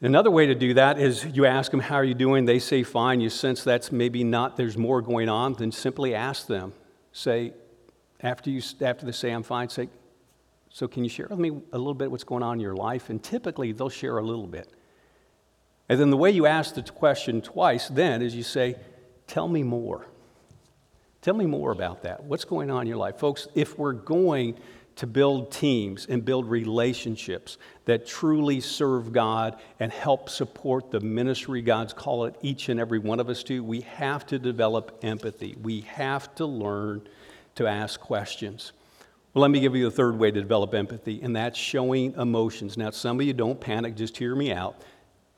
Another 0.00 0.30
way 0.30 0.46
to 0.46 0.54
do 0.54 0.74
that 0.74 0.98
is 0.98 1.24
you 1.24 1.46
ask 1.46 1.70
them, 1.70 1.80
How 1.80 1.96
are 1.96 2.04
you 2.04 2.14
doing? 2.14 2.44
They 2.44 2.58
say, 2.58 2.82
Fine. 2.82 3.20
You 3.20 3.30
sense 3.30 3.64
that's 3.64 3.90
maybe 3.90 4.24
not, 4.24 4.56
there's 4.56 4.76
more 4.76 5.00
going 5.00 5.28
on, 5.28 5.54
then 5.54 5.72
simply 5.72 6.14
ask 6.14 6.46
them. 6.46 6.72
Say, 7.12 7.54
after, 8.20 8.50
you, 8.50 8.60
after 8.80 9.06
they 9.06 9.12
say, 9.12 9.30
I'm 9.30 9.42
fine, 9.42 9.68
say, 9.68 9.88
So 10.68 10.88
can 10.88 11.04
you 11.04 11.10
share 11.10 11.28
with 11.30 11.38
me 11.38 11.50
a 11.72 11.78
little 11.78 11.94
bit 11.94 12.10
what's 12.10 12.24
going 12.24 12.42
on 12.42 12.54
in 12.54 12.60
your 12.60 12.76
life? 12.76 13.08
And 13.08 13.22
typically 13.22 13.72
they'll 13.72 13.88
share 13.88 14.18
a 14.18 14.22
little 14.22 14.46
bit. 14.46 14.68
And 15.88 16.00
then 16.00 16.10
the 16.10 16.16
way 16.16 16.30
you 16.30 16.46
ask 16.46 16.74
the 16.74 16.82
question 16.82 17.40
twice 17.40 17.88
then 17.88 18.20
is 18.20 18.34
you 18.34 18.42
say, 18.42 18.76
Tell 19.26 19.48
me 19.48 19.62
more. 19.62 20.06
Tell 21.24 21.32
me 21.34 21.46
more 21.46 21.72
about 21.72 22.02
that. 22.02 22.22
What's 22.24 22.44
going 22.44 22.70
on 22.70 22.82
in 22.82 22.86
your 22.86 22.98
life? 22.98 23.16
Folks, 23.16 23.48
if 23.54 23.78
we're 23.78 23.94
going 23.94 24.58
to 24.96 25.06
build 25.06 25.50
teams 25.50 26.04
and 26.04 26.22
build 26.22 26.46
relationships 26.46 27.56
that 27.86 28.06
truly 28.06 28.60
serve 28.60 29.10
God 29.10 29.58
and 29.80 29.90
help 29.90 30.28
support 30.28 30.90
the 30.90 31.00
ministry 31.00 31.62
God's 31.62 31.94
called 31.94 32.36
each 32.42 32.68
and 32.68 32.78
every 32.78 32.98
one 32.98 33.20
of 33.20 33.30
us 33.30 33.42
to, 33.44 33.64
we 33.64 33.80
have 33.80 34.26
to 34.26 34.38
develop 34.38 34.98
empathy. 35.02 35.56
We 35.62 35.80
have 35.82 36.34
to 36.34 36.44
learn 36.44 37.08
to 37.54 37.66
ask 37.66 37.98
questions. 38.00 38.72
Well, 39.32 39.40
let 39.40 39.50
me 39.50 39.60
give 39.60 39.74
you 39.74 39.84
the 39.84 39.90
third 39.90 40.18
way 40.18 40.30
to 40.30 40.40
develop 40.42 40.74
empathy, 40.74 41.22
and 41.22 41.34
that's 41.34 41.58
showing 41.58 42.12
emotions. 42.18 42.76
Now, 42.76 42.90
some 42.90 43.18
of 43.18 43.24
you 43.24 43.32
don't 43.32 43.58
panic, 43.58 43.96
just 43.96 44.18
hear 44.18 44.36
me 44.36 44.52
out. 44.52 44.76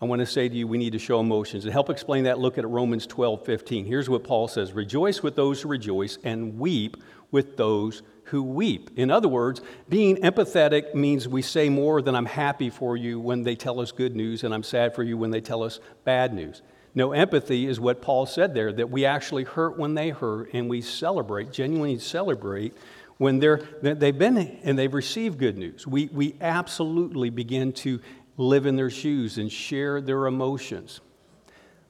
I 0.01 0.05
want 0.05 0.21
to 0.21 0.27
say 0.27 0.49
to 0.49 0.55
you, 0.55 0.67
we 0.67 0.77
need 0.77 0.93
to 0.93 0.99
show 0.99 1.21
emotions. 1.21 1.65
To 1.65 1.73
help 1.73 1.89
explain 1.89 2.25
that, 2.25 2.39
look 2.39 2.59
at 2.59 2.69
Romans 2.69 3.07
12 3.07 3.45
15. 3.45 3.87
Here's 3.87 4.11
what 4.11 4.25
Paul 4.25 4.47
says 4.47 4.73
Rejoice 4.73 5.23
with 5.23 5.37
those 5.37 5.63
who 5.63 5.69
rejoice, 5.69 6.19
and 6.23 6.59
weep 6.59 6.99
with 7.31 7.57
those 7.57 8.03
who 8.25 8.43
weep. 8.43 8.91
In 8.97 9.11
other 9.11 9.29
words, 9.29 9.63
being 9.89 10.17
empathetic 10.17 10.95
means 10.95 11.29
we 11.29 11.43
say 11.43 11.69
more 11.69 12.03
than 12.03 12.15
I'm 12.15 12.27
happy 12.27 12.71
for 12.71 12.97
you 12.97 13.21
when 13.21 13.43
they 13.43 13.55
tell 13.55 13.81
us 13.81 13.93
good 13.93 14.17
news 14.17 14.45
and 14.45 14.53
I'm 14.53 14.63
sad 14.63 14.95
for 14.95 15.03
you 15.03 15.17
when 15.17 15.31
they 15.31 15.41
tell 15.41 15.63
us 15.63 15.81
bad 16.05 16.35
news. 16.35 16.63
No, 16.95 17.13
empathy 17.13 17.67
is 17.67 17.79
what 17.79 18.03
Paul 18.03 18.27
said 18.27 18.55
there, 18.55 18.73
that 18.73 18.91
we 18.91 19.05
actually 19.05 19.45
hurt 19.45 19.79
when 19.79 19.95
they 19.95 20.11
hurt 20.11 20.51
and 20.53 20.69
we 20.69 20.81
celebrate, 20.81 21.53
genuinely 21.53 21.99
celebrate 21.99 22.75
when 23.19 23.39
they're, 23.39 23.59
they've 23.83 24.19
been 24.19 24.37
and 24.37 24.79
they've 24.79 24.93
received 24.93 25.39
good 25.39 25.57
news. 25.57 25.87
We, 25.87 26.07
we 26.07 26.37
absolutely 26.41 27.31
begin 27.31 27.73
to 27.75 28.01
live 28.37 28.67
in 28.67 28.77
their 28.77 28.91
shoes 28.91 29.39
and 29.39 29.51
share 29.51 30.01
their 30.01 30.27
emotions. 30.27 31.01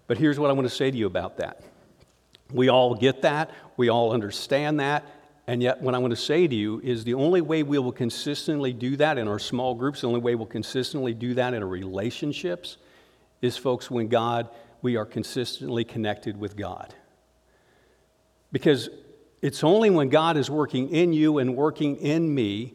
But 0.06 0.18
here's 0.18 0.38
what 0.38 0.50
I 0.50 0.52
want 0.52 0.68
to 0.68 0.74
say 0.74 0.90
to 0.90 0.96
you 0.96 1.06
about 1.06 1.38
that. 1.38 1.62
We 2.52 2.68
all 2.68 2.94
get 2.94 3.22
that, 3.22 3.50
we 3.76 3.88
all 3.88 4.12
understand 4.12 4.80
that, 4.80 5.04
and 5.48 5.62
yet, 5.62 5.80
what 5.80 5.94
I 5.94 5.98
want 5.98 6.10
to 6.10 6.16
say 6.16 6.48
to 6.48 6.54
you 6.54 6.80
is 6.82 7.04
the 7.04 7.14
only 7.14 7.40
way 7.40 7.62
we 7.62 7.78
will 7.78 7.92
consistently 7.92 8.72
do 8.72 8.96
that 8.96 9.16
in 9.16 9.28
our 9.28 9.38
small 9.38 9.76
groups, 9.76 10.00
the 10.00 10.08
only 10.08 10.18
way 10.18 10.34
we'll 10.34 10.46
consistently 10.46 11.14
do 11.14 11.34
that 11.34 11.54
in 11.54 11.62
our 11.62 11.68
relationships 11.68 12.78
is, 13.40 13.56
folks, 13.56 13.88
when 13.88 14.08
God, 14.08 14.48
we 14.82 14.96
are 14.96 15.06
consistently 15.06 15.84
connected 15.84 16.36
with 16.36 16.56
God. 16.56 16.94
Because 18.50 18.88
it's 19.40 19.62
only 19.62 19.88
when 19.88 20.08
God 20.08 20.36
is 20.36 20.50
working 20.50 20.88
in 20.88 21.12
you 21.12 21.38
and 21.38 21.54
working 21.54 21.96
in 21.96 22.34
me, 22.34 22.74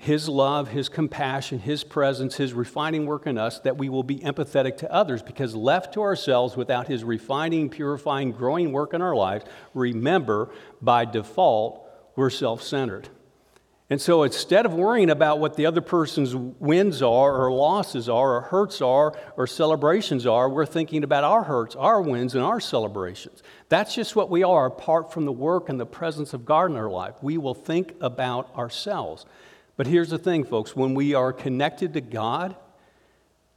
His 0.00 0.28
love, 0.28 0.68
His 0.68 0.88
compassion, 0.88 1.58
His 1.58 1.82
presence, 1.82 2.36
His 2.36 2.52
refining 2.54 3.04
work 3.04 3.26
in 3.26 3.36
us, 3.36 3.58
that 3.60 3.76
we 3.76 3.88
will 3.88 4.04
be 4.04 4.20
empathetic 4.20 4.76
to 4.78 4.92
others. 4.92 5.22
Because 5.22 5.56
left 5.56 5.92
to 5.94 6.02
ourselves 6.02 6.56
without 6.56 6.86
His 6.86 7.02
refining, 7.02 7.68
purifying, 7.68 8.30
growing 8.30 8.70
work 8.70 8.94
in 8.94 9.02
our 9.02 9.16
lives, 9.16 9.44
remember, 9.74 10.50
by 10.80 11.04
default, 11.04 11.84
we're 12.14 12.30
self 12.30 12.62
centered. 12.62 13.08
And 13.90 14.00
so 14.00 14.22
instead 14.22 14.66
of 14.66 14.74
worrying 14.74 15.10
about 15.10 15.40
what 15.40 15.56
the 15.56 15.66
other 15.66 15.80
person's 15.80 16.36
wins 16.36 17.02
are, 17.02 17.36
or 17.36 17.50
losses 17.50 18.08
are, 18.08 18.36
or 18.36 18.40
hurts 18.42 18.80
are, 18.80 19.18
or 19.36 19.46
celebrations 19.46 20.26
are, 20.26 20.48
we're 20.48 20.66
thinking 20.66 21.02
about 21.02 21.24
our 21.24 21.42
hurts, 21.42 21.74
our 21.74 22.00
wins, 22.00 22.34
and 22.34 22.44
our 22.44 22.60
celebrations. 22.60 23.42
That's 23.68 23.94
just 23.94 24.14
what 24.14 24.30
we 24.30 24.44
are 24.44 24.66
apart 24.66 25.12
from 25.12 25.24
the 25.24 25.32
work 25.32 25.70
and 25.70 25.80
the 25.80 25.86
presence 25.86 26.34
of 26.34 26.44
God 26.44 26.70
in 26.70 26.76
our 26.76 26.90
life. 26.90 27.14
We 27.22 27.38
will 27.38 27.54
think 27.54 27.94
about 28.00 28.54
ourselves. 28.54 29.24
But 29.78 29.86
here's 29.86 30.10
the 30.10 30.18
thing, 30.18 30.42
folks 30.42 30.74
when 30.74 30.94
we 30.94 31.14
are 31.14 31.32
connected 31.32 31.94
to 31.94 32.00
God, 32.00 32.56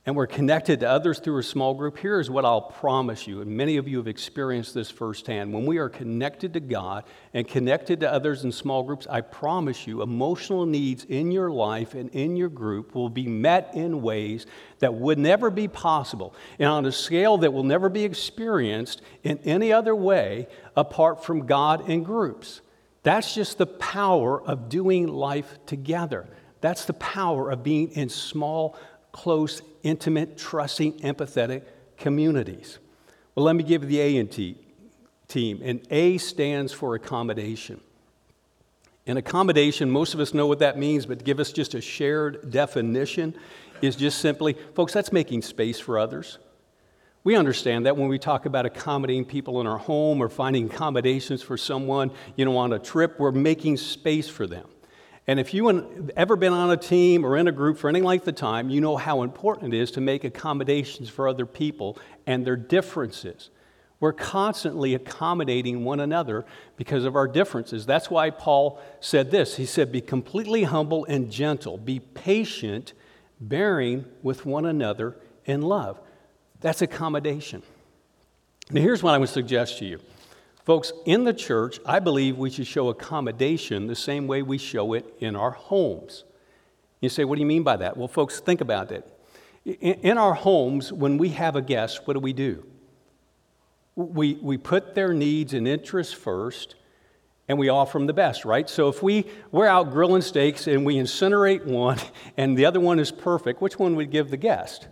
and 0.05 0.15
we're 0.15 0.28
connected 0.28 0.80
to 0.82 0.89
others 0.89 1.17
through 1.17 1.39
a 1.39 1.43
small 1.43 1.74
group, 1.74 1.97
here 1.97 2.19
is 2.19 2.30
what 2.30 2.45
I'll 2.45 2.61
promise 2.61 3.26
you, 3.26 3.41
and 3.41 3.49
many 3.49 3.78
of 3.78 3.88
you 3.88 3.97
have 3.97 4.07
experienced 4.07 4.76
this 4.76 4.91
firsthand. 4.91 5.51
When 5.51 5.65
we 5.65 5.80
are 5.80 5.89
connected 5.89 6.53
to 6.53 6.59
God 6.59 7.05
and 7.34 7.47
connected 7.47 7.99
to 8.01 8.11
others 8.11 8.43
in 8.43 8.51
small 8.51 8.84
groups, 8.84 9.07
I 9.09 9.22
promise 9.22 9.88
you, 9.88 10.03
emotional 10.03 10.67
needs 10.67 11.05
in 11.05 11.32
your 11.32 11.49
life 11.49 11.95
and 11.95 12.11
in 12.11 12.36
your 12.36 12.49
group 12.49 12.93
will 12.93 13.09
be 13.09 13.26
met 13.26 13.72
in 13.74 14.03
ways 14.03 14.45
that 14.78 14.93
would 14.93 15.17
never 15.17 15.49
be 15.49 15.67
possible 15.67 16.36
and 16.59 16.69
on 16.69 16.86
a 16.86 16.91
scale 16.91 17.39
that 17.39 17.51
will 17.51 17.63
never 17.63 17.89
be 17.89 18.03
experienced 18.03 19.01
in 19.24 19.39
any 19.39 19.74
other 19.74 19.95
way 19.95 20.47
apart 20.76 21.26
from 21.26 21.47
God 21.47 21.89
and 21.89 22.05
groups. 22.05 22.61
That's 23.04 23.34
just 23.34 23.58
the 23.58 23.66
power 23.66 24.41
of 24.41 24.70
doing 24.70 25.08
life 25.08 25.58
together. 25.66 26.28
That's 26.62 26.86
the 26.86 26.93
power 26.93 27.49
of 27.49 27.64
being 27.64 27.91
in 27.91 28.10
small 28.10 28.78
close, 29.12 29.62
intimate, 29.84 30.38
trusting, 30.38 30.99
empathetic 30.99 31.64
communities. 31.97 32.80
Well, 33.36 33.45
let 33.45 33.56
me 33.56 33.64
give 33.64 33.84
you 33.84 33.89
the 33.89 34.02
A 34.02 34.18
and 34.18 34.32
T 34.32 34.58
team. 35.28 35.62
And 35.64 35.86
A 35.89 36.18
stands 36.18 36.72
for 36.74 36.95
accommodation. 36.95 37.82
And 39.08 39.18
accommodation, 39.18 39.89
most 39.89 40.14
of 40.14 40.20
us 40.20 40.34
know 40.34 40.45
what 40.45 40.60
that 40.60 40.78
means, 40.78 41.08
but 41.08 41.24
give 41.24 41.39
us 41.39 41.52
just 41.52 41.74
a 41.74 41.82
shared 41.82 42.52
definition 42.52 43.34
is 43.82 43.95
just 43.95 44.20
simply, 44.20 44.56
folks, 44.76 44.93
that's 44.93 45.12
making 45.12 45.41
space 45.41 45.80
for 45.80 45.97
others. 45.97 46.38
We 47.24 47.36
understand 47.36 47.86
that 47.86 47.97
when 47.97 48.07
we 48.07 48.17
talk 48.17 48.45
about 48.45 48.65
accommodating 48.65 49.26
people 49.26 49.61
in 49.61 49.67
our 49.67 49.78
home 49.78 50.22
or 50.22 50.30
finding 50.30 50.65
accommodations 50.65 51.43
for 51.43 51.55
someone, 51.55 52.11
you 52.36 52.45
know, 52.45 52.57
on 52.57 52.74
a 52.74 52.80
trip, 52.80 53.19
we're 53.19 53.32
making 53.32 53.78
space 53.78 54.28
for 54.28 54.47
them. 54.47 54.67
And 55.28 55.39
if 55.39 55.53
you 55.53 55.67
have 55.67 56.09
ever 56.15 56.36
been 56.36 56.51
on 56.51 56.72
a 56.72 56.78
team 56.78 57.24
or 57.24 57.38
in 57.38 57.47
a 57.47 57.51
group 57.51 57.78
for 57.78 57.89
any 57.89 58.01
length 58.01 58.28
of 58.28 58.36
time, 58.36 58.72
you 58.72 58.82
know 58.82 58.97
how 58.97 59.22
important 59.22 59.74
it 59.74 59.78
is 59.78 59.91
to 59.91 60.01
make 60.01 60.24
accommodations 60.24 61.09
for 61.09 61.28
other 61.28 61.45
people 61.45 61.97
and 62.26 62.45
their 62.45 62.55
differences. 62.55 63.51
We're 63.99 64.13
constantly 64.13 64.95
accommodating 64.95 65.84
one 65.84 65.99
another 65.99 66.43
because 66.76 67.05
of 67.05 67.15
our 67.15 67.28
differences. 67.28 67.86
That's 67.86 68.09
why 68.09 68.32
Paul 68.32 68.82
said 68.99 69.30
this. 69.30 69.57
He 69.57 69.67
said, 69.67 69.91
Be 69.91 70.01
completely 70.01 70.63
humble 70.63 71.05
and 71.05 71.32
gentle, 71.32 71.78
be 71.78 71.99
patient, 71.99 72.93
bearing 73.39 74.05
with 74.24 74.43
one 74.43 74.65
another 74.65 75.17
in 75.45 75.61
love. 75.61 75.99
That's 76.62 76.82
accommodation. 76.82 77.64
Now, 78.70 78.82
here's 78.82 79.03
what 79.03 79.14
I 79.14 79.18
would 79.18 79.30
suggest 79.30 79.80
to 79.80 79.86
you. 79.86 79.99
Folks, 80.64 80.93
in 81.05 81.24
the 81.24 81.34
church, 81.34 81.80
I 81.86 81.99
believe 81.99 82.38
we 82.38 82.51
should 82.51 82.68
show 82.68 82.89
accommodation 82.89 83.88
the 83.88 83.95
same 83.95 84.28
way 84.28 84.43
we 84.43 84.59
show 84.59 84.93
it 84.93 85.05
in 85.20 85.36
our 85.36 85.51
homes. 85.51 86.24
You 87.01 87.09
say, 87.09 87.26
what 87.26 87.36
do 87.36 87.41
you 87.41 87.47
mean 87.47 87.64
by 87.64 87.78
that? 87.78 87.97
Well, 87.97 88.07
folks, 88.07 88.39
think 88.39 88.62
about 88.62 88.91
it. 88.91 89.07
In 89.66 90.18
our 90.18 90.34
homes, 90.34 90.93
when 90.93 91.18
we 91.18 91.30
have 91.30 91.55
a 91.55 91.62
guest, 91.62 92.01
what 92.05 92.14
do 92.14 92.20
we 92.20 92.32
do? 92.32 92.66
We, 93.95 94.36
we 94.36 94.57
put 94.57 94.95
their 94.95 95.14
needs 95.14 95.53
and 95.53 95.68
interests 95.68 96.14
first, 96.14 96.76
and 97.47 97.57
we 97.57 97.70
offer 97.70 97.97
them 97.97 98.07
the 98.07 98.14
best, 98.14 98.45
right? 98.45 98.70
So 98.70 98.88
if 98.88 99.03
we, 99.03 99.26
we're 99.51 99.68
out 99.68 99.91
grilling 99.91 100.22
steaks 100.22 100.68
and 100.68 100.86
we 100.86 100.95
incinerate 100.95 101.66
one 101.66 101.99
and 102.38 102.57
the 102.57 102.66
other 102.66 102.80
one 102.80 102.99
is 102.99 103.12
perfect, 103.12 103.62
which 103.62 103.78
one 103.78 103.95
would 103.95 104.12
give 104.12 104.30
the 104.30 104.38
guest? 104.38 104.88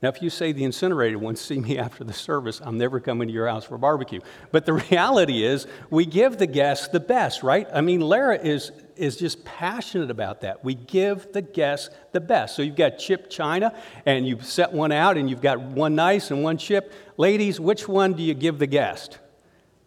Now, 0.00 0.10
if 0.10 0.22
you 0.22 0.30
say 0.30 0.52
the 0.52 0.62
incinerated 0.62 1.20
ones, 1.20 1.40
see 1.40 1.58
me 1.58 1.76
after 1.78 2.04
the 2.04 2.12
service, 2.12 2.60
I'm 2.62 2.78
never 2.78 3.00
coming 3.00 3.28
to 3.28 3.34
your 3.34 3.48
house 3.48 3.64
for 3.64 3.78
barbecue. 3.78 4.20
But 4.52 4.64
the 4.64 4.72
reality 4.90 5.44
is, 5.44 5.66
we 5.90 6.06
give 6.06 6.38
the 6.38 6.46
guests 6.46 6.88
the 6.88 7.00
best, 7.00 7.42
right? 7.42 7.66
I 7.72 7.80
mean, 7.80 8.00
Lara 8.00 8.38
is, 8.38 8.70
is 8.96 9.16
just 9.16 9.44
passionate 9.44 10.10
about 10.10 10.42
that. 10.42 10.64
We 10.64 10.74
give 10.74 11.32
the 11.32 11.42
guests 11.42 11.90
the 12.12 12.20
best. 12.20 12.54
So 12.54 12.62
you've 12.62 12.76
got 12.76 12.98
chip 12.98 13.28
china, 13.28 13.74
and 14.06 14.26
you've 14.26 14.44
set 14.44 14.72
one 14.72 14.92
out, 14.92 15.16
and 15.16 15.28
you've 15.28 15.42
got 15.42 15.60
one 15.60 15.94
nice 15.94 16.30
and 16.30 16.44
one 16.44 16.58
chip. 16.58 16.92
Ladies, 17.16 17.58
which 17.58 17.88
one 17.88 18.12
do 18.12 18.22
you 18.22 18.34
give 18.34 18.58
the 18.58 18.66
guest? 18.66 19.18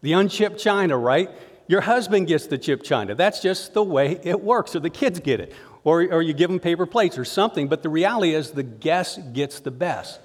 The 0.01 0.13
unchipped 0.13 0.59
china, 0.59 0.97
right? 0.97 1.29
Your 1.67 1.81
husband 1.81 2.27
gets 2.27 2.47
the 2.47 2.57
chip 2.57 2.83
china. 2.83 3.15
That's 3.15 3.39
just 3.41 3.73
the 3.73 3.83
way 3.83 4.19
it 4.23 4.41
works, 4.41 4.75
or 4.75 4.81
the 4.81 4.89
kids 4.89 5.21
get 5.21 5.39
it 5.39 5.53
or, 5.83 6.01
or 6.03 6.21
you 6.21 6.33
give 6.33 6.49
them 6.49 6.59
paper 6.59 6.85
plates 6.85 7.17
or 7.17 7.25
something. 7.25 7.67
But 7.67 7.83
the 7.83 7.89
reality 7.89 8.33
is, 8.33 8.51
the 8.51 8.63
guest 8.63 9.33
gets 9.33 9.59
the 9.59 9.71
best. 9.71 10.19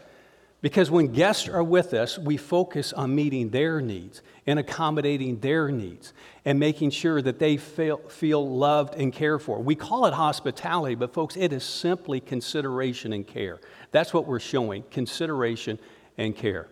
Because 0.63 0.91
when 0.91 1.09
guests 1.09 1.49
are 1.49 1.63
with 1.63 1.95
us, 1.95 2.19
we 2.19 2.37
focus 2.37 2.93
on 2.93 3.15
meeting 3.15 3.51
their 3.51 3.81
needs 3.81 4.23
and 4.47 4.59
accommodating 4.59 5.39
their 5.41 5.69
needs 5.69 6.13
and 6.45 6.59
making 6.59 6.91
sure 6.91 7.21
that 7.21 7.39
they 7.39 7.57
feel, 7.57 7.99
feel 8.09 8.49
loved 8.49 8.95
and 8.95 9.13
cared 9.13 9.43
for. 9.43 9.61
We 9.61 9.75
call 9.75 10.07
it 10.07 10.15
hospitality, 10.15 10.95
but 10.95 11.13
folks, 11.13 11.37
it 11.37 11.53
is 11.53 11.63
simply 11.63 12.21
consideration 12.21 13.13
and 13.13 13.27
care. 13.27 13.61
That's 13.93 14.15
what 14.15 14.27
we're 14.27 14.41
showing 14.41 14.83
consideration 14.91 15.79
and 16.17 16.35
care. 16.35 16.69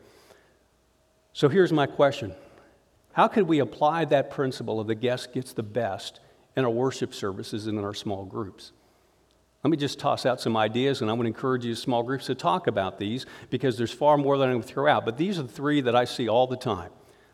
So 1.32 1.48
here's 1.48 1.72
my 1.72 1.86
question 1.86 2.34
How 3.12 3.28
could 3.28 3.46
we 3.46 3.58
apply 3.58 4.06
that 4.06 4.30
principle 4.30 4.80
of 4.80 4.86
the 4.86 4.94
guest 4.94 5.32
gets 5.34 5.52
the 5.52 5.62
best 5.62 6.20
in 6.56 6.64
our 6.64 6.70
worship 6.70 7.14
services 7.14 7.66
and 7.66 7.78
in 7.78 7.84
our 7.84 7.94
small 7.94 8.24
groups. 8.24 8.72
Let 9.64 9.70
me 9.70 9.76
just 9.78 9.98
toss 9.98 10.26
out 10.26 10.42
some 10.42 10.58
ideas, 10.58 11.00
and 11.00 11.08
going 11.08 11.20
to 11.20 11.26
encourage 11.26 11.64
you, 11.64 11.74
small 11.74 12.02
groups, 12.02 12.26
to 12.26 12.34
talk 12.34 12.66
about 12.66 12.98
these 12.98 13.24
because 13.48 13.78
there's 13.78 13.92
far 13.92 14.18
more 14.18 14.36
than 14.36 14.50
I'm 14.50 14.56
going 14.56 14.62
to 14.62 14.68
throw 14.68 14.86
out. 14.86 15.06
But 15.06 15.16
these 15.16 15.38
are 15.38 15.42
the 15.42 15.48
three 15.48 15.80
that 15.80 15.96
I 15.96 16.04
see 16.04 16.28
all 16.28 16.46
the 16.46 16.56
time. 16.56 16.90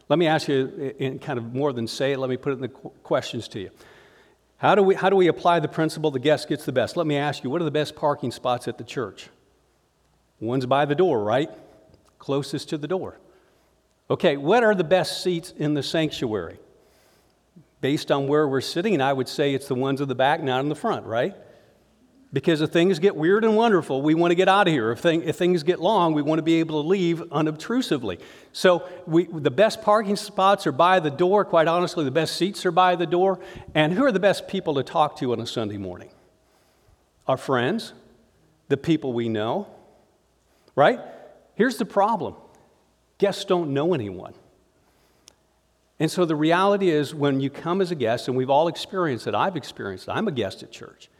Let 0.08 0.18
me 0.18 0.28
ask 0.28 0.46
you, 0.46 0.94
in 0.98 1.18
kind 1.18 1.38
of 1.38 1.52
more 1.54 1.72
than 1.72 1.88
say 1.88 2.12
it, 2.12 2.18
let 2.18 2.30
me 2.30 2.36
put 2.36 2.52
it 2.52 2.56
in 2.56 2.60
the 2.62 2.68
questions 2.68 3.48
to 3.48 3.60
you. 3.60 3.70
How 4.58 4.74
do, 4.74 4.82
we, 4.82 4.94
how 4.94 5.10
do 5.10 5.16
we 5.16 5.26
apply 5.26 5.58
the 5.58 5.68
principle 5.68 6.10
the 6.10 6.18
guest 6.18 6.48
gets 6.48 6.64
the 6.64 6.72
best? 6.72 6.96
Let 6.96 7.06
me 7.06 7.16
ask 7.16 7.42
you, 7.42 7.50
what 7.50 7.62
are 7.62 7.64
the 7.64 7.70
best 7.70 7.96
parking 7.96 8.30
spots 8.30 8.68
at 8.68 8.78
the 8.78 8.84
church? 8.84 9.28
One's 10.38 10.66
by 10.66 10.84
the 10.84 10.94
door, 10.94 11.24
right? 11.24 11.50
Closest 12.18 12.68
to 12.68 12.78
the 12.78 12.86
door. 12.86 13.18
Okay, 14.08 14.36
what 14.36 14.62
are 14.62 14.74
the 14.74 14.84
best 14.84 15.22
seats 15.22 15.52
in 15.56 15.74
the 15.74 15.82
sanctuary? 15.82 16.58
Based 17.80 18.10
on 18.10 18.26
where 18.26 18.46
we're 18.46 18.60
sitting, 18.60 18.94
and 18.94 19.02
I 19.02 19.12
would 19.12 19.28
say 19.28 19.54
it's 19.54 19.68
the 19.68 19.74
ones 19.74 20.00
in 20.00 20.08
the 20.08 20.14
back, 20.14 20.42
not 20.42 20.60
in 20.60 20.68
the 20.68 20.74
front, 20.74 21.06
right? 21.06 21.34
Because 22.32 22.60
if 22.60 22.70
things 22.70 23.00
get 23.00 23.16
weird 23.16 23.42
and 23.42 23.56
wonderful, 23.56 24.02
we 24.02 24.14
want 24.14 24.30
to 24.30 24.36
get 24.36 24.48
out 24.48 24.68
of 24.68 24.72
here. 24.72 24.92
If, 24.92 25.00
thing, 25.00 25.22
if 25.22 25.34
things 25.36 25.64
get 25.64 25.80
long, 25.80 26.14
we 26.14 26.22
want 26.22 26.38
to 26.38 26.44
be 26.44 26.60
able 26.60 26.80
to 26.80 26.88
leave 26.88 27.22
unobtrusively. 27.32 28.20
So 28.52 28.88
we, 29.04 29.24
the 29.24 29.50
best 29.50 29.82
parking 29.82 30.14
spots 30.14 30.64
are 30.66 30.72
by 30.72 31.00
the 31.00 31.10
door. 31.10 31.44
Quite 31.44 31.66
honestly, 31.66 32.04
the 32.04 32.12
best 32.12 32.36
seats 32.36 32.64
are 32.64 32.70
by 32.70 32.94
the 32.94 33.06
door. 33.06 33.40
And 33.74 33.92
who 33.92 34.04
are 34.04 34.12
the 34.12 34.20
best 34.20 34.46
people 34.46 34.74
to 34.74 34.84
talk 34.84 35.16
to 35.18 35.32
on 35.32 35.40
a 35.40 35.46
Sunday 35.46 35.76
morning? 35.76 36.10
Our 37.26 37.36
friends, 37.36 37.94
the 38.68 38.76
people 38.76 39.12
we 39.12 39.28
know, 39.28 39.66
right? 40.76 41.00
Here's 41.56 41.78
the 41.78 41.84
problem 41.84 42.36
guests 43.18 43.44
don't 43.44 43.74
know 43.74 43.92
anyone. 43.92 44.34
And 46.00 46.10
so 46.10 46.24
the 46.24 46.34
reality 46.34 46.88
is, 46.88 47.14
when 47.14 47.40
you 47.40 47.50
come 47.50 47.82
as 47.82 47.90
a 47.90 47.94
guest, 47.94 48.26
and 48.26 48.36
we've 48.36 48.48
all 48.48 48.68
experienced 48.68 49.26
it, 49.26 49.34
I've 49.34 49.54
experienced 49.54 50.08
it, 50.08 50.12
I'm 50.12 50.26
a 50.26 50.32
guest 50.32 50.62
at 50.62 50.72
church. 50.72 51.10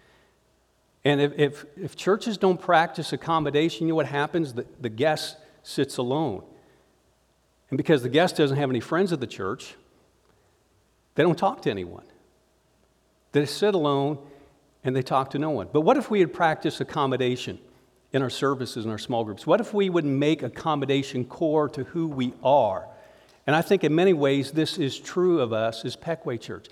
And 1.05 1.20
if, 1.20 1.39
if, 1.39 1.64
if 1.76 1.97
churches 1.97 2.39
don't 2.39 2.61
practice 2.61 3.12
accommodation, 3.12 3.87
you 3.87 3.93
know 3.93 3.97
what 3.97 4.07
happens? 4.07 4.55
The, 4.55 4.66
the 4.81 4.89
guest 4.89 5.37
sits 5.62 5.99
alone. 5.99 6.43
And 7.68 7.76
because 7.76 8.03
the 8.03 8.09
guest 8.09 8.37
doesn't 8.37 8.57
have 8.57 8.70
any 8.70 8.81
friends 8.81 9.12
at 9.12 9.20
the 9.20 9.26
church, 9.26 9.74
they 11.14 11.22
don't 11.22 11.39
talk 11.39 11.61
to 11.62 11.70
anyone. 11.70 12.05
They 13.33 13.45
sit 13.45 13.74
alone 13.74 14.18
and 14.83 14.97
they 14.97 15.03
talk 15.03 15.31
to 15.31 15.39
no 15.39 15.51
one. 15.51 15.68
But 15.70 15.83
what 15.83 15.99
if 15.99 16.11
we 16.11 16.20
had 16.20 16.33
practiced 16.33 16.81
accommodation 16.81 17.59
in 18.12 18.22
our 18.22 18.31
services 18.31 18.85
and 18.85 18.91
our 18.91 18.99
small 18.99 19.24
groups? 19.24 19.47
What 19.47 19.61
if 19.61 19.74
we 19.74 19.91
would 19.91 20.07
make 20.07 20.43
accommodation 20.43 21.26
core 21.26 21.68
to 21.68 21.85
who 21.85 22.09
we 22.09 22.33
are? 22.43 22.89
And 23.51 23.57
I 23.57 23.63
think 23.63 23.83
in 23.83 23.93
many 23.93 24.13
ways 24.13 24.53
this 24.53 24.79
is 24.79 24.97
true 24.97 25.41
of 25.41 25.53
us 25.53 25.85
as 25.85 25.97
Peckway 25.97 26.41
Church. 26.41 26.69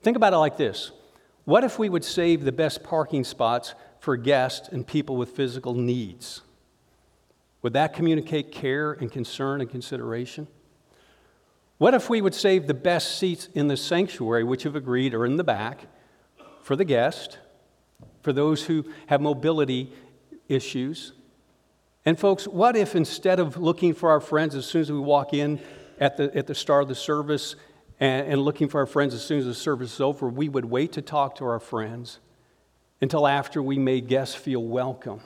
Think 0.00 0.16
about 0.16 0.32
it 0.32 0.38
like 0.38 0.56
this 0.56 0.90
What 1.44 1.62
if 1.62 1.78
we 1.78 1.90
would 1.90 2.06
save 2.06 2.42
the 2.42 2.52
best 2.52 2.82
parking 2.82 3.22
spots 3.22 3.74
for 4.00 4.16
guests 4.16 4.66
and 4.68 4.86
people 4.86 5.18
with 5.18 5.32
physical 5.32 5.74
needs? 5.74 6.40
Would 7.60 7.74
that 7.74 7.92
communicate 7.92 8.50
care 8.50 8.92
and 8.92 9.12
concern 9.12 9.60
and 9.60 9.68
consideration? 9.68 10.48
What 11.76 11.92
if 11.92 12.08
we 12.08 12.22
would 12.22 12.34
save 12.34 12.66
the 12.66 12.72
best 12.72 13.18
seats 13.18 13.50
in 13.52 13.68
the 13.68 13.76
sanctuary, 13.76 14.42
which 14.42 14.62
have 14.62 14.74
agreed 14.74 15.12
are 15.12 15.26
in 15.26 15.36
the 15.36 15.44
back, 15.44 15.80
for 16.62 16.76
the 16.76 16.86
guest, 16.86 17.40
for 18.22 18.32
those 18.32 18.64
who 18.64 18.86
have 19.08 19.20
mobility 19.20 19.92
issues? 20.48 21.12
And, 22.06 22.18
folks, 22.18 22.48
what 22.48 22.74
if 22.74 22.96
instead 22.96 23.38
of 23.38 23.58
looking 23.58 23.92
for 23.92 24.10
our 24.10 24.20
friends 24.20 24.54
as 24.54 24.64
soon 24.64 24.80
as 24.80 24.90
we 24.90 24.98
walk 24.98 25.34
in 25.34 25.60
at 26.02 26.16
the, 26.16 26.36
at 26.36 26.48
the 26.48 26.54
start 26.54 26.82
of 26.82 26.88
the 26.88 26.96
service 26.96 27.54
and, 28.00 28.26
and 28.26 28.42
looking 28.42 28.68
for 28.68 28.80
our 28.80 28.86
friends 28.86 29.14
as 29.14 29.24
soon 29.24 29.38
as 29.38 29.44
the 29.44 29.54
service 29.54 29.94
is 29.94 30.00
over, 30.00 30.28
we 30.28 30.48
would 30.48 30.64
wait 30.64 30.90
to 30.92 31.00
talk 31.00 31.36
to 31.36 31.44
our 31.44 31.60
friends 31.60 32.18
until 33.00 33.24
after 33.24 33.62
we 33.62 33.78
made 33.78 34.08
guests 34.08 34.34
feel 34.34 34.64
welcome. 34.64 35.20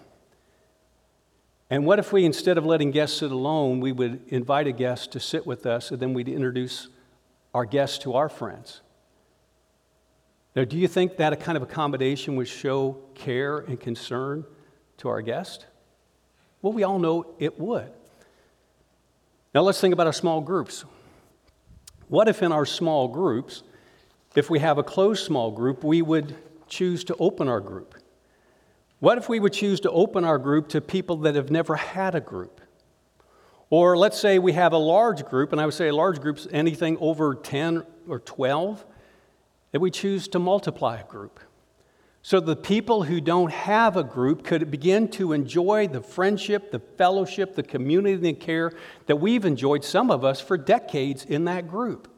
And 1.70 1.86
what 1.86 1.98
if 1.98 2.12
we, 2.12 2.26
instead 2.26 2.58
of 2.58 2.66
letting 2.66 2.90
guests 2.90 3.18
sit 3.18 3.32
alone, 3.32 3.80
we 3.80 3.90
would 3.90 4.20
invite 4.28 4.66
a 4.66 4.72
guest 4.72 5.12
to 5.12 5.20
sit 5.20 5.46
with 5.46 5.64
us 5.64 5.90
and 5.90 5.98
then 5.98 6.12
we'd 6.12 6.28
introduce 6.28 6.88
our 7.54 7.64
guests 7.64 7.96
to 8.00 8.12
our 8.12 8.28
friends? 8.28 8.82
Now, 10.54 10.64
do 10.64 10.76
you 10.76 10.88
think 10.88 11.16
that 11.16 11.32
a 11.32 11.36
kind 11.36 11.56
of 11.56 11.62
accommodation 11.62 12.36
would 12.36 12.48
show 12.48 12.98
care 13.14 13.60
and 13.60 13.80
concern 13.80 14.44
to 14.98 15.08
our 15.08 15.22
guest? 15.22 15.64
Well, 16.60 16.74
we 16.74 16.82
all 16.82 16.98
know 16.98 17.34
it 17.38 17.58
would. 17.58 17.92
Now 19.56 19.62
let's 19.62 19.80
think 19.80 19.94
about 19.94 20.06
our 20.06 20.12
small 20.12 20.42
groups. 20.42 20.84
What 22.08 22.28
if 22.28 22.42
in 22.42 22.52
our 22.52 22.66
small 22.66 23.08
groups, 23.08 23.62
if 24.34 24.50
we 24.50 24.58
have 24.58 24.76
a 24.76 24.82
closed 24.82 25.24
small 25.24 25.50
group, 25.50 25.82
we 25.82 26.02
would 26.02 26.36
choose 26.68 27.04
to 27.04 27.16
open 27.18 27.48
our 27.48 27.60
group? 27.60 27.94
What 28.98 29.16
if 29.16 29.30
we 29.30 29.40
would 29.40 29.54
choose 29.54 29.80
to 29.80 29.90
open 29.90 30.24
our 30.24 30.36
group 30.36 30.68
to 30.68 30.82
people 30.82 31.16
that 31.20 31.36
have 31.36 31.50
never 31.50 31.74
had 31.74 32.14
a 32.14 32.20
group? 32.20 32.60
Or 33.70 33.96
let's 33.96 34.20
say 34.20 34.38
we 34.38 34.52
have 34.52 34.74
a 34.74 34.76
large 34.76 35.24
group, 35.24 35.52
and 35.52 35.60
I 35.62 35.64
would 35.64 35.72
say 35.72 35.88
a 35.88 35.96
large 35.96 36.20
group's 36.20 36.46
anything 36.52 36.98
over 37.00 37.34
10 37.34 37.82
or 38.08 38.18
12, 38.18 38.84
that 39.72 39.80
we 39.80 39.90
choose 39.90 40.28
to 40.28 40.38
multiply 40.38 40.98
a 40.98 41.04
group. 41.04 41.40
So 42.26 42.40
the 42.40 42.56
people 42.56 43.04
who 43.04 43.20
don't 43.20 43.52
have 43.52 43.96
a 43.96 44.02
group 44.02 44.42
could 44.42 44.68
begin 44.68 45.06
to 45.10 45.32
enjoy 45.32 45.86
the 45.86 46.00
friendship, 46.00 46.72
the 46.72 46.80
fellowship, 46.80 47.54
the 47.54 47.62
community 47.62 48.28
and 48.28 48.40
care 48.40 48.72
that 49.06 49.14
we've 49.14 49.44
enjoyed, 49.44 49.84
some 49.84 50.10
of 50.10 50.24
us, 50.24 50.40
for 50.40 50.58
decades 50.58 51.24
in 51.24 51.44
that 51.44 51.68
group. 51.68 52.08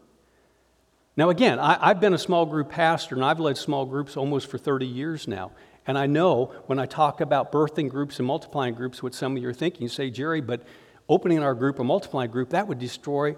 Now, 1.15 1.29
again, 1.29 1.59
I, 1.59 1.89
have 1.89 2.01
been 2.01 2.15
a 2.15 2.19
small 2.19 2.47
group 2.47 2.71
pastor 2.71 3.17
and 3.17 3.23
I've 3.23 3.39
led 3.39 3.59
small 3.59 3.85
groups 3.85 4.17
almost 4.17 4.47
for 4.47 4.57
30 4.57 4.87
years 4.87 5.29
now. 5.29 5.51
And 5.87 5.99
I 5.99 6.07
know 6.07 6.55
when 6.65 6.79
I 6.79 6.87
talk 6.87 7.21
about 7.21 7.53
birthing 7.53 7.91
groups 7.91 8.19
and 8.19 8.27
multiplying 8.27 8.73
groups, 8.73 9.03
what 9.03 9.15
some 9.15 9.37
of 9.37 9.43
you 9.43 9.49
are 9.51 9.53
thinking, 9.53 9.83
you 9.83 9.89
say, 9.91 10.09
Jerry, 10.09 10.41
but 10.41 10.63
opening 11.07 11.43
our 11.43 11.55
group, 11.55 11.81
a 11.81 11.85
multiplying 11.85 12.31
group, 12.31 12.49
that 12.49 12.67
would 12.67 12.79
destroy 12.79 13.37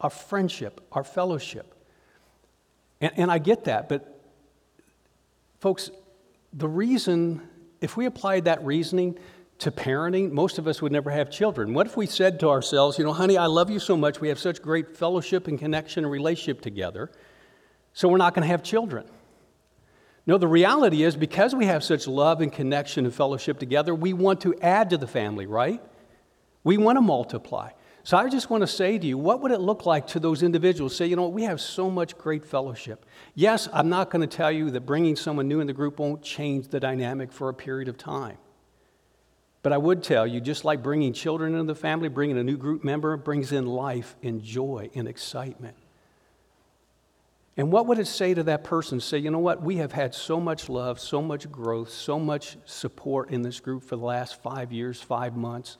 our 0.00 0.08
friendship, 0.08 0.80
our 0.92 1.04
fellowship. 1.04 1.74
And, 3.02 3.12
and 3.18 3.30
I 3.30 3.36
get 3.36 3.64
that, 3.64 3.90
but 3.90 4.18
folks, 5.60 5.90
the 6.52 6.68
reason, 6.68 7.42
if 7.80 7.96
we 7.96 8.06
applied 8.06 8.44
that 8.44 8.64
reasoning 8.64 9.18
to 9.58 9.70
parenting, 9.70 10.30
most 10.32 10.58
of 10.58 10.66
us 10.66 10.82
would 10.82 10.92
never 10.92 11.10
have 11.10 11.30
children. 11.30 11.72
What 11.72 11.86
if 11.86 11.96
we 11.96 12.06
said 12.06 12.40
to 12.40 12.50
ourselves, 12.50 12.98
you 12.98 13.04
know, 13.04 13.12
honey, 13.12 13.38
I 13.38 13.46
love 13.46 13.70
you 13.70 13.78
so 13.78 13.96
much, 13.96 14.20
we 14.20 14.28
have 14.28 14.38
such 14.38 14.60
great 14.60 14.96
fellowship 14.96 15.48
and 15.48 15.58
connection 15.58 16.04
and 16.04 16.12
relationship 16.12 16.60
together, 16.60 17.10
so 17.92 18.08
we're 18.08 18.18
not 18.18 18.34
going 18.34 18.42
to 18.42 18.48
have 18.48 18.62
children? 18.62 19.06
No, 20.26 20.38
the 20.38 20.48
reality 20.48 21.04
is 21.04 21.16
because 21.16 21.54
we 21.54 21.66
have 21.66 21.84
such 21.84 22.08
love 22.08 22.40
and 22.40 22.52
connection 22.52 23.04
and 23.04 23.14
fellowship 23.14 23.58
together, 23.58 23.94
we 23.94 24.12
want 24.12 24.40
to 24.42 24.54
add 24.60 24.90
to 24.90 24.98
the 24.98 25.06
family, 25.06 25.46
right? 25.46 25.80
We 26.64 26.76
want 26.78 26.96
to 26.96 27.00
multiply. 27.00 27.70
So 28.06 28.16
I 28.16 28.28
just 28.28 28.50
want 28.50 28.60
to 28.60 28.68
say 28.68 28.98
to 28.98 29.04
you, 29.04 29.18
what 29.18 29.40
would 29.40 29.50
it 29.50 29.58
look 29.58 29.84
like 29.84 30.06
to 30.08 30.20
those 30.20 30.44
individuals? 30.44 30.94
Say, 30.94 31.08
you 31.08 31.16
know, 31.16 31.26
we 31.26 31.42
have 31.42 31.60
so 31.60 31.90
much 31.90 32.16
great 32.16 32.44
fellowship. 32.44 33.04
Yes, 33.34 33.68
I'm 33.72 33.88
not 33.88 34.10
going 34.10 34.20
to 34.20 34.28
tell 34.28 34.52
you 34.52 34.70
that 34.70 34.82
bringing 34.82 35.16
someone 35.16 35.48
new 35.48 35.58
in 35.58 35.66
the 35.66 35.72
group 35.72 35.98
won't 35.98 36.22
change 36.22 36.68
the 36.68 36.78
dynamic 36.78 37.32
for 37.32 37.48
a 37.48 37.54
period 37.54 37.88
of 37.88 37.98
time. 37.98 38.38
But 39.64 39.72
I 39.72 39.78
would 39.78 40.04
tell 40.04 40.24
you, 40.24 40.40
just 40.40 40.64
like 40.64 40.84
bringing 40.84 41.14
children 41.14 41.54
into 41.54 41.64
the 41.64 41.74
family, 41.74 42.08
bringing 42.08 42.38
a 42.38 42.44
new 42.44 42.56
group 42.56 42.84
member 42.84 43.16
brings 43.16 43.50
in 43.50 43.66
life 43.66 44.14
and 44.22 44.40
joy 44.40 44.88
and 44.94 45.08
excitement. 45.08 45.76
And 47.56 47.72
what 47.72 47.86
would 47.88 47.98
it 47.98 48.06
say 48.06 48.34
to 48.34 48.44
that 48.44 48.62
person? 48.62 49.00
Say, 49.00 49.18
you 49.18 49.32
know 49.32 49.40
what? 49.40 49.62
We 49.62 49.78
have 49.78 49.90
had 49.90 50.14
so 50.14 50.38
much 50.38 50.68
love, 50.68 51.00
so 51.00 51.20
much 51.20 51.50
growth, 51.50 51.90
so 51.90 52.20
much 52.20 52.56
support 52.66 53.30
in 53.30 53.42
this 53.42 53.58
group 53.58 53.82
for 53.82 53.96
the 53.96 54.04
last 54.04 54.40
five 54.44 54.70
years, 54.70 55.02
five 55.02 55.36
months. 55.36 55.78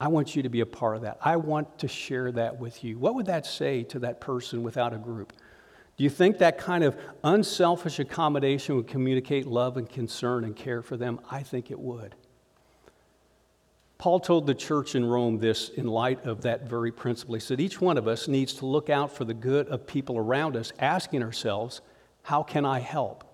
I 0.00 0.08
want 0.08 0.34
you 0.34 0.42
to 0.42 0.48
be 0.48 0.60
a 0.60 0.66
part 0.66 0.96
of 0.96 1.02
that. 1.02 1.18
I 1.22 1.36
want 1.36 1.78
to 1.78 1.88
share 1.88 2.32
that 2.32 2.58
with 2.58 2.82
you. 2.82 2.98
What 2.98 3.14
would 3.14 3.26
that 3.26 3.46
say 3.46 3.84
to 3.84 4.00
that 4.00 4.20
person 4.20 4.62
without 4.62 4.92
a 4.92 4.98
group? 4.98 5.32
Do 5.96 6.02
you 6.02 6.10
think 6.10 6.38
that 6.38 6.58
kind 6.58 6.82
of 6.82 6.96
unselfish 7.22 8.00
accommodation 8.00 8.74
would 8.74 8.88
communicate 8.88 9.46
love 9.46 9.76
and 9.76 9.88
concern 9.88 10.44
and 10.44 10.56
care 10.56 10.82
for 10.82 10.96
them? 10.96 11.20
I 11.30 11.42
think 11.42 11.70
it 11.70 11.78
would. 11.78 12.16
Paul 13.96 14.18
told 14.18 14.46
the 14.46 14.54
church 14.54 14.96
in 14.96 15.04
Rome 15.04 15.38
this 15.38 15.68
in 15.68 15.86
light 15.86 16.26
of 16.26 16.42
that 16.42 16.68
very 16.68 16.90
principle. 16.90 17.34
He 17.34 17.40
said, 17.40 17.60
Each 17.60 17.80
one 17.80 17.96
of 17.96 18.08
us 18.08 18.26
needs 18.26 18.52
to 18.54 18.66
look 18.66 18.90
out 18.90 19.12
for 19.12 19.24
the 19.24 19.34
good 19.34 19.68
of 19.68 19.86
people 19.86 20.18
around 20.18 20.56
us, 20.56 20.72
asking 20.80 21.22
ourselves, 21.22 21.80
How 22.22 22.42
can 22.42 22.66
I 22.66 22.80
help? 22.80 23.24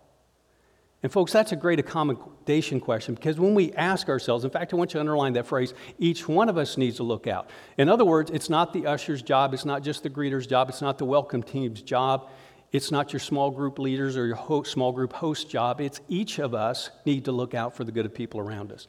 And, 1.02 1.10
folks, 1.10 1.32
that's 1.32 1.52
a 1.52 1.56
great 1.56 1.78
accommodation 1.78 2.78
question 2.78 3.14
because 3.14 3.38
when 3.38 3.54
we 3.54 3.72
ask 3.72 4.08
ourselves, 4.10 4.44
in 4.44 4.50
fact, 4.50 4.74
I 4.74 4.76
want 4.76 4.90
you 4.90 4.98
to 4.98 5.00
underline 5.00 5.32
that 5.32 5.46
phrase, 5.46 5.72
each 5.98 6.28
one 6.28 6.50
of 6.50 6.58
us 6.58 6.76
needs 6.76 6.96
to 6.96 7.04
look 7.04 7.26
out. 7.26 7.48
In 7.78 7.88
other 7.88 8.04
words, 8.04 8.30
it's 8.30 8.50
not 8.50 8.74
the 8.74 8.86
usher's 8.86 9.22
job, 9.22 9.54
it's 9.54 9.64
not 9.64 9.82
just 9.82 10.02
the 10.02 10.10
greeter's 10.10 10.46
job, 10.46 10.68
it's 10.68 10.82
not 10.82 10.98
the 10.98 11.06
welcome 11.06 11.42
team's 11.42 11.80
job, 11.80 12.28
it's 12.72 12.90
not 12.90 13.14
your 13.14 13.20
small 13.20 13.50
group 13.50 13.78
leaders 13.78 14.14
or 14.16 14.26
your 14.26 14.36
host, 14.36 14.70
small 14.72 14.92
group 14.92 15.14
host 15.14 15.48
job. 15.48 15.80
It's 15.80 16.02
each 16.06 16.38
of 16.38 16.54
us 16.54 16.90
need 17.06 17.24
to 17.24 17.32
look 17.32 17.54
out 17.54 17.74
for 17.74 17.84
the 17.84 17.92
good 17.92 18.04
of 18.04 18.14
people 18.14 18.38
around 18.38 18.70
us. 18.70 18.86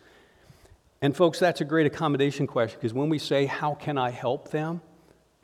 And, 1.02 1.16
folks, 1.16 1.40
that's 1.40 1.62
a 1.62 1.66
great 1.66 1.88
accommodation 1.88 2.46
question 2.46 2.78
because 2.80 2.94
when 2.94 3.08
we 3.08 3.20
say, 3.20 3.46
How 3.46 3.74
can 3.74 3.98
I 3.98 4.12
help 4.12 4.52
them? 4.52 4.82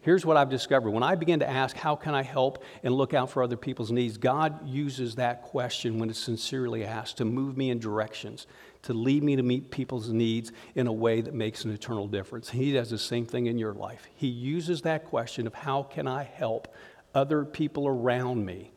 Here's 0.01 0.25
what 0.25 0.37
I've 0.37 0.49
discovered. 0.49 0.91
When 0.91 1.03
I 1.03 1.15
begin 1.15 1.39
to 1.39 1.49
ask, 1.49 1.75
How 1.75 1.95
can 1.95 2.15
I 2.15 2.23
help 2.23 2.63
and 2.83 2.93
look 2.93 3.13
out 3.13 3.29
for 3.29 3.43
other 3.43 3.57
people's 3.57 3.91
needs? 3.91 4.17
God 4.17 4.67
uses 4.67 5.15
that 5.15 5.41
question 5.41 5.99
when 5.99 6.09
it's 6.09 6.19
sincerely 6.19 6.85
asked 6.85 7.17
to 7.17 7.25
move 7.25 7.57
me 7.57 7.71
in 7.71 7.79
directions, 7.79 8.47
to 8.83 8.93
lead 8.93 9.23
me 9.23 9.35
to 9.35 9.43
meet 9.43 9.71
people's 9.71 10.09
needs 10.09 10.51
in 10.75 10.87
a 10.87 10.93
way 10.93 11.21
that 11.21 11.33
makes 11.33 11.65
an 11.65 11.71
eternal 11.71 12.07
difference. 12.07 12.49
He 12.49 12.71
does 12.71 12.89
the 12.89 12.97
same 12.97 13.25
thing 13.25 13.47
in 13.47 13.57
your 13.57 13.73
life. 13.73 14.07
He 14.15 14.27
uses 14.27 14.83
that 14.83 15.05
question 15.05 15.47
of, 15.47 15.53
How 15.53 15.83
can 15.83 16.07
I 16.07 16.23
help 16.23 16.73
other 17.13 17.43
people 17.43 17.87
around 17.87 18.45
me 18.45 18.71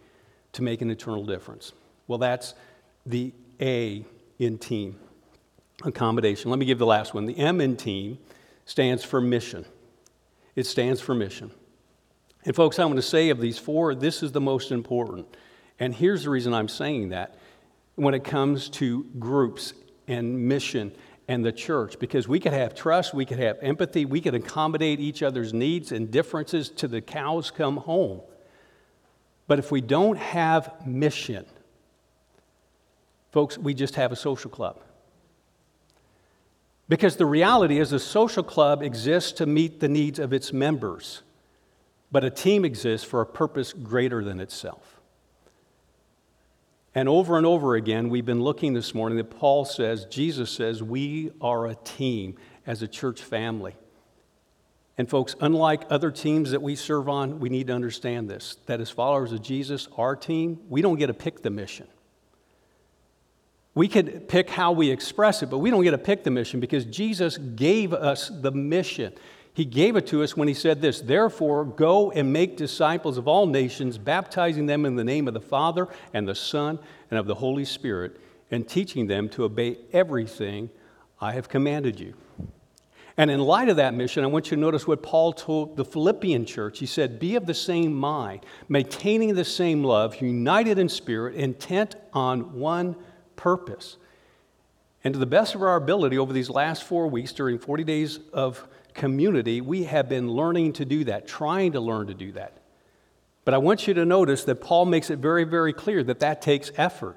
to 0.52 0.62
make 0.62 0.80
an 0.80 0.90
eternal 0.90 1.24
difference? 1.24 1.72
Well, 2.08 2.18
that's 2.18 2.54
the 3.06 3.32
A 3.60 4.04
in 4.38 4.58
team 4.58 4.98
accommodation. 5.84 6.50
Let 6.50 6.58
me 6.58 6.66
give 6.66 6.78
the 6.78 6.86
last 6.86 7.14
one. 7.14 7.26
The 7.26 7.38
M 7.38 7.60
in 7.60 7.76
team 7.76 8.18
stands 8.64 9.04
for 9.04 9.20
mission. 9.20 9.64
It 10.60 10.66
stands 10.66 11.00
for 11.00 11.14
mission. 11.14 11.50
And, 12.44 12.54
folks, 12.54 12.78
I'm 12.78 12.88
going 12.88 12.96
to 12.96 13.02
say 13.02 13.30
of 13.30 13.40
these 13.40 13.58
four, 13.58 13.94
this 13.94 14.22
is 14.22 14.30
the 14.30 14.42
most 14.42 14.72
important. 14.72 15.26
And 15.78 15.94
here's 15.94 16.24
the 16.24 16.30
reason 16.30 16.52
I'm 16.52 16.68
saying 16.68 17.08
that 17.08 17.38
when 17.94 18.12
it 18.12 18.24
comes 18.24 18.68
to 18.68 19.04
groups 19.18 19.72
and 20.06 20.46
mission 20.48 20.92
and 21.28 21.42
the 21.42 21.50
church, 21.50 21.98
because 21.98 22.28
we 22.28 22.38
could 22.38 22.52
have 22.52 22.74
trust, 22.74 23.14
we 23.14 23.24
could 23.24 23.38
have 23.38 23.56
empathy, 23.62 24.04
we 24.04 24.20
could 24.20 24.34
accommodate 24.34 25.00
each 25.00 25.22
other's 25.22 25.54
needs 25.54 25.92
and 25.92 26.10
differences 26.10 26.68
to 26.68 26.86
the 26.86 27.00
cows 27.00 27.50
come 27.50 27.78
home. 27.78 28.20
But 29.46 29.58
if 29.58 29.72
we 29.72 29.80
don't 29.80 30.18
have 30.18 30.86
mission, 30.86 31.46
folks, 33.32 33.56
we 33.56 33.72
just 33.72 33.94
have 33.94 34.12
a 34.12 34.16
social 34.16 34.50
club. 34.50 34.78
Because 36.90 37.14
the 37.14 37.24
reality 37.24 37.78
is, 37.78 37.92
a 37.92 38.00
social 38.00 38.42
club 38.42 38.82
exists 38.82 39.30
to 39.32 39.46
meet 39.46 39.78
the 39.78 39.88
needs 39.88 40.18
of 40.18 40.32
its 40.32 40.52
members, 40.52 41.22
but 42.10 42.24
a 42.24 42.30
team 42.30 42.64
exists 42.64 43.06
for 43.06 43.20
a 43.20 43.26
purpose 43.26 43.72
greater 43.72 44.24
than 44.24 44.40
itself. 44.40 45.00
And 46.92 47.08
over 47.08 47.36
and 47.36 47.46
over 47.46 47.76
again, 47.76 48.08
we've 48.08 48.26
been 48.26 48.42
looking 48.42 48.74
this 48.74 48.92
morning 48.92 49.18
that 49.18 49.30
Paul 49.30 49.64
says, 49.64 50.04
Jesus 50.06 50.50
says, 50.50 50.82
we 50.82 51.30
are 51.40 51.68
a 51.68 51.76
team 51.76 52.34
as 52.66 52.82
a 52.82 52.88
church 52.88 53.22
family. 53.22 53.76
And, 54.98 55.08
folks, 55.08 55.36
unlike 55.40 55.84
other 55.90 56.10
teams 56.10 56.50
that 56.50 56.60
we 56.60 56.74
serve 56.74 57.08
on, 57.08 57.38
we 57.38 57.50
need 57.50 57.68
to 57.68 57.72
understand 57.72 58.28
this 58.28 58.56
that 58.66 58.80
as 58.80 58.90
followers 58.90 59.30
of 59.30 59.42
Jesus, 59.42 59.86
our 59.96 60.16
team, 60.16 60.58
we 60.68 60.82
don't 60.82 60.98
get 60.98 61.06
to 61.06 61.14
pick 61.14 61.42
the 61.42 61.50
mission. 61.50 61.86
We 63.74 63.86
could 63.88 64.28
pick 64.28 64.50
how 64.50 64.72
we 64.72 64.90
express 64.90 65.42
it, 65.42 65.50
but 65.50 65.58
we 65.58 65.70
don't 65.70 65.84
get 65.84 65.92
to 65.92 65.98
pick 65.98 66.24
the 66.24 66.30
mission 66.30 66.58
because 66.60 66.84
Jesus 66.84 67.38
gave 67.38 67.92
us 67.92 68.28
the 68.28 68.50
mission. 68.50 69.12
He 69.52 69.64
gave 69.64 69.96
it 69.96 70.06
to 70.08 70.22
us 70.22 70.36
when 70.36 70.48
he 70.48 70.54
said 70.54 70.80
this 70.80 71.00
Therefore, 71.00 71.64
go 71.64 72.10
and 72.10 72.32
make 72.32 72.56
disciples 72.56 73.18
of 73.18 73.28
all 73.28 73.46
nations, 73.46 73.98
baptizing 73.98 74.66
them 74.66 74.84
in 74.84 74.96
the 74.96 75.04
name 75.04 75.28
of 75.28 75.34
the 75.34 75.40
Father 75.40 75.88
and 76.12 76.26
the 76.26 76.34
Son 76.34 76.78
and 77.10 77.18
of 77.18 77.26
the 77.26 77.34
Holy 77.34 77.64
Spirit, 77.64 78.20
and 78.50 78.68
teaching 78.68 79.06
them 79.06 79.28
to 79.30 79.44
obey 79.44 79.78
everything 79.92 80.70
I 81.20 81.32
have 81.32 81.48
commanded 81.48 82.00
you. 82.00 82.14
And 83.16 83.30
in 83.30 83.40
light 83.40 83.68
of 83.68 83.76
that 83.76 83.92
mission, 83.92 84.24
I 84.24 84.28
want 84.28 84.50
you 84.50 84.56
to 84.56 84.60
notice 84.60 84.86
what 84.86 85.02
Paul 85.02 85.32
told 85.32 85.76
the 85.76 85.84
Philippian 85.84 86.46
church. 86.46 86.78
He 86.78 86.86
said, 86.86 87.18
Be 87.18 87.36
of 87.36 87.44
the 87.44 87.54
same 87.54 87.92
mind, 87.92 88.46
maintaining 88.68 89.34
the 89.34 89.44
same 89.44 89.84
love, 89.84 90.22
united 90.22 90.78
in 90.78 90.88
spirit, 90.88 91.34
intent 91.34 91.96
on 92.14 92.58
one 92.58 92.96
purpose. 93.40 93.96
And 95.02 95.14
to 95.14 95.20
the 95.20 95.26
best 95.26 95.54
of 95.54 95.62
our 95.62 95.76
ability, 95.76 96.18
over 96.18 96.32
these 96.32 96.50
last 96.50 96.84
four 96.84 97.06
weeks, 97.06 97.32
during 97.32 97.58
40 97.58 97.84
days 97.84 98.18
of 98.34 98.66
community, 98.92 99.62
we 99.62 99.84
have 99.84 100.08
been 100.08 100.30
learning 100.30 100.74
to 100.74 100.84
do 100.84 101.04
that, 101.04 101.26
trying 101.26 101.72
to 101.72 101.80
learn 101.80 102.08
to 102.08 102.14
do 102.14 102.32
that. 102.32 102.58
But 103.46 103.54
I 103.54 103.58
want 103.58 103.88
you 103.88 103.94
to 103.94 104.04
notice 104.04 104.44
that 104.44 104.56
Paul 104.56 104.84
makes 104.84 105.08
it 105.08 105.18
very, 105.18 105.44
very 105.44 105.72
clear 105.72 106.04
that 106.04 106.20
that 106.20 106.42
takes 106.42 106.70
effort. 106.76 107.16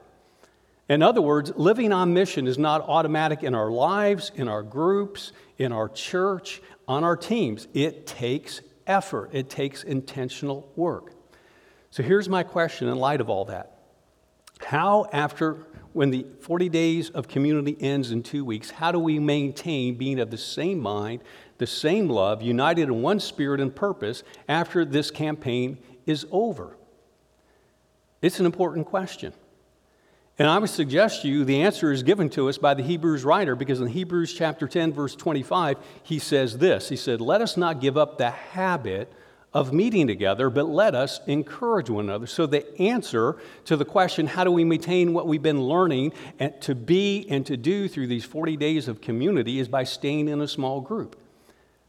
In 0.87 1.01
other 1.01 1.21
words, 1.21 1.51
living 1.57 1.91
on 1.91 2.13
mission 2.13 2.47
is 2.47 2.57
not 2.57 2.81
automatic 2.81 3.43
in 3.43 3.53
our 3.53 3.69
lives, 3.69 4.31
in 4.33 4.47
our 4.47 4.63
groups, 4.63 5.33
in 5.57 5.73
our 5.73 5.89
church, 5.89 6.61
on 6.87 7.03
our 7.03 7.17
teams. 7.17 7.67
It 7.73 8.07
takes 8.07 8.61
effort, 8.87 9.31
it 9.33 9.49
takes 9.49 9.83
intentional 9.83 10.71
work. 10.77 11.11
So 11.91 12.01
here's 12.01 12.29
my 12.29 12.43
question 12.43 12.87
in 12.87 12.97
light 12.97 13.19
of 13.19 13.29
all 13.29 13.45
that 13.45 13.77
How, 14.65 15.07
after 15.11 15.65
when 15.93 16.09
the 16.09 16.25
40 16.41 16.69
days 16.69 17.09
of 17.11 17.27
community 17.27 17.77
ends 17.79 18.11
in 18.11 18.23
two 18.23 18.43
weeks, 18.43 18.71
how 18.71 18.91
do 18.91 18.99
we 18.99 19.19
maintain 19.19 19.95
being 19.95 20.19
of 20.19 20.31
the 20.31 20.37
same 20.37 20.79
mind, 20.79 21.21
the 21.59 21.67
same 21.67 22.09
love, 22.09 22.41
united 22.41 22.83
in 22.83 23.01
one 23.01 23.19
spirit 23.19 23.61
and 23.61 23.75
purpose 23.75 24.23
after 24.47 24.83
this 24.83 25.11
campaign 25.11 25.77
is 26.05 26.25
over? 26.31 26.75
It's 28.21 28.39
an 28.39 28.45
important 28.45 28.87
question. 28.87 29.33
And 30.39 30.47
I 30.47 30.57
would 30.57 30.69
suggest 30.69 31.21
to 31.21 31.27
you 31.27 31.45
the 31.45 31.61
answer 31.61 31.91
is 31.91 32.01
given 32.01 32.29
to 32.31 32.49
us 32.49 32.57
by 32.57 32.73
the 32.73 32.81
Hebrews 32.81 33.23
writer 33.23 33.55
because 33.55 33.79
in 33.79 33.87
Hebrews 33.87 34.33
chapter 34.33 34.67
10, 34.67 34.91
verse 34.91 35.15
25, 35.15 35.77
he 36.01 36.17
says 36.17 36.57
this 36.57 36.89
He 36.89 36.95
said, 36.95 37.21
Let 37.21 37.41
us 37.41 37.55
not 37.55 37.81
give 37.81 37.97
up 37.97 38.17
the 38.17 38.31
habit 38.31 39.13
of 39.53 39.71
meeting 39.71 40.07
together, 40.07 40.49
but 40.49 40.67
let 40.67 40.95
us 40.95 41.19
encourage 41.27 41.89
one 41.89 42.05
another. 42.05 42.25
So, 42.25 42.45
the 42.45 42.79
answer 42.81 43.37
to 43.65 43.77
the 43.77 43.85
question, 43.85 44.25
how 44.25 44.43
do 44.43 44.51
we 44.51 44.63
maintain 44.63 45.13
what 45.13 45.27
we've 45.27 45.43
been 45.43 45.61
learning 45.61 46.13
and 46.39 46.59
to 46.61 46.73
be 46.73 47.27
and 47.29 47.45
to 47.45 47.55
do 47.55 47.87
through 47.87 48.07
these 48.07 48.25
40 48.25 48.57
days 48.57 48.87
of 48.87 48.99
community, 48.99 49.59
is 49.59 49.67
by 49.67 49.83
staying 49.83 50.27
in 50.27 50.41
a 50.41 50.47
small 50.47 50.81
group, 50.81 51.15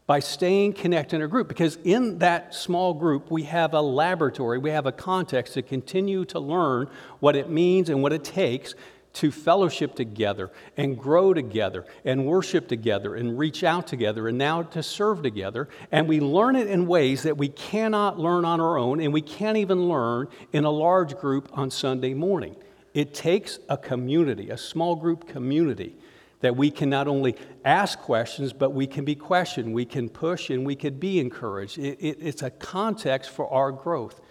by 0.05 0.19
staying 0.19 0.73
connected 0.73 1.15
in 1.15 1.21
a 1.23 1.27
group. 1.27 1.47
Because 1.47 1.79
in 1.83 2.19
that 2.19 2.53
small 2.53 2.93
group, 2.93 3.31
we 3.31 3.43
have 3.43 3.73
a 3.73 3.81
laboratory, 3.81 4.59
we 4.59 4.69
have 4.69 4.85
a 4.85 4.91
context 4.91 5.55
to 5.55 5.63
continue 5.63 6.23
to 6.25 6.39
learn 6.39 6.87
what 7.19 7.35
it 7.35 7.49
means 7.49 7.89
and 7.89 8.03
what 8.03 8.13
it 8.13 8.23
takes 8.23 8.75
to 9.15 9.31
fellowship 9.31 9.95
together 9.95 10.51
and 10.77 10.97
grow 10.97 11.33
together 11.33 11.85
and 12.03 12.25
worship 12.25 12.67
together 12.67 13.15
and 13.15 13.37
reach 13.37 13.63
out 13.63 13.87
together 13.87 14.27
and 14.27 14.37
now 14.37 14.61
to 14.61 14.83
serve 14.83 15.23
together. 15.23 15.67
And 15.91 16.07
we 16.07 16.19
learn 16.19 16.55
it 16.55 16.67
in 16.67 16.85
ways 16.85 17.23
that 17.23 17.37
we 17.37 17.49
cannot 17.49 18.19
learn 18.19 18.45
on 18.45 18.61
our 18.61 18.77
own 18.77 18.99
and 18.99 19.11
we 19.13 19.21
can't 19.21 19.57
even 19.57 19.87
learn 19.89 20.27
in 20.53 20.65
a 20.65 20.69
large 20.69 21.17
group 21.17 21.49
on 21.53 21.71
Sunday 21.71 22.13
morning. 22.13 22.55
It 22.93 23.13
takes 23.13 23.59
a 23.67 23.77
community, 23.77 24.49
a 24.49 24.57
small 24.57 24.95
group 24.95 25.27
community, 25.27 25.95
that 26.41 26.55
we 26.55 26.69
can 26.69 26.89
not 26.89 27.07
only 27.07 27.35
ask 27.63 27.99
questions, 27.99 28.53
but 28.53 28.71
we 28.71 28.85
can 28.85 29.03
be 29.03 29.15
questioned, 29.15 29.73
we 29.73 29.85
can 29.85 30.09
push, 30.09 30.49
and 30.49 30.65
we 30.65 30.75
can 30.75 30.99
be 30.99 31.19
encouraged. 31.19 31.77
It, 31.77 31.97
it, 31.99 32.17
it's 32.21 32.41
a 32.43 32.51
context 32.51 33.31
for 33.31 33.51
our 33.51 33.71
growth. 33.71 34.21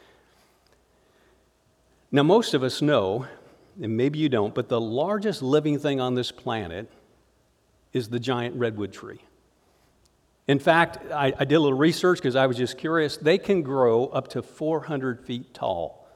Now, 2.12 2.22
most 2.22 2.54
of 2.54 2.62
us 2.62 2.80
know, 2.80 3.26
and 3.80 3.96
maybe 3.96 4.18
you 4.18 4.28
don't, 4.28 4.54
but 4.54 4.68
the 4.68 4.80
largest 4.80 5.42
living 5.42 5.78
thing 5.78 6.00
on 6.00 6.14
this 6.14 6.30
planet 6.30 6.90
is 7.92 8.08
the 8.08 8.20
giant 8.20 8.56
redwood 8.56 8.92
tree. 8.92 9.20
In 10.46 10.58
fact, 10.58 10.98
I, 11.10 11.32
I 11.38 11.44
did 11.44 11.54
a 11.54 11.60
little 11.60 11.78
research 11.78 12.18
because 12.18 12.36
I 12.36 12.46
was 12.46 12.56
just 12.56 12.76
curious. 12.76 13.16
They 13.16 13.38
can 13.38 13.62
grow 13.62 14.06
up 14.06 14.28
to 14.28 14.42
400 14.42 15.24
feet 15.24 15.54
tall. 15.54 16.06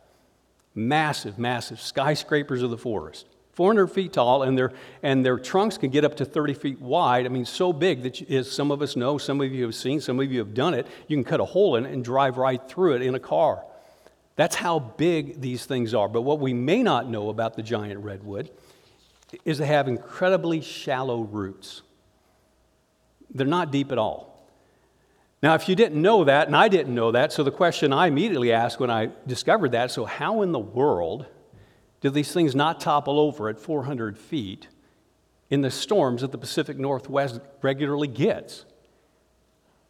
Massive, 0.74 1.38
massive 1.38 1.80
skyscrapers 1.80 2.62
of 2.62 2.70
the 2.70 2.78
forest. 2.78 3.26
400 3.54 3.88
feet 3.88 4.12
tall, 4.12 4.44
and 4.44 4.56
their, 4.56 4.72
and 5.02 5.24
their 5.24 5.38
trunks 5.38 5.78
can 5.78 5.90
get 5.90 6.04
up 6.04 6.16
to 6.16 6.24
30 6.24 6.54
feet 6.54 6.80
wide. 6.80 7.26
I 7.26 7.28
mean, 7.28 7.44
so 7.44 7.72
big 7.72 8.02
that, 8.02 8.20
you, 8.20 8.38
as 8.38 8.48
some 8.48 8.70
of 8.70 8.82
us 8.82 8.94
know, 8.94 9.18
some 9.18 9.40
of 9.40 9.50
you 9.50 9.64
have 9.64 9.74
seen, 9.74 10.00
some 10.00 10.20
of 10.20 10.30
you 10.30 10.38
have 10.38 10.54
done 10.54 10.74
it, 10.74 10.86
you 11.08 11.16
can 11.16 11.24
cut 11.24 11.40
a 11.40 11.44
hole 11.44 11.74
in 11.74 11.84
it 11.84 11.92
and 11.92 12.04
drive 12.04 12.36
right 12.36 12.60
through 12.68 12.94
it 12.94 13.02
in 13.02 13.16
a 13.16 13.20
car. 13.20 13.64
That's 14.38 14.54
how 14.54 14.78
big 14.78 15.40
these 15.40 15.66
things 15.66 15.94
are. 15.94 16.08
But 16.08 16.22
what 16.22 16.38
we 16.38 16.54
may 16.54 16.84
not 16.84 17.10
know 17.10 17.28
about 17.28 17.56
the 17.56 17.62
giant 17.62 18.04
redwood 18.04 18.48
is 19.44 19.58
they 19.58 19.66
have 19.66 19.88
incredibly 19.88 20.60
shallow 20.60 21.22
roots. 21.22 21.82
They're 23.34 23.48
not 23.48 23.72
deep 23.72 23.90
at 23.90 23.98
all. 23.98 24.48
Now, 25.42 25.54
if 25.54 25.68
you 25.68 25.74
didn't 25.74 26.00
know 26.00 26.22
that, 26.22 26.46
and 26.46 26.54
I 26.54 26.68
didn't 26.68 26.94
know 26.94 27.10
that, 27.10 27.32
so 27.32 27.42
the 27.42 27.50
question 27.50 27.92
I 27.92 28.06
immediately 28.06 28.52
asked 28.52 28.78
when 28.78 28.92
I 28.92 29.10
discovered 29.26 29.72
that 29.72 29.90
so, 29.90 30.04
how 30.04 30.42
in 30.42 30.52
the 30.52 30.60
world 30.60 31.26
do 32.00 32.08
these 32.08 32.32
things 32.32 32.54
not 32.54 32.78
topple 32.78 33.18
over 33.18 33.48
at 33.48 33.58
400 33.58 34.16
feet 34.16 34.68
in 35.50 35.62
the 35.62 35.70
storms 35.72 36.20
that 36.20 36.30
the 36.30 36.38
Pacific 36.38 36.78
Northwest 36.78 37.40
regularly 37.60 38.06
gets? 38.06 38.66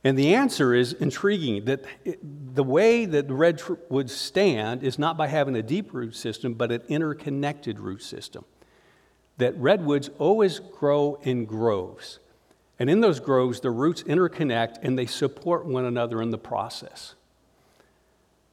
And 0.04 0.16
the 0.16 0.34
answer 0.34 0.74
is 0.74 0.92
intriguing 0.92 1.64
that 1.64 1.84
the 2.54 2.62
way 2.62 3.04
that 3.04 3.26
the 3.26 3.34
redwood 3.34 4.08
stand 4.10 4.84
is 4.84 4.98
not 4.98 5.16
by 5.16 5.26
having 5.26 5.56
a 5.56 5.62
deep 5.62 5.92
root 5.92 6.14
system, 6.14 6.54
but 6.54 6.70
an 6.70 6.82
interconnected 6.88 7.80
root 7.80 8.02
system. 8.02 8.44
That 9.38 9.56
redwoods 9.56 10.10
always 10.18 10.60
grow 10.60 11.18
in 11.22 11.44
groves. 11.44 12.20
And 12.78 12.88
in 12.88 13.00
those 13.00 13.18
groves, 13.18 13.60
the 13.60 13.70
roots 13.70 14.04
interconnect 14.04 14.78
and 14.82 14.96
they 14.96 15.06
support 15.06 15.66
one 15.66 15.84
another 15.84 16.22
in 16.22 16.30
the 16.30 16.38
process. 16.38 17.14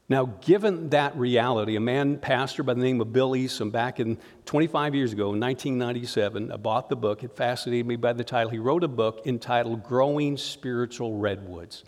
Now, 0.07 0.25
given 0.41 0.89
that 0.89 1.17
reality, 1.17 1.75
a 1.75 1.79
man 1.79 2.19
pastor 2.19 2.61
by 2.61 2.75
the 2.75 2.81
name 2.81 3.01
of 3.01 3.11
Bill 3.11 3.31
Easum 3.31 3.71
back 3.71 3.99
in 3.99 4.19
25 4.45 4.93
years 4.93 5.13
ago, 5.13 5.33
in 5.33 5.39
1997, 5.39 6.51
I 6.51 6.57
bought 6.57 6.89
the 6.89 6.95
book. 6.95 7.23
It 7.23 7.35
fascinated 7.35 7.87
me 7.87 7.95
by 7.95 8.13
the 8.13 8.23
title. 8.23 8.51
He 8.51 8.59
wrote 8.59 8.83
a 8.83 8.87
book 8.87 9.25
entitled 9.25 9.83
Growing 9.83 10.37
Spiritual 10.37 11.17
Redwoods. 11.17 11.83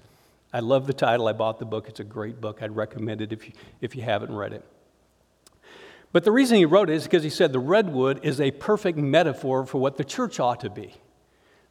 I 0.52 0.62
love 0.62 0.88
the 0.88 0.94
title. 0.94 1.28
I 1.28 1.34
bought 1.34 1.60
the 1.60 1.66
book. 1.66 1.88
It's 1.90 2.00
a 2.00 2.04
great 2.04 2.42
book. 2.42 2.64
I'd 2.64 2.76
recommend 2.76 3.22
it 3.22 3.32
if 3.32 3.48
you, 3.48 3.54
if 3.82 3.96
you 3.96 4.02
haven't 4.02 4.36
read 4.36 4.54
it. 4.54 4.66
But 6.12 6.24
the 6.24 6.32
reason 6.32 6.58
he 6.58 6.66
wrote 6.66 6.90
it 6.90 6.96
is 6.96 7.04
because 7.04 7.22
he 7.22 7.30
said 7.30 7.54
the 7.54 7.60
redwood 7.60 8.22
is 8.24 8.42
a 8.42 8.50
perfect 8.50 8.98
metaphor 8.98 9.68
for 9.68 9.80
what 9.80 9.98
the 9.98 10.04
church 10.04 10.40
ought 10.40 10.62
to 10.62 10.72
be. 10.72 10.96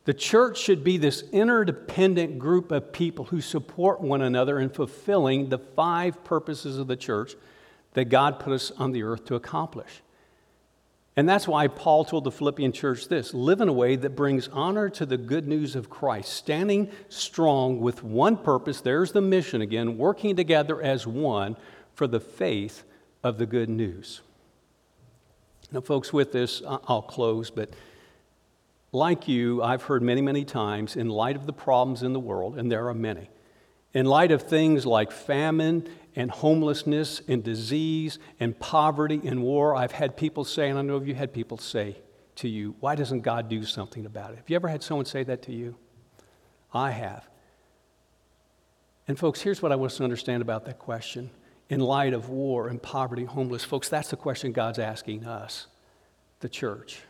The 0.06 0.14
church 0.14 0.58
should 0.58 0.84
be 0.84 0.98
this 0.98 1.24
interdependent 1.32 2.38
group 2.38 2.70
of 2.70 2.92
people 2.92 3.24
who 3.24 3.40
support 3.40 4.00
one 4.00 4.22
another 4.22 4.60
in 4.60 4.70
fulfilling 4.70 5.48
the 5.48 5.58
five 5.58 6.22
purposes 6.22 6.78
of 6.78 6.86
the 6.86 6.96
church 6.96 7.34
that 7.94 8.04
God 8.04 8.38
put 8.38 8.52
us 8.52 8.70
on 8.78 8.92
the 8.92 9.02
earth 9.02 9.24
to 9.24 9.34
accomplish. 9.34 10.02
And 11.16 11.28
that's 11.28 11.48
why 11.48 11.66
Paul 11.66 12.04
told 12.04 12.22
the 12.22 12.30
Philippian 12.30 12.70
church 12.70 13.08
this 13.08 13.34
live 13.34 13.60
in 13.60 13.68
a 13.68 13.72
way 13.72 13.96
that 13.96 14.14
brings 14.14 14.46
honor 14.48 14.88
to 14.90 15.06
the 15.06 15.16
good 15.16 15.48
news 15.48 15.74
of 15.74 15.90
Christ, 15.90 16.32
standing 16.32 16.88
strong 17.08 17.80
with 17.80 18.04
one 18.04 18.36
purpose. 18.36 18.80
There's 18.80 19.10
the 19.10 19.20
mission 19.20 19.60
again, 19.60 19.98
working 19.98 20.36
together 20.36 20.80
as 20.80 21.04
one 21.04 21.56
for 21.94 22.06
the 22.06 22.20
faith 22.20 22.84
of 23.24 23.38
the 23.38 23.46
good 23.46 23.68
news. 23.68 24.20
Now, 25.72 25.80
folks, 25.80 26.12
with 26.12 26.30
this, 26.30 26.62
I'll 26.64 27.02
close, 27.02 27.50
but 27.50 27.70
like 28.92 29.28
you, 29.28 29.62
I've 29.62 29.82
heard 29.82 30.02
many, 30.02 30.22
many 30.22 30.44
times, 30.44 30.96
in 30.96 31.08
light 31.08 31.36
of 31.36 31.46
the 31.46 31.52
problems 31.52 32.02
in 32.02 32.12
the 32.12 32.20
world, 32.20 32.56
and 32.58 32.70
there 32.70 32.88
are 32.88 32.94
many, 32.94 33.28
in 33.92 34.06
light 34.06 34.30
of 34.30 34.42
things 34.42 34.84
like 34.84 35.10
famine 35.10 35.88
and 36.14 36.30
homelessness 36.30 37.20
and 37.28 37.44
disease 37.44 38.18
and 38.40 38.58
poverty 38.58 39.20
and 39.24 39.42
war, 39.42 39.76
I've 39.76 39.92
had 39.92 40.16
people 40.16 40.44
say, 40.44 40.70
and 40.70 40.78
I 40.78 40.82
know 40.82 41.00
you 41.00 41.14
had 41.14 41.32
people 41.32 41.58
say 41.58 41.96
to 42.36 42.48
you, 42.48 42.74
why 42.80 42.94
doesn't 42.94 43.20
God 43.20 43.48
do 43.48 43.64
something 43.64 44.06
about 44.06 44.32
it? 44.32 44.36
Have 44.36 44.48
you 44.50 44.56
ever 44.56 44.68
had 44.68 44.82
someone 44.82 45.06
say 45.06 45.24
that 45.24 45.42
to 45.42 45.52
you? 45.52 45.76
I 46.72 46.90
have. 46.90 47.28
And, 49.08 49.18
folks, 49.18 49.40
here's 49.40 49.62
what 49.62 49.72
I 49.72 49.76
want 49.76 49.92
us 49.92 49.98
to 49.98 50.04
understand 50.04 50.42
about 50.42 50.64
that 50.64 50.78
question. 50.78 51.30
In 51.68 51.80
light 51.80 52.12
of 52.12 52.28
war 52.28 52.68
and 52.68 52.82
poverty, 52.82 53.24
homeless, 53.24 53.64
folks, 53.64 53.88
that's 53.88 54.10
the 54.10 54.16
question 54.16 54.52
God's 54.52 54.78
asking 54.78 55.24
us, 55.26 55.66
the 56.40 56.48
church. 56.48 57.00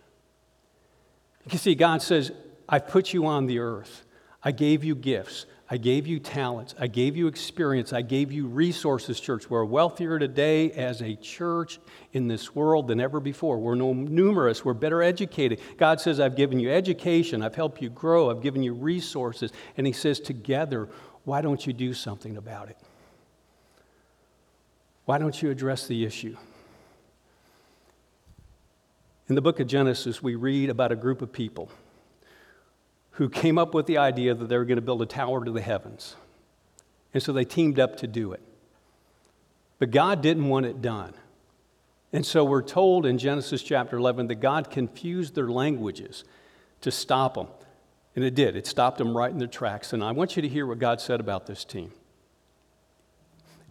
You 1.50 1.58
see, 1.58 1.74
God 1.74 2.02
says, 2.02 2.32
I 2.68 2.78
put 2.78 3.12
you 3.12 3.26
on 3.26 3.46
the 3.46 3.60
earth. 3.60 4.04
I 4.42 4.50
gave 4.52 4.82
you 4.82 4.94
gifts. 4.94 5.46
I 5.68 5.78
gave 5.78 6.06
you 6.06 6.20
talents. 6.20 6.74
I 6.78 6.86
gave 6.86 7.16
you 7.16 7.26
experience. 7.26 7.92
I 7.92 8.02
gave 8.02 8.30
you 8.30 8.46
resources, 8.46 9.18
church. 9.18 9.50
We're 9.50 9.64
wealthier 9.64 10.18
today 10.18 10.70
as 10.72 11.02
a 11.02 11.16
church 11.16 11.80
in 12.12 12.28
this 12.28 12.54
world 12.54 12.86
than 12.86 13.00
ever 13.00 13.18
before. 13.18 13.58
We're 13.58 13.74
no 13.74 13.92
numerous. 13.92 14.64
We're 14.64 14.74
better 14.74 15.02
educated. 15.02 15.60
God 15.76 16.00
says, 16.00 16.20
I've 16.20 16.36
given 16.36 16.60
you 16.60 16.70
education. 16.70 17.42
I've 17.42 17.56
helped 17.56 17.82
you 17.82 17.90
grow. 17.90 18.30
I've 18.30 18.42
given 18.42 18.62
you 18.62 18.74
resources. 18.74 19.52
And 19.76 19.86
He 19.86 19.92
says, 19.92 20.20
together, 20.20 20.88
why 21.24 21.40
don't 21.40 21.66
you 21.66 21.72
do 21.72 21.94
something 21.94 22.36
about 22.36 22.70
it? 22.70 22.78
Why 25.04 25.18
don't 25.18 25.40
you 25.40 25.50
address 25.50 25.88
the 25.88 26.04
issue? 26.04 26.36
In 29.28 29.34
the 29.34 29.42
book 29.42 29.58
of 29.58 29.66
Genesis, 29.66 30.22
we 30.22 30.36
read 30.36 30.70
about 30.70 30.92
a 30.92 30.96
group 30.96 31.20
of 31.20 31.32
people 31.32 31.68
who 33.12 33.28
came 33.28 33.58
up 33.58 33.74
with 33.74 33.86
the 33.86 33.98
idea 33.98 34.34
that 34.34 34.48
they 34.48 34.56
were 34.56 34.64
going 34.64 34.76
to 34.76 34.82
build 34.82 35.02
a 35.02 35.06
tower 35.06 35.44
to 35.44 35.50
the 35.50 35.60
heavens. 35.60 36.14
And 37.12 37.22
so 37.22 37.32
they 37.32 37.44
teamed 37.44 37.80
up 37.80 37.96
to 37.96 38.06
do 38.06 38.32
it. 38.32 38.42
But 39.78 39.90
God 39.90 40.22
didn't 40.22 40.48
want 40.48 40.66
it 40.66 40.80
done. 40.80 41.14
And 42.12 42.24
so 42.24 42.44
we're 42.44 42.62
told 42.62 43.04
in 43.04 43.18
Genesis 43.18 43.62
chapter 43.62 43.96
11 43.96 44.28
that 44.28 44.36
God 44.36 44.70
confused 44.70 45.34
their 45.34 45.48
languages 45.48 46.24
to 46.82 46.90
stop 46.90 47.34
them. 47.34 47.48
And 48.14 48.24
it 48.24 48.34
did. 48.34 48.54
It 48.56 48.66
stopped 48.66 48.98
them 48.98 49.16
right 49.16 49.30
in 49.30 49.38
their 49.38 49.48
tracks. 49.48 49.92
And 49.92 50.04
I 50.04 50.12
want 50.12 50.36
you 50.36 50.42
to 50.42 50.48
hear 50.48 50.66
what 50.66 50.78
God 50.78 51.00
said 51.00 51.20
about 51.20 51.46
this 51.46 51.64
team. 51.64 51.90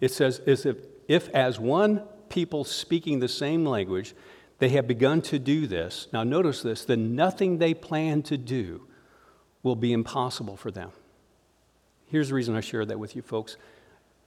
It 0.02 0.12
says, 0.12 0.40
as 0.40 0.66
if, 0.66 0.78
if 1.08 1.30
as 1.30 1.60
one 1.60 2.04
people 2.30 2.64
speaking 2.64 3.20
the 3.20 3.28
same 3.28 3.66
language, 3.66 4.14
they 4.60 4.70
have 4.70 4.88
begun 4.88 5.22
to 5.24 5.40
do 5.40 5.68
this. 5.68 6.08
Now, 6.14 6.24
notice 6.24 6.62
this 6.62 6.86
then 6.86 7.16
nothing 7.16 7.58
they 7.58 7.74
plan 7.74 8.24
to 8.24 8.38
do 8.38 8.88
will 9.64 9.76
be 9.76 9.94
impossible 9.94 10.58
for 10.58 10.72
them. 10.72 10.92
Here's 12.08 12.30
the 12.30 12.36
reason 12.36 12.56
I 12.56 12.62
share 12.62 12.86
that 12.86 13.00
with 13.00 13.16
you, 13.16 13.22
folks. 13.22 13.58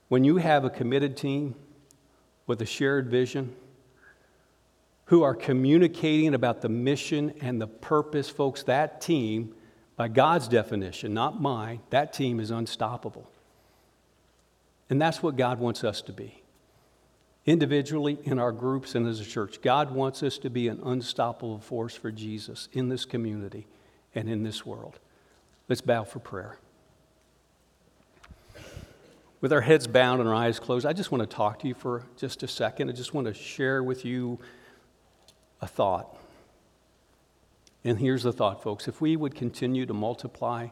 When 0.08 0.24
you 0.24 0.38
have 0.38 0.64
a 0.64 0.70
committed 0.70 1.16
team 1.16 1.54
with 2.46 2.60
a 2.60 2.66
shared 2.66 3.08
vision, 3.08 3.54
who 5.08 5.22
are 5.22 5.34
communicating 5.34 6.34
about 6.34 6.60
the 6.60 6.68
mission 6.68 7.32
and 7.40 7.58
the 7.58 7.66
purpose, 7.66 8.28
folks, 8.28 8.62
that 8.64 9.00
team, 9.00 9.54
by 9.96 10.06
God's 10.06 10.48
definition, 10.48 11.14
not 11.14 11.40
mine, 11.40 11.80
that 11.88 12.12
team 12.12 12.38
is 12.40 12.50
unstoppable. 12.50 13.30
And 14.90 15.00
that's 15.00 15.22
what 15.22 15.36
God 15.36 15.60
wants 15.60 15.82
us 15.82 16.02
to 16.02 16.12
be 16.12 16.37
individually, 17.48 18.18
in 18.24 18.38
our 18.38 18.52
groups, 18.52 18.94
and 18.94 19.08
as 19.08 19.20
a 19.20 19.24
church. 19.24 19.62
God 19.62 19.90
wants 19.90 20.22
us 20.22 20.36
to 20.38 20.50
be 20.50 20.68
an 20.68 20.80
unstoppable 20.84 21.58
force 21.58 21.94
for 21.94 22.12
Jesus 22.12 22.68
in 22.74 22.90
this 22.90 23.06
community 23.06 23.66
and 24.14 24.28
in 24.28 24.42
this 24.42 24.66
world. 24.66 24.98
Let's 25.66 25.80
bow 25.80 26.04
for 26.04 26.18
prayer. 26.18 26.58
With 29.40 29.50
our 29.54 29.62
heads 29.62 29.86
bowed 29.86 30.20
and 30.20 30.28
our 30.28 30.34
eyes 30.34 30.60
closed, 30.60 30.84
I 30.84 30.92
just 30.92 31.10
want 31.10 31.22
to 31.22 31.36
talk 31.36 31.60
to 31.60 31.68
you 31.68 31.72
for 31.72 32.04
just 32.18 32.42
a 32.42 32.48
second. 32.48 32.90
I 32.90 32.92
just 32.92 33.14
want 33.14 33.26
to 33.28 33.32
share 33.32 33.82
with 33.82 34.04
you 34.04 34.38
a 35.62 35.66
thought. 35.66 36.18
And 37.82 37.98
here's 37.98 38.24
the 38.24 38.32
thought, 38.32 38.62
folks. 38.62 38.88
If 38.88 39.00
we 39.00 39.16
would 39.16 39.34
continue 39.34 39.86
to 39.86 39.94
multiply 39.94 40.68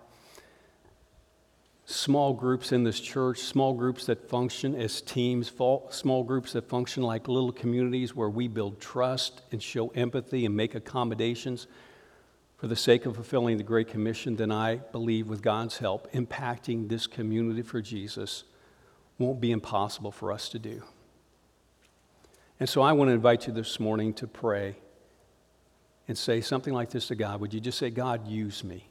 small 1.86 2.32
groups 2.32 2.72
in 2.72 2.82
this 2.82 2.98
church, 2.98 3.38
small 3.38 3.72
groups 3.72 4.06
that 4.06 4.28
function 4.28 4.74
as 4.74 5.00
teams, 5.00 5.52
small 5.90 6.24
groups 6.24 6.52
that 6.52 6.68
function 6.68 7.02
like 7.02 7.28
little 7.28 7.52
communities 7.52 8.14
where 8.14 8.28
we 8.28 8.48
build 8.48 8.80
trust 8.80 9.42
and 9.52 9.62
show 9.62 9.88
empathy 9.90 10.44
and 10.44 10.54
make 10.54 10.74
accommodations 10.74 11.68
for 12.56 12.66
the 12.66 12.76
sake 12.76 13.06
of 13.06 13.14
fulfilling 13.14 13.56
the 13.56 13.62
Great 13.62 13.86
Commission, 13.86 14.34
then 14.34 14.50
I 14.50 14.76
believe 14.76 15.28
with 15.28 15.42
God's 15.42 15.78
help, 15.78 16.10
impacting 16.12 16.88
this 16.88 17.06
community 17.06 17.62
for 17.62 17.80
Jesus 17.80 18.44
won't 19.18 19.40
be 19.40 19.52
impossible 19.52 20.10
for 20.10 20.32
us 20.32 20.48
to 20.48 20.58
do. 20.58 20.82
And 22.58 22.68
so 22.68 22.82
I 22.82 22.92
want 22.92 23.08
to 23.08 23.12
invite 23.12 23.46
you 23.46 23.52
this 23.52 23.78
morning 23.78 24.12
to 24.14 24.26
pray 24.26 24.76
and 26.08 26.16
say 26.16 26.40
something 26.40 26.72
like 26.72 26.90
this 26.90 27.08
to 27.08 27.14
God. 27.14 27.40
Would 27.40 27.52
you 27.52 27.60
just 27.60 27.78
say, 27.78 27.90
God, 27.90 28.26
use 28.26 28.64
me? 28.64 28.88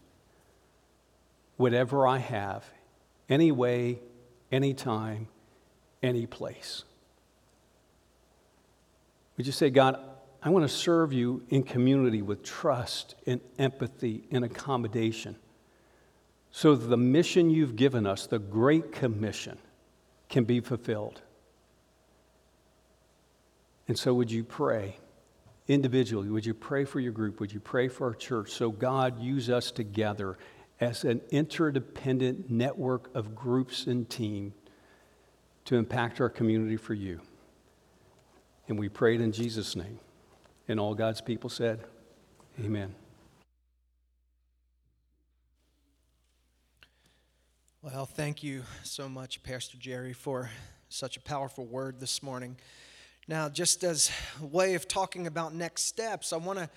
Whatever 1.58 2.08
I 2.08 2.20
have, 2.20 2.64
any 3.30 3.52
way, 3.52 4.00
any 4.52 4.74
time, 4.74 5.28
any 6.02 6.26
place. 6.26 6.84
Would 9.38 9.46
you 9.46 9.52
say, 9.52 9.70
God, 9.70 10.00
I 10.42 10.50
want 10.50 10.64
to 10.64 10.74
serve 10.74 11.12
you 11.12 11.44
in 11.50 11.64
community 11.64 12.22
with 12.22 12.44
trust 12.44 13.16
and 13.26 13.42
empathy 13.58 14.24
and 14.32 14.46
accommodation 14.46 15.36
so 16.52 16.76
that 16.76 16.88
the 16.88 16.98
mission 16.98 17.50
you've 17.50 17.76
given 17.76 18.08
us, 18.08 18.28
the 18.28 18.40
Great 18.40 18.92
Commission, 18.92 19.58
can 20.30 20.46
be 20.46 20.60
fulfilled. 20.60 21.22
And 23.88 24.00
so, 24.00 24.14
would 24.14 24.32
you 24.32 24.44
pray 24.44 24.98
individually? 25.68 26.30
Would 26.30 26.46
you 26.46 26.54
pray 26.54 26.86
for 26.86 27.00
your 27.00 27.12
group? 27.12 27.40
Would 27.40 27.52
you 27.52 27.60
pray 27.60 27.88
for 27.88 28.08
our 28.08 28.14
church 28.14 28.52
so 28.52 28.72
God 28.72 29.20
use 29.20 29.50
us 29.50 29.70
together 29.72 30.38
as 30.80 31.04
an 31.04 31.22
interdependent 31.32 32.50
network 32.50 33.14
of 33.16 33.36
groups 33.36 33.88
and 33.88 34.10
team 34.10 34.54
to 35.66 35.76
impact 35.76 36.20
our 36.22 36.30
community 36.30 36.78
for 36.78 36.94
you. 36.94 37.22
And 38.68 38.78
we 38.78 38.90
prayed 38.90 39.22
in 39.22 39.32
Jesus' 39.32 39.76
name. 39.76 40.00
And 40.68 40.80
all 40.80 40.96
God's 40.96 41.22
people 41.22 41.50
said, 41.50 41.82
Amen. 42.60 42.96
Well, 47.82 48.06
thank 48.06 48.42
you 48.42 48.64
so 48.84 49.08
much, 49.08 49.44
Pastor 49.44 49.78
Jerry, 49.78 50.14
for 50.14 50.50
such 50.90 51.18
a 51.18 51.22
powerful 51.22 51.66
word 51.66 52.00
this 52.00 52.24
morning. 52.24 52.58
Now, 53.28 53.48
just 53.48 53.84
as 53.84 54.10
a 54.42 54.46
way 54.46 54.74
of 54.74 54.88
talking 54.88 55.28
about 55.28 55.54
next 55.54 55.84
steps, 55.84 56.34
I 56.34 56.38
want 56.38 56.58
to 56.58 56.70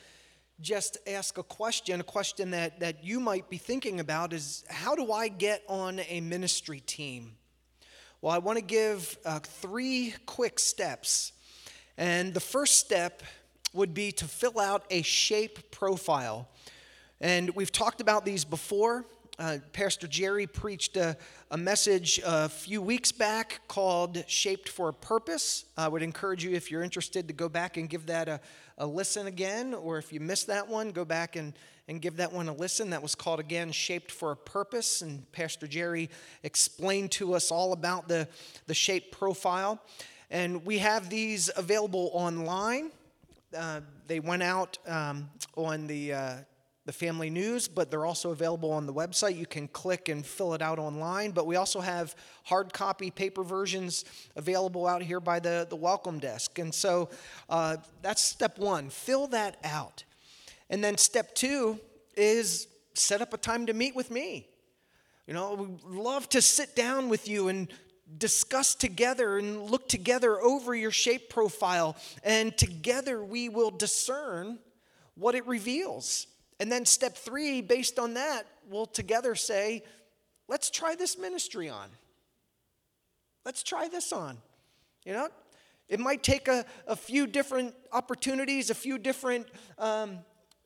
just 0.61 0.99
ask 1.07 1.39
a 1.39 1.43
question, 1.43 2.01
a 2.01 2.05
question 2.05 2.51
that, 2.51 2.81
that 2.81 3.05
you 3.05 3.21
might 3.21 3.49
be 3.49 3.59
thinking 3.59 4.01
about 4.01 4.33
is 4.33 4.65
how 4.69 4.95
do 4.95 5.13
I 5.13 5.29
get 5.29 5.63
on 5.69 6.01
a 6.09 6.21
ministry 6.21 6.81
team? 6.81 7.33
Well, 8.21 8.33
I 8.33 8.39
want 8.39 8.59
to 8.59 8.65
give 8.65 9.17
uh, 9.25 9.39
three 9.39 10.15
quick 10.27 10.59
steps. 10.59 11.33
And 11.97 12.35
the 12.35 12.41
first 12.41 12.79
step 12.79 13.23
would 13.73 13.95
be 13.95 14.11
to 14.13 14.25
fill 14.25 14.59
out 14.59 14.85
a 14.91 15.03
shape 15.03 15.71
profile. 15.71 16.49
And 17.21 17.51
we've 17.51 17.73
talked 17.73 18.01
about 18.01 18.25
these 18.25 18.45
before. 18.45 19.05
Uh, 19.39 19.59
Pastor 19.72 20.09
Jerry 20.09 20.49
preached 20.49 20.97
a, 20.97 21.16
a, 21.53 21.57
message 21.57 22.20
a 22.26 22.49
few 22.49 22.82
weeks 22.82 23.12
back 23.12 23.61
called 23.68 24.24
Shaped 24.26 24.68
for 24.68 24.89
a 24.89 24.93
Purpose. 24.93 25.64
I 25.76 25.86
would 25.86 26.03
encourage 26.03 26.43
you, 26.43 26.57
if 26.57 26.72
you're 26.72 26.82
interested, 26.82 27.28
to 27.28 27.34
go 27.34 27.49
back 27.49 27.76
and 27.76 27.89
give 27.89 28.07
that 28.07 28.28
a, 28.28 28.41
a 28.78 28.86
listen 28.86 29.28
again, 29.28 29.74
or 29.74 29.97
if 29.97 30.12
you 30.12 30.18
missed 30.18 30.49
that 30.49 30.66
one, 30.66 30.91
go 30.91 31.05
back 31.05 31.36
and, 31.36 31.53
and 31.86 32.03
give 32.03 32.16
that 32.16 32.32
one 32.32 32.49
a 32.49 32.53
listen. 32.53 32.91
That 32.91 33.01
was 33.01 33.14
called 33.14 33.39
again 33.39 33.70
Shaped 33.70 34.11
for 34.11 34.32
a 34.32 34.36
Purpose. 34.36 35.03
And 35.03 35.30
Pastor 35.30 35.68
Jerry 35.68 36.11
explained 36.43 37.12
to 37.12 37.34
us 37.34 37.53
all 37.53 37.72
about 37.72 38.09
the, 38.09 38.26
the 38.66 38.74
shape 38.74 39.12
profile. 39.12 39.80
And 40.32 40.66
we 40.66 40.78
have 40.78 41.11
these 41.11 41.49
available 41.57 42.11
online. 42.12 42.91
Uh, 43.57 43.82
they 44.09 44.18
went 44.18 44.43
out 44.43 44.78
um, 44.84 45.30
on 45.55 45.86
the 45.86 46.12
uh, 46.12 46.36
the 46.89 46.93
family 46.95 47.28
news, 47.28 47.68
but 47.68 47.91
they're 47.91 48.07
also 48.07 48.30
available 48.30 48.72
on 48.72 48.86
the 48.86 48.95
website. 48.95 49.36
You 49.36 49.45
can 49.45 49.68
click 49.68 50.09
and 50.09 50.24
fill 50.24 50.55
it 50.55 50.62
out 50.62 50.78
online. 50.78 51.32
But 51.32 51.47
we 51.47 51.55
also 51.55 51.82
have 51.82 52.16
hard 52.45 52.72
copy 52.72 53.11
paper 53.11 53.45
versions 53.45 54.07
available 54.36 54.86
out 54.86 55.03
here 55.03 55.20
by 55.20 55.39
the, 55.39 55.66
the 55.68 55.76
welcome 55.76 56.18
desk. 56.18 56.59
And 56.59 56.74
so 56.74 57.11
uh, 57.51 57.76
that's 58.01 58.24
step 58.24 58.59
one 58.59 58.89
fill 58.89 59.26
that 59.26 59.59
out. 59.64 60.05
And 60.70 60.82
then 60.82 60.97
step 60.97 61.34
two 61.34 61.78
is 62.16 62.68
set 62.95 63.20
up 63.20 63.34
a 63.34 63.36
time 63.36 63.66
to 63.66 63.74
meet 63.74 63.95
with 63.95 64.11
me. 64.11 64.49
You 65.26 65.34
know, 65.34 65.53
we 65.53 66.01
love 66.01 66.26
to 66.30 66.41
sit 66.41 66.74
down 66.74 67.11
with 67.11 67.28
you 67.28 67.49
and 67.49 67.70
discuss 68.16 68.74
together 68.74 69.36
and 69.36 69.70
look 69.70 69.91
together 69.91 70.41
over 70.41 70.74
your 70.74 70.91
shape 70.91 71.28
profile, 71.28 71.99
and 72.24 72.57
together 72.57 73.22
we 73.22 73.51
will 73.51 73.70
discern 73.70 74.59
what 75.16 75.34
it 75.34 75.47
reveals. 75.47 76.26
And 76.61 76.71
then 76.73 76.85
step 76.85 77.17
three, 77.17 77.61
based 77.61 77.99
on 77.99 78.15
that, 78.15 78.45
we'll 78.69 78.87
together 78.87 79.35
say, 79.35 79.85
let's 80.49 80.71
try 80.71 80.95
this 80.95 81.19
ministry 81.19 81.69
on. 81.69 81.89
Let's 83.45 83.63
try 83.63 83.89
this 83.89 84.13
on. 84.13 84.39
You 85.05 85.13
know, 85.13 85.29
it 85.89 86.01
might 86.01 86.23
take 86.23 86.49
a, 86.49 86.65
a 86.87 86.97
few 86.97 87.27
different 87.27 87.75
opportunities, 87.93 88.71
a 88.71 88.75
few 88.75 88.99
different 88.99 89.47
um, 89.79 90.19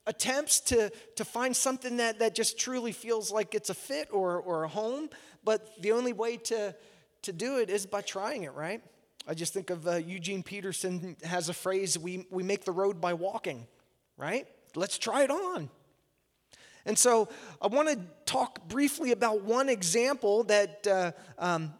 attempts 0.06 0.60
to, 0.60 0.90
to 1.16 1.24
find 1.24 1.54
something 1.54 1.98
that, 1.98 2.18
that 2.18 2.34
just 2.34 2.58
truly 2.58 2.92
feels 2.92 3.30
like 3.30 3.54
it's 3.54 3.70
a 3.70 3.74
fit 3.74 4.08
or, 4.10 4.38
or 4.38 4.64
a 4.64 4.68
home, 4.68 5.08
but 5.44 5.80
the 5.80 5.92
only 5.92 6.12
way 6.12 6.36
to, 6.38 6.74
to 7.22 7.32
do 7.32 7.58
it 7.58 7.70
is 7.70 7.86
by 7.86 8.00
trying 8.00 8.42
it, 8.42 8.52
right? 8.54 8.82
I 9.28 9.34
just 9.34 9.52
think 9.52 9.70
of 9.70 9.86
uh, 9.86 9.96
Eugene 9.96 10.42
Peterson 10.42 11.16
has 11.22 11.48
a 11.48 11.54
phrase 11.54 11.96
we, 11.98 12.26
we 12.30 12.42
make 12.42 12.64
the 12.64 12.72
road 12.72 13.00
by 13.00 13.14
walking, 13.14 13.66
right? 14.16 14.48
Let's 14.74 14.98
try 14.98 15.22
it 15.22 15.30
on. 15.30 15.70
And 16.84 16.98
so 16.98 17.28
I 17.60 17.68
want 17.68 17.88
to 17.88 17.98
talk 18.26 18.68
briefly 18.68 19.12
about 19.12 19.42
one 19.42 19.68
example 19.68 20.44
that 20.44 20.86
uh, 20.86 21.12
um, 21.38 21.74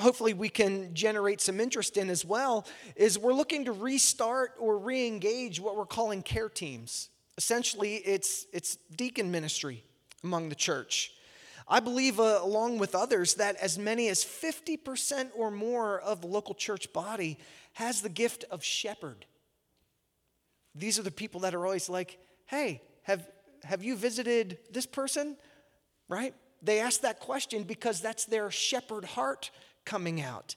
hopefully 0.00 0.34
we 0.34 0.48
can 0.48 0.94
generate 0.94 1.40
some 1.40 1.60
interest 1.60 1.96
in 1.96 2.10
as 2.10 2.24
well 2.24 2.66
is 2.96 3.18
we're 3.18 3.34
looking 3.34 3.64
to 3.64 3.72
restart 3.72 4.52
or 4.58 4.78
re-engage 4.78 5.60
what 5.60 5.76
we're 5.76 5.86
calling 5.86 6.22
care 6.22 6.48
teams. 6.48 7.08
Essentially 7.36 7.96
it's 7.96 8.46
it's 8.52 8.76
deacon 8.96 9.30
ministry 9.30 9.82
among 10.22 10.48
the 10.48 10.54
church. 10.54 11.12
I 11.66 11.80
believe 11.80 12.20
uh, 12.20 12.40
along 12.42 12.78
with 12.78 12.94
others 12.94 13.34
that 13.34 13.56
as 13.56 13.78
many 13.78 14.08
as 14.08 14.22
50% 14.22 15.30
or 15.34 15.50
more 15.50 15.98
of 16.00 16.20
the 16.20 16.26
local 16.26 16.54
church 16.54 16.92
body 16.92 17.38
has 17.72 18.02
the 18.02 18.08
gift 18.08 18.44
of 18.50 18.62
shepherd. 18.62 19.24
These 20.74 20.98
are 20.98 21.02
the 21.02 21.10
people 21.10 21.40
that 21.40 21.54
are 21.54 21.64
always 21.64 21.88
like 21.88 22.18
hey 22.46 22.82
have 23.02 23.26
have 23.64 23.82
you 23.82 23.96
visited 23.96 24.58
this 24.70 24.86
person? 24.86 25.36
Right? 26.08 26.34
They 26.62 26.80
ask 26.80 27.02
that 27.02 27.20
question 27.20 27.62
because 27.62 28.00
that's 28.00 28.24
their 28.24 28.50
shepherd 28.50 29.04
heart 29.04 29.50
coming 29.84 30.20
out. 30.20 30.56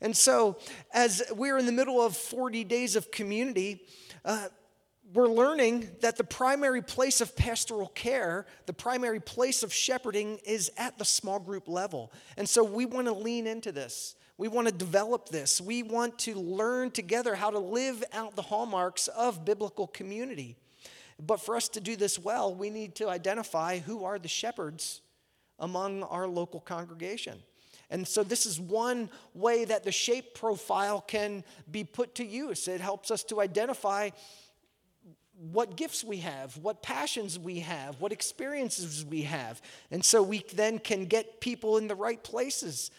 And 0.00 0.16
so, 0.16 0.58
as 0.92 1.22
we're 1.32 1.58
in 1.58 1.66
the 1.66 1.72
middle 1.72 2.00
of 2.00 2.16
40 2.16 2.64
days 2.64 2.96
of 2.96 3.10
community, 3.10 3.82
uh, 4.24 4.48
we're 5.12 5.28
learning 5.28 5.88
that 6.02 6.16
the 6.16 6.24
primary 6.24 6.82
place 6.82 7.20
of 7.20 7.34
pastoral 7.34 7.88
care, 7.88 8.46
the 8.66 8.72
primary 8.72 9.20
place 9.20 9.62
of 9.62 9.72
shepherding, 9.72 10.38
is 10.44 10.70
at 10.76 10.98
the 10.98 11.04
small 11.04 11.40
group 11.40 11.66
level. 11.66 12.12
And 12.36 12.48
so, 12.48 12.62
we 12.62 12.86
want 12.86 13.06
to 13.06 13.12
lean 13.12 13.46
into 13.46 13.72
this. 13.72 14.14
We 14.36 14.46
want 14.46 14.68
to 14.68 14.74
develop 14.74 15.30
this. 15.30 15.60
We 15.60 15.82
want 15.82 16.16
to 16.20 16.34
learn 16.36 16.92
together 16.92 17.34
how 17.34 17.50
to 17.50 17.58
live 17.58 18.04
out 18.12 18.36
the 18.36 18.42
hallmarks 18.42 19.08
of 19.08 19.44
biblical 19.44 19.88
community. 19.88 20.56
But 21.20 21.40
for 21.40 21.56
us 21.56 21.68
to 21.70 21.80
do 21.80 21.96
this 21.96 22.18
well, 22.18 22.54
we 22.54 22.70
need 22.70 22.94
to 22.96 23.08
identify 23.08 23.78
who 23.78 24.04
are 24.04 24.18
the 24.18 24.28
shepherds 24.28 25.02
among 25.58 26.04
our 26.04 26.28
local 26.28 26.60
congregation. 26.60 27.42
And 27.90 28.06
so, 28.06 28.22
this 28.22 28.44
is 28.44 28.60
one 28.60 29.08
way 29.34 29.64
that 29.64 29.82
the 29.82 29.92
shape 29.92 30.34
profile 30.34 31.00
can 31.00 31.42
be 31.70 31.84
put 31.84 32.16
to 32.16 32.24
use. 32.24 32.68
It 32.68 32.80
helps 32.80 33.10
us 33.10 33.24
to 33.24 33.40
identify 33.40 34.10
what 35.52 35.76
gifts 35.76 36.04
we 36.04 36.18
have, 36.18 36.56
what 36.58 36.82
passions 36.82 37.38
we 37.38 37.60
have, 37.60 38.00
what 38.00 38.12
experiences 38.12 39.06
we 39.06 39.22
have. 39.22 39.62
And 39.90 40.04
so, 40.04 40.22
we 40.22 40.44
then 40.52 40.78
can 40.78 41.06
get 41.06 41.40
people 41.40 41.78
in 41.78 41.88
the 41.88 41.94
right 41.94 42.22
places, 42.22 42.90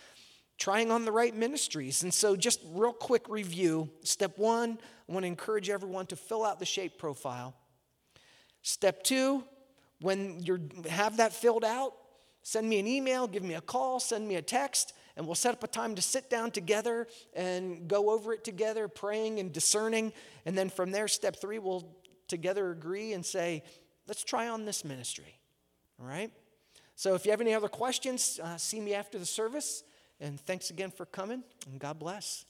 trying 0.57 0.89
on 0.91 1.05
the 1.05 1.11
right 1.11 1.35
ministries. 1.35 2.01
And 2.01 2.11
so, 2.11 2.35
just 2.35 2.59
real 2.71 2.93
quick 2.93 3.29
review 3.29 3.91
step 4.03 4.39
one, 4.39 4.79
I 5.07 5.11
want 5.11 5.23
to 5.23 5.27
encourage 5.27 5.69
everyone 5.69 6.07
to 6.07 6.15
fill 6.15 6.43
out 6.43 6.57
the 6.57 6.65
shape 6.65 6.97
profile. 6.97 7.53
Step 8.61 9.03
two, 9.03 9.43
when 10.01 10.39
you 10.43 10.69
have 10.89 11.17
that 11.17 11.33
filled 11.33 11.65
out, 11.65 11.93
send 12.41 12.69
me 12.69 12.79
an 12.79 12.87
email, 12.87 13.27
give 13.27 13.43
me 13.43 13.55
a 13.55 13.61
call, 13.61 13.99
send 13.99 14.27
me 14.27 14.35
a 14.35 14.41
text, 14.41 14.93
and 15.15 15.25
we'll 15.25 15.35
set 15.35 15.53
up 15.53 15.63
a 15.63 15.67
time 15.67 15.95
to 15.95 16.01
sit 16.01 16.29
down 16.29 16.51
together 16.51 17.07
and 17.33 17.87
go 17.87 18.09
over 18.09 18.33
it 18.33 18.43
together, 18.43 18.87
praying 18.87 19.39
and 19.39 19.51
discerning. 19.51 20.13
And 20.45 20.57
then 20.57 20.69
from 20.69 20.91
there, 20.91 21.07
step 21.07 21.35
three, 21.35 21.59
we'll 21.59 21.87
together 22.27 22.71
agree 22.71 23.13
and 23.13 23.25
say, 23.25 23.63
let's 24.07 24.23
try 24.23 24.47
on 24.47 24.65
this 24.65 24.85
ministry. 24.85 25.39
All 25.99 26.07
right? 26.07 26.31
So 26.95 27.15
if 27.15 27.25
you 27.25 27.31
have 27.31 27.41
any 27.41 27.53
other 27.53 27.67
questions, 27.67 28.39
uh, 28.41 28.57
see 28.57 28.79
me 28.79 28.93
after 28.93 29.19
the 29.19 29.25
service. 29.25 29.83
And 30.21 30.39
thanks 30.39 30.69
again 30.69 30.91
for 30.91 31.05
coming, 31.05 31.43
and 31.69 31.79
God 31.79 31.97
bless. 31.97 32.45